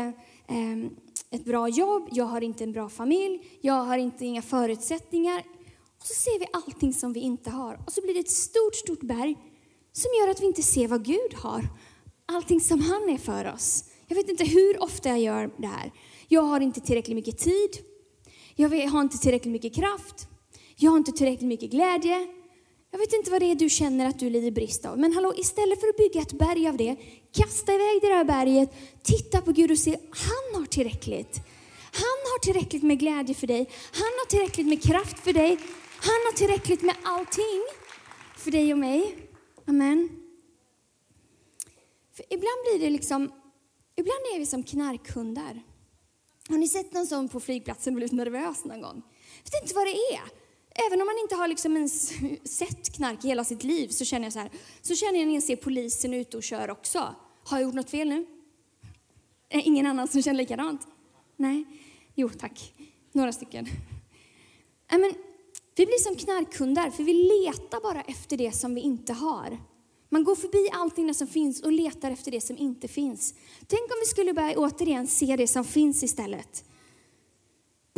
eh, 0.47 0.91
ett 1.31 1.45
bra 1.45 1.69
jobb, 1.69 2.09
jag 2.11 2.25
har 2.25 2.41
inte 2.41 2.63
en 2.63 2.71
bra 2.71 2.89
familj, 2.89 3.39
jag 3.61 3.83
har 3.83 3.97
inte 3.97 4.25
inga 4.25 4.41
förutsättningar. 4.41 5.43
Och 5.99 6.05
så 6.05 6.13
ser 6.13 6.39
vi 6.39 6.45
allting 6.53 6.93
som 6.93 7.13
vi 7.13 7.19
inte 7.19 7.49
har. 7.49 7.79
Och 7.85 7.91
så 7.91 8.01
blir 8.01 8.13
det 8.13 8.19
ett 8.19 8.29
stort, 8.29 8.75
stort 8.75 9.01
berg 9.01 9.35
som 9.91 10.11
gör 10.21 10.31
att 10.31 10.41
vi 10.41 10.45
inte 10.45 10.61
ser 10.61 10.87
vad 10.87 11.05
Gud 11.05 11.33
har. 11.33 11.67
Allting 12.25 12.59
som 12.61 12.81
han 12.81 13.09
är 13.09 13.17
för 13.17 13.53
oss. 13.53 13.83
Jag 14.07 14.15
vet 14.15 14.29
inte 14.29 14.43
hur 14.43 14.83
ofta 14.83 15.09
jag 15.09 15.19
gör 15.19 15.51
det 15.57 15.67
här. 15.67 15.91
Jag 16.27 16.41
har 16.41 16.59
inte 16.59 16.81
tillräckligt 16.81 17.15
mycket 17.15 17.37
tid. 17.37 17.69
Jag 18.55 18.69
har 18.89 19.01
inte 19.01 19.17
tillräckligt 19.17 19.51
mycket 19.51 19.75
kraft. 19.75 20.27
Jag 20.75 20.91
har 20.91 20.97
inte 20.97 21.11
tillräckligt 21.11 21.47
mycket 21.47 21.71
glädje. 21.71 22.27
Jag 22.91 22.99
vet 22.99 23.13
inte 23.13 23.32
vad 23.32 23.41
det 23.41 23.52
är 23.52 23.56
du 23.56 23.69
känner 23.69 24.06
att 24.06 24.19
du 24.19 24.30
lider 24.30 24.52
brist 24.52 24.86
av. 24.86 24.99
Men 24.99 25.13
hallå, 25.13 25.34
istället 25.38 25.80
för 25.80 25.88
att 25.88 25.97
bygga 25.97 26.21
ett 26.21 26.34
berg 26.34 26.67
av 26.67 26.78
det, 26.78 26.95
kasta 27.32 27.73
iväg 27.73 28.02
det 28.02 28.08
där 28.08 28.23
berget, 28.23 28.69
titta 29.04 29.41
på 29.41 29.52
Gud 29.52 29.71
och 29.71 29.78
se, 29.78 29.91
han 30.12 30.62
har 30.62 30.65
tillräckligt. 30.65 31.36
Han 31.91 32.19
har 32.32 32.39
tillräckligt 32.39 32.84
med 32.84 32.99
glädje 32.99 33.36
för 33.36 33.47
dig. 33.47 33.69
Han 33.91 34.02
har 34.02 34.25
tillräckligt 34.25 34.67
med 34.67 34.84
kraft 34.84 35.19
för 35.19 35.34
dig. 35.34 35.58
Han 36.02 36.19
har 36.25 36.34
tillräckligt 36.34 36.82
med 36.82 36.95
allting 37.04 37.63
för 38.38 38.52
dig 38.52 38.73
och 38.73 38.80
mig. 38.80 39.15
Amen. 39.65 40.10
För 42.15 42.25
ibland 42.30 42.58
blir 42.63 42.80
det 42.86 42.89
liksom, 42.89 43.32
ibland 43.95 44.19
är 44.36 44.39
vi 44.39 44.45
som 44.45 44.63
knarkhundar. 44.63 45.63
Har 46.49 46.58
ni 46.58 46.67
sett 46.67 46.93
någon 46.93 47.08
som 47.08 47.30
på 47.30 47.39
flygplatsen 47.39 47.95
blivit 47.95 48.12
nervös 48.12 48.65
någon 48.65 48.82
gång? 48.82 49.02
Jag 49.43 49.52
vet 49.52 49.63
inte 49.63 49.75
vad 49.75 49.88
det 49.88 50.13
är. 50.13 50.48
Även 50.87 51.01
om 51.01 51.05
man 51.05 51.17
inte 51.21 51.35
har 51.35 51.47
liksom 51.47 51.75
ens 51.75 52.13
sett 52.43 52.95
knark 52.95 53.25
i 53.25 53.27
hela 53.27 53.43
sitt 53.43 53.63
liv 53.63 53.87
så 53.87 54.05
känner 54.05 54.25
jag 54.25 54.33
så 54.33 54.39
här, 54.39 54.49
så 54.81 54.95
känner 54.95 55.19
jag 55.19 55.27
när 55.27 55.33
jag 55.33 55.43
ser 55.43 55.55
polisen 55.55 56.13
ute 56.13 56.37
och 56.37 56.43
kör 56.43 56.71
också. 56.71 57.15
Har 57.43 57.57
jag 57.57 57.63
gjort 57.63 57.75
något 57.75 57.89
fel 57.89 58.09
nu? 58.09 58.25
Är 59.49 59.67
ingen 59.67 59.85
annan 59.85 60.07
som 60.07 60.21
känner 60.21 60.37
likadant? 60.37 60.87
Nej? 61.35 61.65
Jo, 62.15 62.29
tack. 62.29 62.73
Några 63.11 63.31
stycken. 63.31 63.67
Eh, 64.91 64.99
men, 64.99 65.13
vi 65.75 65.85
blir 65.85 65.97
som 65.97 66.15
knarkhundar, 66.15 66.89
för 66.89 67.03
vi 67.03 67.13
letar 67.13 67.81
bara 67.81 68.01
efter 68.01 68.37
det 68.37 68.51
som 68.51 68.75
vi 68.75 68.81
inte 68.81 69.13
har. 69.13 69.57
Man 70.09 70.23
går 70.23 70.35
förbi 70.35 70.69
allting 70.73 71.13
som 71.13 71.27
finns 71.27 71.61
och 71.61 71.71
letar 71.71 72.11
efter 72.11 72.31
det 72.31 72.41
som 72.41 72.57
inte 72.57 72.87
finns. 72.87 73.33
Tänk 73.67 73.81
om 73.81 73.97
vi 74.01 74.05
skulle 74.05 74.33
börja 74.33 74.59
återigen 74.59 75.07
se 75.07 75.35
det 75.35 75.47
som 75.47 75.65
finns 75.65 76.03
istället. 76.03 76.63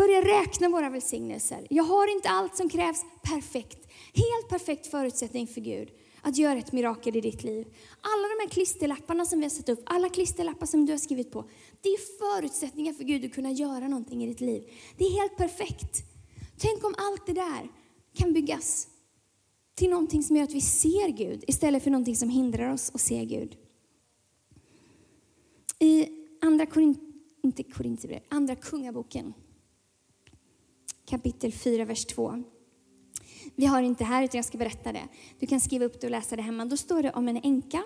Börja 0.02 0.22
räkna 0.22 0.70
våra 0.70 0.90
välsignelser. 0.90 1.68
Jag 1.70 1.84
har 1.84 2.16
inte 2.16 2.30
allt 2.30 2.56
som 2.56 2.70
krävs 2.70 3.06
perfekt. 3.24 3.88
Helt 4.14 4.50
perfekt 4.50 4.88
förutsättning 4.88 5.48
för 5.48 5.62
Gud 5.62 5.90
att 6.22 6.38
göra 6.38 6.60
ett 6.60 6.72
mirakel 6.72 7.16
i 7.16 7.22
ditt 7.22 7.44
liv. 7.44 7.68
Alla 8.02 8.28
de 8.28 8.44
här 8.44 8.50
klisterlapparna 8.50 9.26
som 9.26 9.40
vi 9.40 9.46
har 9.46 9.50
satt 9.50 9.70
upp, 9.70 9.84
alla 9.86 10.10
klisterlappar 10.10 10.66
som 10.66 10.86
du 10.86 10.94
har 10.94 10.98
skrivit 10.98 11.32
på, 11.32 11.50
det 11.82 11.90
är 11.90 11.98
förutsättningar 12.20 12.94
för 12.94 13.04
Gud 13.04 13.26
att 13.26 13.34
kunna 13.34 13.52
göra 13.52 13.88
någonting 13.88 14.24
i 14.24 14.28
ditt 14.28 14.42
liv. 14.42 14.64
Det 14.98 15.04
är 15.04 15.22
helt 15.22 15.38
perfekt. 15.38 15.98
Tänk 16.58 16.84
om 16.84 16.96
allt 16.98 17.26
det 17.26 17.34
där 17.34 17.70
kan 18.14 18.34
byggas 18.34 18.88
till 19.76 19.90
någonting 19.90 20.24
som 20.24 20.36
gör 20.36 20.44
att 20.44 20.54
vi 20.54 20.62
ser 20.62 21.10
Gud 21.10 21.44
istället 21.48 21.84
för 21.84 21.92
någonting 21.92 22.16
som 22.16 22.30
hindrar 22.30 22.74
oss 22.74 22.92
att 22.94 23.02
se 23.02 23.26
Gud. 23.26 23.58
I 25.80 26.08
andra, 26.42 26.66
Korin 26.66 26.96
inte 27.44 27.64
Korintierbrevet, 27.64 28.26
andra 28.30 28.56
kungaboken 28.56 29.34
kapitel 31.12 31.52
4, 31.52 31.86
vers 31.86 32.06
2. 32.06 32.44
Vi 33.56 33.66
har 33.66 33.82
inte 33.82 34.04
här, 34.04 34.24
utan 34.24 34.38
jag 34.38 34.46
ska 34.46 34.58
berätta 34.58 34.92
det. 34.92 35.08
Du 35.40 35.48
kan 35.48 35.60
skriva 35.60 35.86
upp 35.86 36.02
det 36.02 36.08
och 36.08 36.12
läsa 36.12 36.36
det 36.36 36.42
hemma. 36.42 36.66
Då 36.66 36.78
står 36.78 37.04
det 37.04 37.12
om 37.12 37.28
en 37.28 37.38
änka 37.44 37.84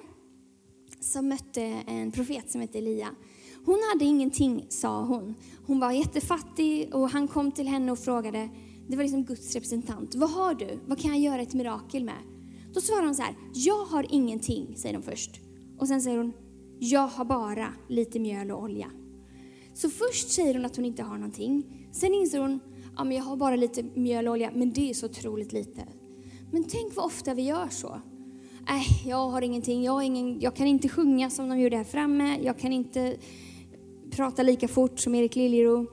som 0.99 1.27
mötte 1.27 1.61
en 1.87 2.11
profet 2.11 2.51
som 2.51 2.61
hette 2.61 2.77
Elia. 2.77 3.09
Hon 3.65 3.79
hade 3.93 4.05
ingenting, 4.05 4.65
sa 4.69 5.01
hon. 5.01 5.35
Hon 5.67 5.79
var 5.79 5.91
jättefattig 5.91 6.95
och 6.95 7.09
han 7.09 7.27
kom 7.27 7.51
till 7.51 7.67
henne 7.67 7.91
och 7.91 7.99
frågade, 7.99 8.49
det 8.89 8.95
var 8.95 9.03
liksom 9.03 9.23
Guds 9.23 9.53
representant. 9.53 10.15
Vad 10.15 10.29
har 10.29 10.53
du? 10.53 10.79
Vad 10.85 10.99
kan 10.99 11.11
jag 11.11 11.19
göra 11.19 11.41
ett 11.41 11.53
mirakel 11.53 12.03
med? 12.03 12.19
Då 12.73 12.81
svarar 12.81 13.05
hon 13.05 13.15
så 13.15 13.21
här, 13.21 13.35
jag 13.53 13.85
har 13.85 14.05
ingenting, 14.09 14.77
säger 14.77 14.95
hon 14.95 15.03
först. 15.03 15.41
Och 15.79 15.87
sen 15.87 16.01
säger 16.01 16.17
hon, 16.17 16.33
jag 16.79 17.07
har 17.07 17.25
bara 17.25 17.73
lite 17.89 18.19
mjöl 18.19 18.51
och 18.51 18.63
olja. 18.63 18.91
Så 19.73 19.89
först 19.89 20.31
säger 20.31 20.53
hon 20.53 20.65
att 20.65 20.75
hon 20.75 20.85
inte 20.85 21.03
har 21.03 21.15
någonting. 21.15 21.87
Sen 21.91 22.13
inser 22.13 22.39
hon, 22.39 22.59
ja 22.97 23.03
men 23.03 23.17
jag 23.17 23.23
har 23.23 23.35
bara 23.35 23.55
lite 23.55 23.83
mjöl 23.83 24.27
och 24.27 24.33
olja, 24.33 24.51
men 24.53 24.73
det 24.73 24.89
är 24.89 24.93
så 24.93 25.05
otroligt 25.05 25.53
lite. 25.53 25.85
Men 26.51 26.63
tänk 26.63 26.95
vad 26.95 27.05
ofta 27.05 27.33
vi 27.33 27.41
gör 27.41 27.67
så. 27.69 28.01
Äh, 28.67 29.07
jag 29.07 29.29
har 29.29 29.41
ingenting, 29.41 29.83
jag, 29.83 29.91
har 29.91 30.01
ingen, 30.01 30.39
jag 30.39 30.55
kan 30.55 30.67
inte 30.67 30.89
sjunga 30.89 31.29
som 31.29 31.49
de 31.49 31.59
gjorde 31.59 31.77
här 31.77 31.83
framme, 31.83 32.39
jag 32.41 32.59
kan 32.59 32.73
inte 32.73 33.17
prata 34.11 34.43
lika 34.43 34.67
fort 34.67 34.99
som 34.99 35.15
Erik 35.15 35.35
Liljero. 35.35 35.87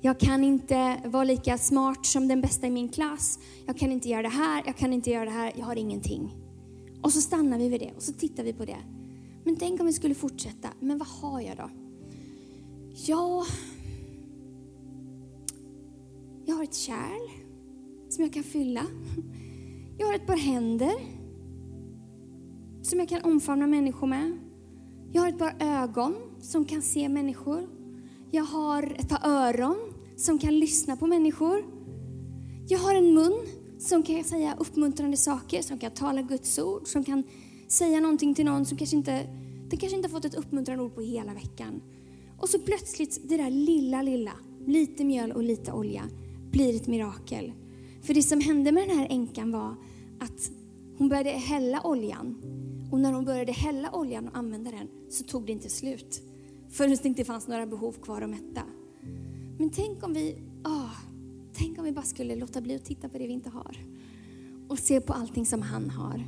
Jag 0.00 0.20
kan 0.20 0.44
inte 0.44 0.96
vara 1.04 1.24
lika 1.24 1.58
smart 1.58 2.06
som 2.06 2.28
den 2.28 2.40
bästa 2.40 2.66
i 2.66 2.70
min 2.70 2.88
klass. 2.88 3.38
Jag 3.66 3.78
kan 3.78 3.92
inte 3.92 4.08
göra 4.08 4.22
det 4.22 4.28
här, 4.28 4.62
jag 4.66 4.76
kan 4.76 4.92
inte 4.92 5.10
göra 5.10 5.24
det 5.24 5.30
här, 5.30 5.52
jag 5.56 5.66
har 5.66 5.76
ingenting. 5.76 6.36
Och 7.02 7.12
så 7.12 7.20
stannar 7.20 7.58
vi 7.58 7.68
vid 7.68 7.80
det 7.80 7.92
och 7.96 8.02
så 8.02 8.12
tittar 8.12 8.44
vi 8.44 8.52
på 8.52 8.64
det. 8.64 8.78
Men 9.44 9.56
tänk 9.56 9.80
om 9.80 9.86
vi 9.86 9.92
skulle 9.92 10.14
fortsätta. 10.14 10.68
Men 10.80 10.98
vad 10.98 11.08
har 11.08 11.40
jag 11.40 11.56
då? 11.56 11.70
Ja, 13.06 13.46
jag 16.48 16.54
har 16.54 16.64
ett 16.64 16.74
kärl 16.74 17.30
som 18.08 18.24
jag 18.24 18.32
kan 18.32 18.42
fylla. 18.42 18.86
Jag 19.98 20.06
har 20.06 20.14
ett 20.14 20.26
par 20.26 20.36
händer 20.36 20.94
som 22.82 22.98
jag 22.98 23.08
kan 23.08 23.22
omfamna 23.22 23.66
människor 23.66 24.06
med. 24.06 24.38
Jag 25.12 25.22
har 25.22 25.28
ett 25.28 25.38
par 25.38 25.56
ögon 25.60 26.14
som 26.40 26.64
kan 26.64 26.82
se 26.82 27.08
människor. 27.08 27.68
Jag 28.30 28.44
har 28.44 28.82
ett 28.82 29.08
par 29.08 29.20
öron 29.24 29.76
som 30.16 30.38
kan 30.38 30.58
lyssna 30.58 30.96
på 30.96 31.06
människor. 31.06 31.64
Jag 32.68 32.78
har 32.78 32.94
en 32.94 33.14
mun 33.14 33.46
som 33.78 34.02
kan 34.02 34.24
säga 34.24 34.56
uppmuntrande 34.58 35.16
saker, 35.16 35.62
som 35.62 35.78
kan 35.78 35.90
tala 35.90 36.22
Guds 36.22 36.58
ord, 36.58 36.86
som 36.86 37.04
kan 37.04 37.22
säga 37.68 38.00
någonting 38.00 38.34
till 38.34 38.44
någon 38.44 38.66
som 38.66 38.78
kanske 38.78 38.96
inte, 38.96 39.26
den 39.70 39.78
kanske 39.78 39.96
inte 39.96 40.08
har 40.08 40.14
fått 40.14 40.24
ett 40.24 40.34
uppmuntrande 40.34 40.84
ord 40.84 40.94
på 40.94 41.00
hela 41.00 41.34
veckan. 41.34 41.82
Och 42.38 42.48
så 42.48 42.58
plötsligt, 42.58 43.28
det 43.28 43.36
där 43.36 43.50
lilla, 43.50 44.02
lilla, 44.02 44.32
lite 44.66 45.04
mjöl 45.04 45.32
och 45.32 45.42
lite 45.42 45.72
olja, 45.72 46.04
blir 46.50 46.76
ett 46.76 46.86
mirakel. 46.86 47.52
För 48.02 48.14
det 48.14 48.22
som 48.22 48.40
hände 48.40 48.72
med 48.72 48.88
den 48.88 48.98
här 48.98 49.06
änkan 49.10 49.52
var 49.52 49.74
att 50.20 50.50
hon 50.98 51.08
började 51.08 51.30
hälla 51.30 51.80
oljan. 51.84 52.36
Och 52.92 53.00
när 53.00 53.12
hon 53.12 53.24
började 53.24 53.52
hälla 53.52 53.90
oljan 53.92 54.28
och 54.28 54.36
använda 54.36 54.70
den 54.70 54.88
så 55.10 55.24
tog 55.24 55.46
det 55.46 55.52
inte 55.52 55.68
slut. 55.68 56.22
Förrän 56.70 56.90
det 56.90 57.04
inte 57.04 57.24
fanns 57.24 57.48
några 57.48 57.66
behov 57.66 57.92
kvar 57.92 58.22
att 58.22 58.30
mätta. 58.30 58.62
Men 59.58 59.70
tänk 59.70 60.02
om 60.02 60.14
vi, 60.14 60.36
åh, 60.64 60.92
tänk 61.52 61.78
om 61.78 61.84
vi 61.84 61.92
bara 61.92 62.04
skulle 62.04 62.36
låta 62.36 62.60
bli 62.60 62.74
att 62.74 62.84
titta 62.84 63.08
på 63.08 63.18
det 63.18 63.26
vi 63.26 63.32
inte 63.32 63.50
har. 63.50 63.76
Och 64.68 64.78
se 64.78 65.00
på 65.00 65.12
allting 65.12 65.46
som 65.46 65.62
han 65.62 65.90
har. 65.90 66.24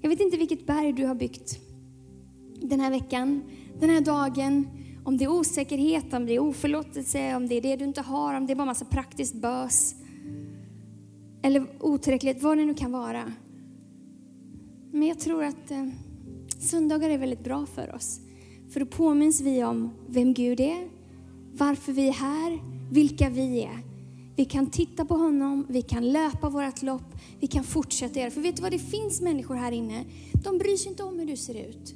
Jag 0.00 0.10
vet 0.10 0.20
inte 0.20 0.36
vilket 0.36 0.66
berg 0.66 0.92
du 0.92 1.06
har 1.06 1.14
byggt 1.14 1.60
den 2.60 2.80
här 2.80 2.90
veckan, 2.90 3.42
den 3.80 3.90
här 3.90 4.00
dagen. 4.00 4.68
Om 5.06 5.16
det 5.16 5.24
är 5.24 5.28
osäkerhet, 5.28 6.12
om 6.12 6.26
det 6.26 6.34
är 6.34 6.38
oförlåtelse, 6.38 7.36
om 7.36 7.48
det 7.48 7.54
är 7.54 7.60
det 7.60 7.76
du 7.76 7.84
inte 7.84 8.00
har, 8.00 8.34
om 8.34 8.46
det 8.46 8.52
är 8.52 8.54
bara 8.54 8.64
massa 8.64 8.84
praktiskt 8.84 9.34
bös. 9.34 9.94
Eller 11.42 11.66
otillräcklighet, 11.80 12.42
vad 12.42 12.58
det 12.58 12.64
nu 12.64 12.74
kan 12.74 12.92
vara. 12.92 13.32
Men 14.92 15.08
jag 15.08 15.18
tror 15.18 15.44
att 15.44 15.70
eh, 15.70 15.88
söndagar 16.58 17.10
är 17.10 17.18
väldigt 17.18 17.44
bra 17.44 17.66
för 17.66 17.94
oss. 17.94 18.20
För 18.70 18.80
då 18.80 18.86
påminns 18.86 19.40
vi 19.40 19.64
om 19.64 19.90
vem 20.08 20.34
Gud 20.34 20.60
är, 20.60 20.88
varför 21.52 21.92
vi 21.92 22.08
är 22.08 22.12
här, 22.12 22.60
vilka 22.92 23.30
vi 23.30 23.62
är. 23.62 23.78
Vi 24.36 24.44
kan 24.44 24.66
titta 24.66 25.04
på 25.04 25.14
honom, 25.14 25.66
vi 25.68 25.82
kan 25.82 26.12
löpa 26.12 26.48
vårt 26.48 26.82
lopp, 26.82 27.14
vi 27.40 27.46
kan 27.46 27.64
fortsätta 27.64 28.20
göra. 28.20 28.30
För 28.30 28.40
vet 28.40 28.56
du 28.56 28.62
vad, 28.62 28.72
det 28.72 28.78
finns 28.78 29.20
människor 29.20 29.54
här 29.54 29.72
inne, 29.72 30.04
de 30.44 30.58
bryr 30.58 30.76
sig 30.76 30.90
inte 30.90 31.02
om 31.02 31.18
hur 31.18 31.26
du 31.26 31.36
ser 31.36 31.54
ut. 31.54 31.94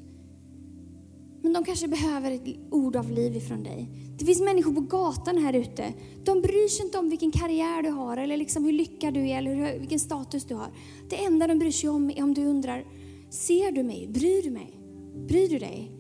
Men 1.43 1.53
de 1.53 1.65
kanske 1.65 1.89
behöver 1.89 2.31
ett 2.31 2.57
ord 2.71 2.97
av 2.97 3.11
liv 3.11 3.37
ifrån 3.37 3.63
dig. 3.63 3.89
Det 4.19 4.25
finns 4.25 4.41
människor 4.41 4.73
på 4.73 4.81
gatan 4.81 5.39
här 5.39 5.53
ute. 5.53 5.93
De 6.25 6.41
bryr 6.41 6.69
sig 6.69 6.85
inte 6.85 6.99
om 6.99 7.11
vilken 7.11 7.31
karriär 7.31 7.83
du 7.83 7.91
har 7.91 8.17
eller 8.17 8.37
liksom 8.37 8.65
hur 8.65 8.73
lyckad 8.73 9.15
du 9.15 9.29
är 9.29 9.39
eller 9.39 9.79
vilken 9.79 10.01
status 10.01 10.45
du 10.45 10.55
har. 10.55 10.73
Det 11.09 11.25
enda 11.25 11.47
de 11.47 11.59
bryr 11.59 11.71
sig 11.71 11.91
om 11.91 12.11
är 12.11 12.23
om 12.23 12.35
du 12.35 12.47
undrar, 12.47 12.85
ser 13.31 13.73
du 13.73 13.83
mig? 13.83 14.09
Bryr 14.09 14.43
du 14.43 14.51
mig? 14.51 14.81
Bryr 15.29 15.49
du 15.49 15.59
dig? 15.59 15.91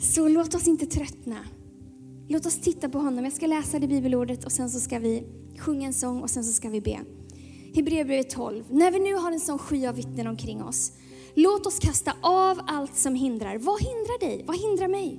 Så 0.00 0.28
låt 0.28 0.54
oss 0.54 0.68
inte 0.68 0.86
tröttna. 0.86 1.36
Låt 2.28 2.46
oss 2.46 2.60
titta 2.60 2.88
på 2.88 2.98
honom. 2.98 3.24
Jag 3.24 3.32
ska 3.32 3.46
läsa 3.46 3.78
det 3.78 3.88
bibelordet 3.88 4.44
och 4.44 4.52
sen 4.52 4.70
så 4.70 4.80
ska 4.80 4.98
vi 4.98 5.22
sjunga 5.58 5.86
en 5.86 5.92
sång 5.92 6.22
och 6.22 6.30
sen 6.30 6.44
så 6.44 6.52
ska 6.52 6.68
vi 6.68 6.80
be. 6.80 7.00
Hebreerbrevet 7.74 8.30
12. 8.30 8.64
När 8.70 8.90
vi 8.90 8.98
nu 8.98 9.14
har 9.14 9.32
en 9.32 9.40
sån 9.40 9.58
sky 9.58 9.86
av 9.86 9.94
vittnen 9.94 10.26
omkring 10.26 10.62
oss, 10.62 10.92
låt 11.34 11.66
oss 11.66 11.78
kasta 11.78 12.12
av 12.20 12.60
allt 12.66 12.96
som 12.96 13.14
hindrar. 13.14 13.58
Vad 13.58 13.80
hindrar 13.80 14.20
dig? 14.20 14.44
Vad 14.46 14.60
hindrar 14.60 14.88
mig? 14.88 15.18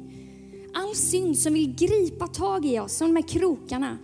All 0.74 0.96
synd 0.96 1.38
som 1.38 1.54
vill 1.54 1.76
gripa 1.76 2.28
tag 2.28 2.66
i 2.66 2.80
oss, 2.80 2.94
som 2.94 3.08
de 3.08 3.16
här 3.16 3.28
krokarna, 3.28 3.98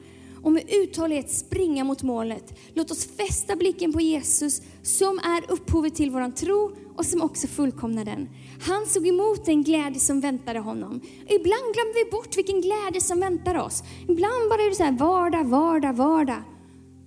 och 0.44 0.52
med 0.52 0.64
uthållighet 0.70 1.32
springa 1.32 1.84
mot 1.84 2.04
målet. 2.04 2.60
Låt 2.74 2.92
oss 2.92 3.06
fästa 3.06 3.56
blicken 3.56 3.94
på 3.94 4.02
Jesus 4.02 4.62
som 4.84 5.20
är 5.20 5.52
upphovet 5.52 5.96
till 5.96 6.12
våran 6.12 6.32
tro 6.32 6.72
och 6.98 7.06
som 7.06 7.22
också 7.22 7.48
fullkomnar 7.48 8.06
den. 8.06 8.30
Han 8.62 8.86
såg 8.86 9.08
emot 9.08 9.46
den 9.46 9.64
glädje 9.64 10.00
som 10.00 10.22
väntade 10.22 10.60
honom. 10.60 11.02
Ibland 11.30 11.74
glömmer 11.74 12.06
vi 12.06 12.12
bort 12.12 12.38
vilken 12.38 12.62
glädje 12.62 13.02
som 13.02 13.20
väntar 13.20 13.56
oss. 13.56 13.84
Ibland 14.02 14.50
bara 14.50 14.62
är 14.62 14.70
det 14.70 14.76
så 14.76 14.84
här 14.84 14.98
vardag, 14.98 15.44
vardag, 15.44 15.94
vardag. 15.94 16.42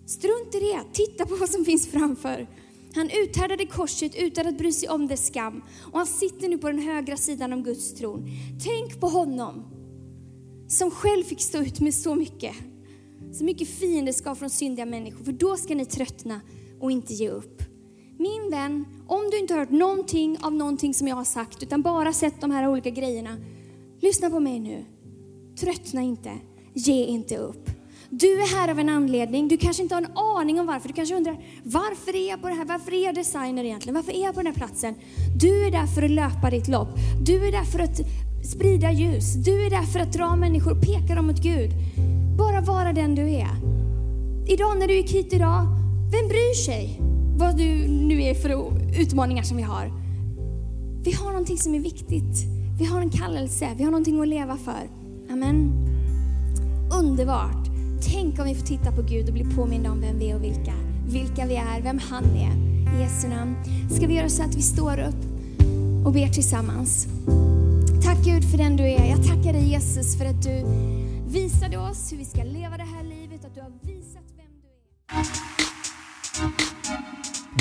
Strunt 0.07 0.55
i 0.55 0.61
det, 0.61 0.81
titta 0.93 1.27
på 1.27 1.37
vad 1.37 1.49
som 1.49 1.65
finns 1.65 1.89
framför. 1.89 2.47
Han 2.95 3.11
uthärdade 3.11 3.67
korset 3.67 4.15
utan 4.17 4.47
att 4.47 4.59
bry 4.59 4.73
sig 4.73 4.89
om 4.89 5.07
dess 5.07 5.27
skam 5.27 5.63
och 5.93 5.99
han 5.99 6.07
sitter 6.07 6.49
nu 6.49 6.59
på 6.59 6.71
den 6.71 6.83
högra 6.83 7.17
sidan 7.17 7.53
om 7.53 7.63
Guds 7.63 7.95
tron. 7.95 8.29
Tänk 8.65 9.01
på 9.01 9.09
honom 9.09 9.65
som 10.69 10.91
själv 10.91 11.25
fick 11.25 11.41
stå 11.41 11.59
ut 11.59 11.81
med 11.81 11.95
så 11.95 12.15
mycket. 12.15 12.55
Så 13.33 13.45
mycket 13.45 13.69
fiendeskap 13.69 14.39
från 14.39 14.51
syndiga 14.51 14.87
människor, 14.87 15.25
för 15.25 15.33
då 15.33 15.57
ska 15.57 15.75
ni 15.75 15.87
tröttna 15.87 16.41
och 16.81 16.91
inte 16.91 17.15
ge 17.15 17.29
upp. 17.29 17.63
Min 18.19 18.51
vän, 18.51 18.85
om 19.07 19.31
du 19.31 19.39
inte 19.39 19.55
har 19.55 19.59
hört 19.59 19.71
någonting 19.71 20.39
av 20.41 20.53
någonting 20.53 20.95
som 20.95 21.09
jag 21.09 21.17
har 21.17 21.25
sagt, 21.25 21.63
utan 21.63 21.83
bara 21.83 22.13
sett 22.13 22.41
de 22.41 22.51
här 22.51 22.69
olika 22.69 22.91
grejerna, 22.91 23.37
lyssna 24.01 24.31
på 24.31 24.41
mig 24.41 24.61
nu. 24.61 24.85
Tröttna 25.61 26.03
inte, 26.03 26.33
ge 26.75 27.05
inte 27.05 27.37
upp. 27.37 27.71
Du 28.13 28.43
är 28.43 28.57
här 28.57 28.69
av 28.69 28.79
en 28.79 28.89
anledning. 28.89 29.49
Du 29.49 29.57
kanske 29.57 29.83
inte 29.83 29.95
har 29.95 30.03
en 30.03 30.17
aning 30.41 30.61
om 30.61 30.67
varför. 30.67 30.89
Du 30.89 30.95
kanske 30.95 31.15
undrar, 31.17 31.39
varför 31.65 32.17
är 32.17 32.29
jag 32.29 32.43
på 32.43 32.49
det 32.49 32.55
här? 32.55 32.65
Varför 32.65 32.93
är 32.93 33.05
jag 33.05 33.15
designer 33.15 33.65
egentligen? 33.65 33.95
Varför 33.95 34.13
är 34.13 34.23
jag 34.23 34.35
på 34.35 34.41
den 34.41 34.47
här 34.47 34.55
platsen? 34.55 34.95
Du 35.37 35.67
är 35.67 35.71
där 35.71 35.87
för 35.87 36.03
att 36.03 36.11
löpa 36.11 36.51
ditt 36.51 36.69
lopp. 36.69 36.89
Du 37.23 37.47
är 37.49 37.53
där 37.53 37.65
för 37.65 37.79
att 37.79 38.01
sprida 38.45 38.93
ljus. 38.93 39.35
Du 39.35 39.67
är 39.67 39.71
där 39.71 39.83
för 39.83 40.01
att 40.01 40.13
dra 40.13 40.37
människor 40.37 40.71
och 40.71 40.83
peka 40.83 41.15
dem 41.15 41.27
mot 41.27 41.43
Gud. 41.43 41.71
Bara 42.39 42.61
vara 42.61 42.93
den 42.93 43.15
du 43.15 43.31
är. 43.31 43.57
Idag 44.49 44.79
när 44.79 44.89
du 44.89 44.95
gick 44.95 45.11
hit 45.11 45.33
idag, 45.33 45.67
vem 46.13 46.29
bryr 46.29 46.55
sig 46.55 47.01
vad 47.37 47.57
du 47.59 47.89
nu 47.89 48.23
är 48.23 48.35
för 48.35 48.73
utmaningar 49.01 49.43
som 49.43 49.57
vi 49.57 49.63
har? 49.63 49.93
Vi 51.05 51.13
har 51.13 51.31
någonting 51.31 51.59
som 51.59 51.75
är 51.75 51.81
viktigt. 51.81 52.45
Vi 52.79 52.85
har 52.85 53.01
en 53.01 53.11
kallelse, 53.11 53.69
vi 53.77 53.85
har 53.85 53.91
någonting 53.91 54.21
att 54.21 54.29
leva 54.29 54.57
för. 54.57 54.89
Amen. 55.33 55.73
Underbart. 57.01 57.70
Tänk 58.03 58.39
om 58.39 58.45
vi 58.45 58.55
får 58.55 58.67
titta 58.67 58.93
på 58.93 59.03
Gud 59.03 59.27
och 59.27 59.33
bli 59.33 59.45
påminna 59.45 59.93
om 59.93 60.01
vem 60.01 60.19
vi 60.19 60.31
är 60.31 60.35
och 60.35 60.45
vilka, 60.45 60.73
vilka 61.07 61.47
vi 61.47 61.57
är, 61.57 61.81
vem 61.83 61.99
han 61.99 62.25
är. 62.25 62.53
I 62.97 63.01
Jesu 63.03 63.29
namn. 63.29 63.57
Ska 63.91 64.07
vi 64.07 64.15
göra 64.15 64.29
så 64.29 64.43
att 64.43 64.55
vi 64.55 64.63
står 64.63 64.99
upp 64.99 65.25
och 66.05 66.13
ber 66.13 66.29
tillsammans. 66.29 67.07
Tack 68.05 68.19
Gud 68.25 68.51
för 68.51 68.59
den 68.59 68.77
du 68.77 68.83
är. 68.83 69.11
Jag 69.11 69.25
tackar 69.27 69.53
dig 69.53 69.69
Jesus 69.69 70.19
för 70.19 70.25
att 70.25 70.43
du 70.43 70.65
visade 71.27 71.79
oss 71.79 72.13
hur 72.13 72.17
vi 72.17 72.25
ska 72.25 72.43
leva 72.43 72.77
det 72.77 72.87
här 72.97 73.03
livet, 73.03 73.45
att 73.45 73.55
du 73.55 73.61
har 73.61 73.71
visat 73.83 74.25
vem 74.37 74.47
du 74.63 74.69
är. 75.17 75.27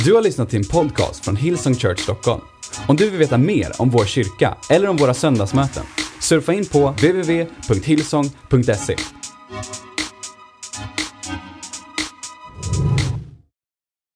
Du 0.06 0.14
har 0.14 0.22
lyssnat 0.22 0.50
till 0.50 0.60
en 0.60 0.66
podcast 0.66 1.26
från 1.26 1.36
Hillsong 1.36 1.76
Church 1.76 2.00
Stockholm. 2.00 2.42
Om 2.88 2.96
du 2.96 3.10
vill 3.10 3.20
veta 3.20 3.38
mer 3.38 3.82
om 3.82 3.90
vår 3.90 4.06
kyrka 4.06 4.58
eller 4.70 4.88
om 4.88 4.98
våra 4.98 5.14
söndagsmöten, 5.14 5.84
surfa 6.20 6.54
in 6.54 6.66
på 6.66 6.90
www.hillsong.se. 6.90 8.96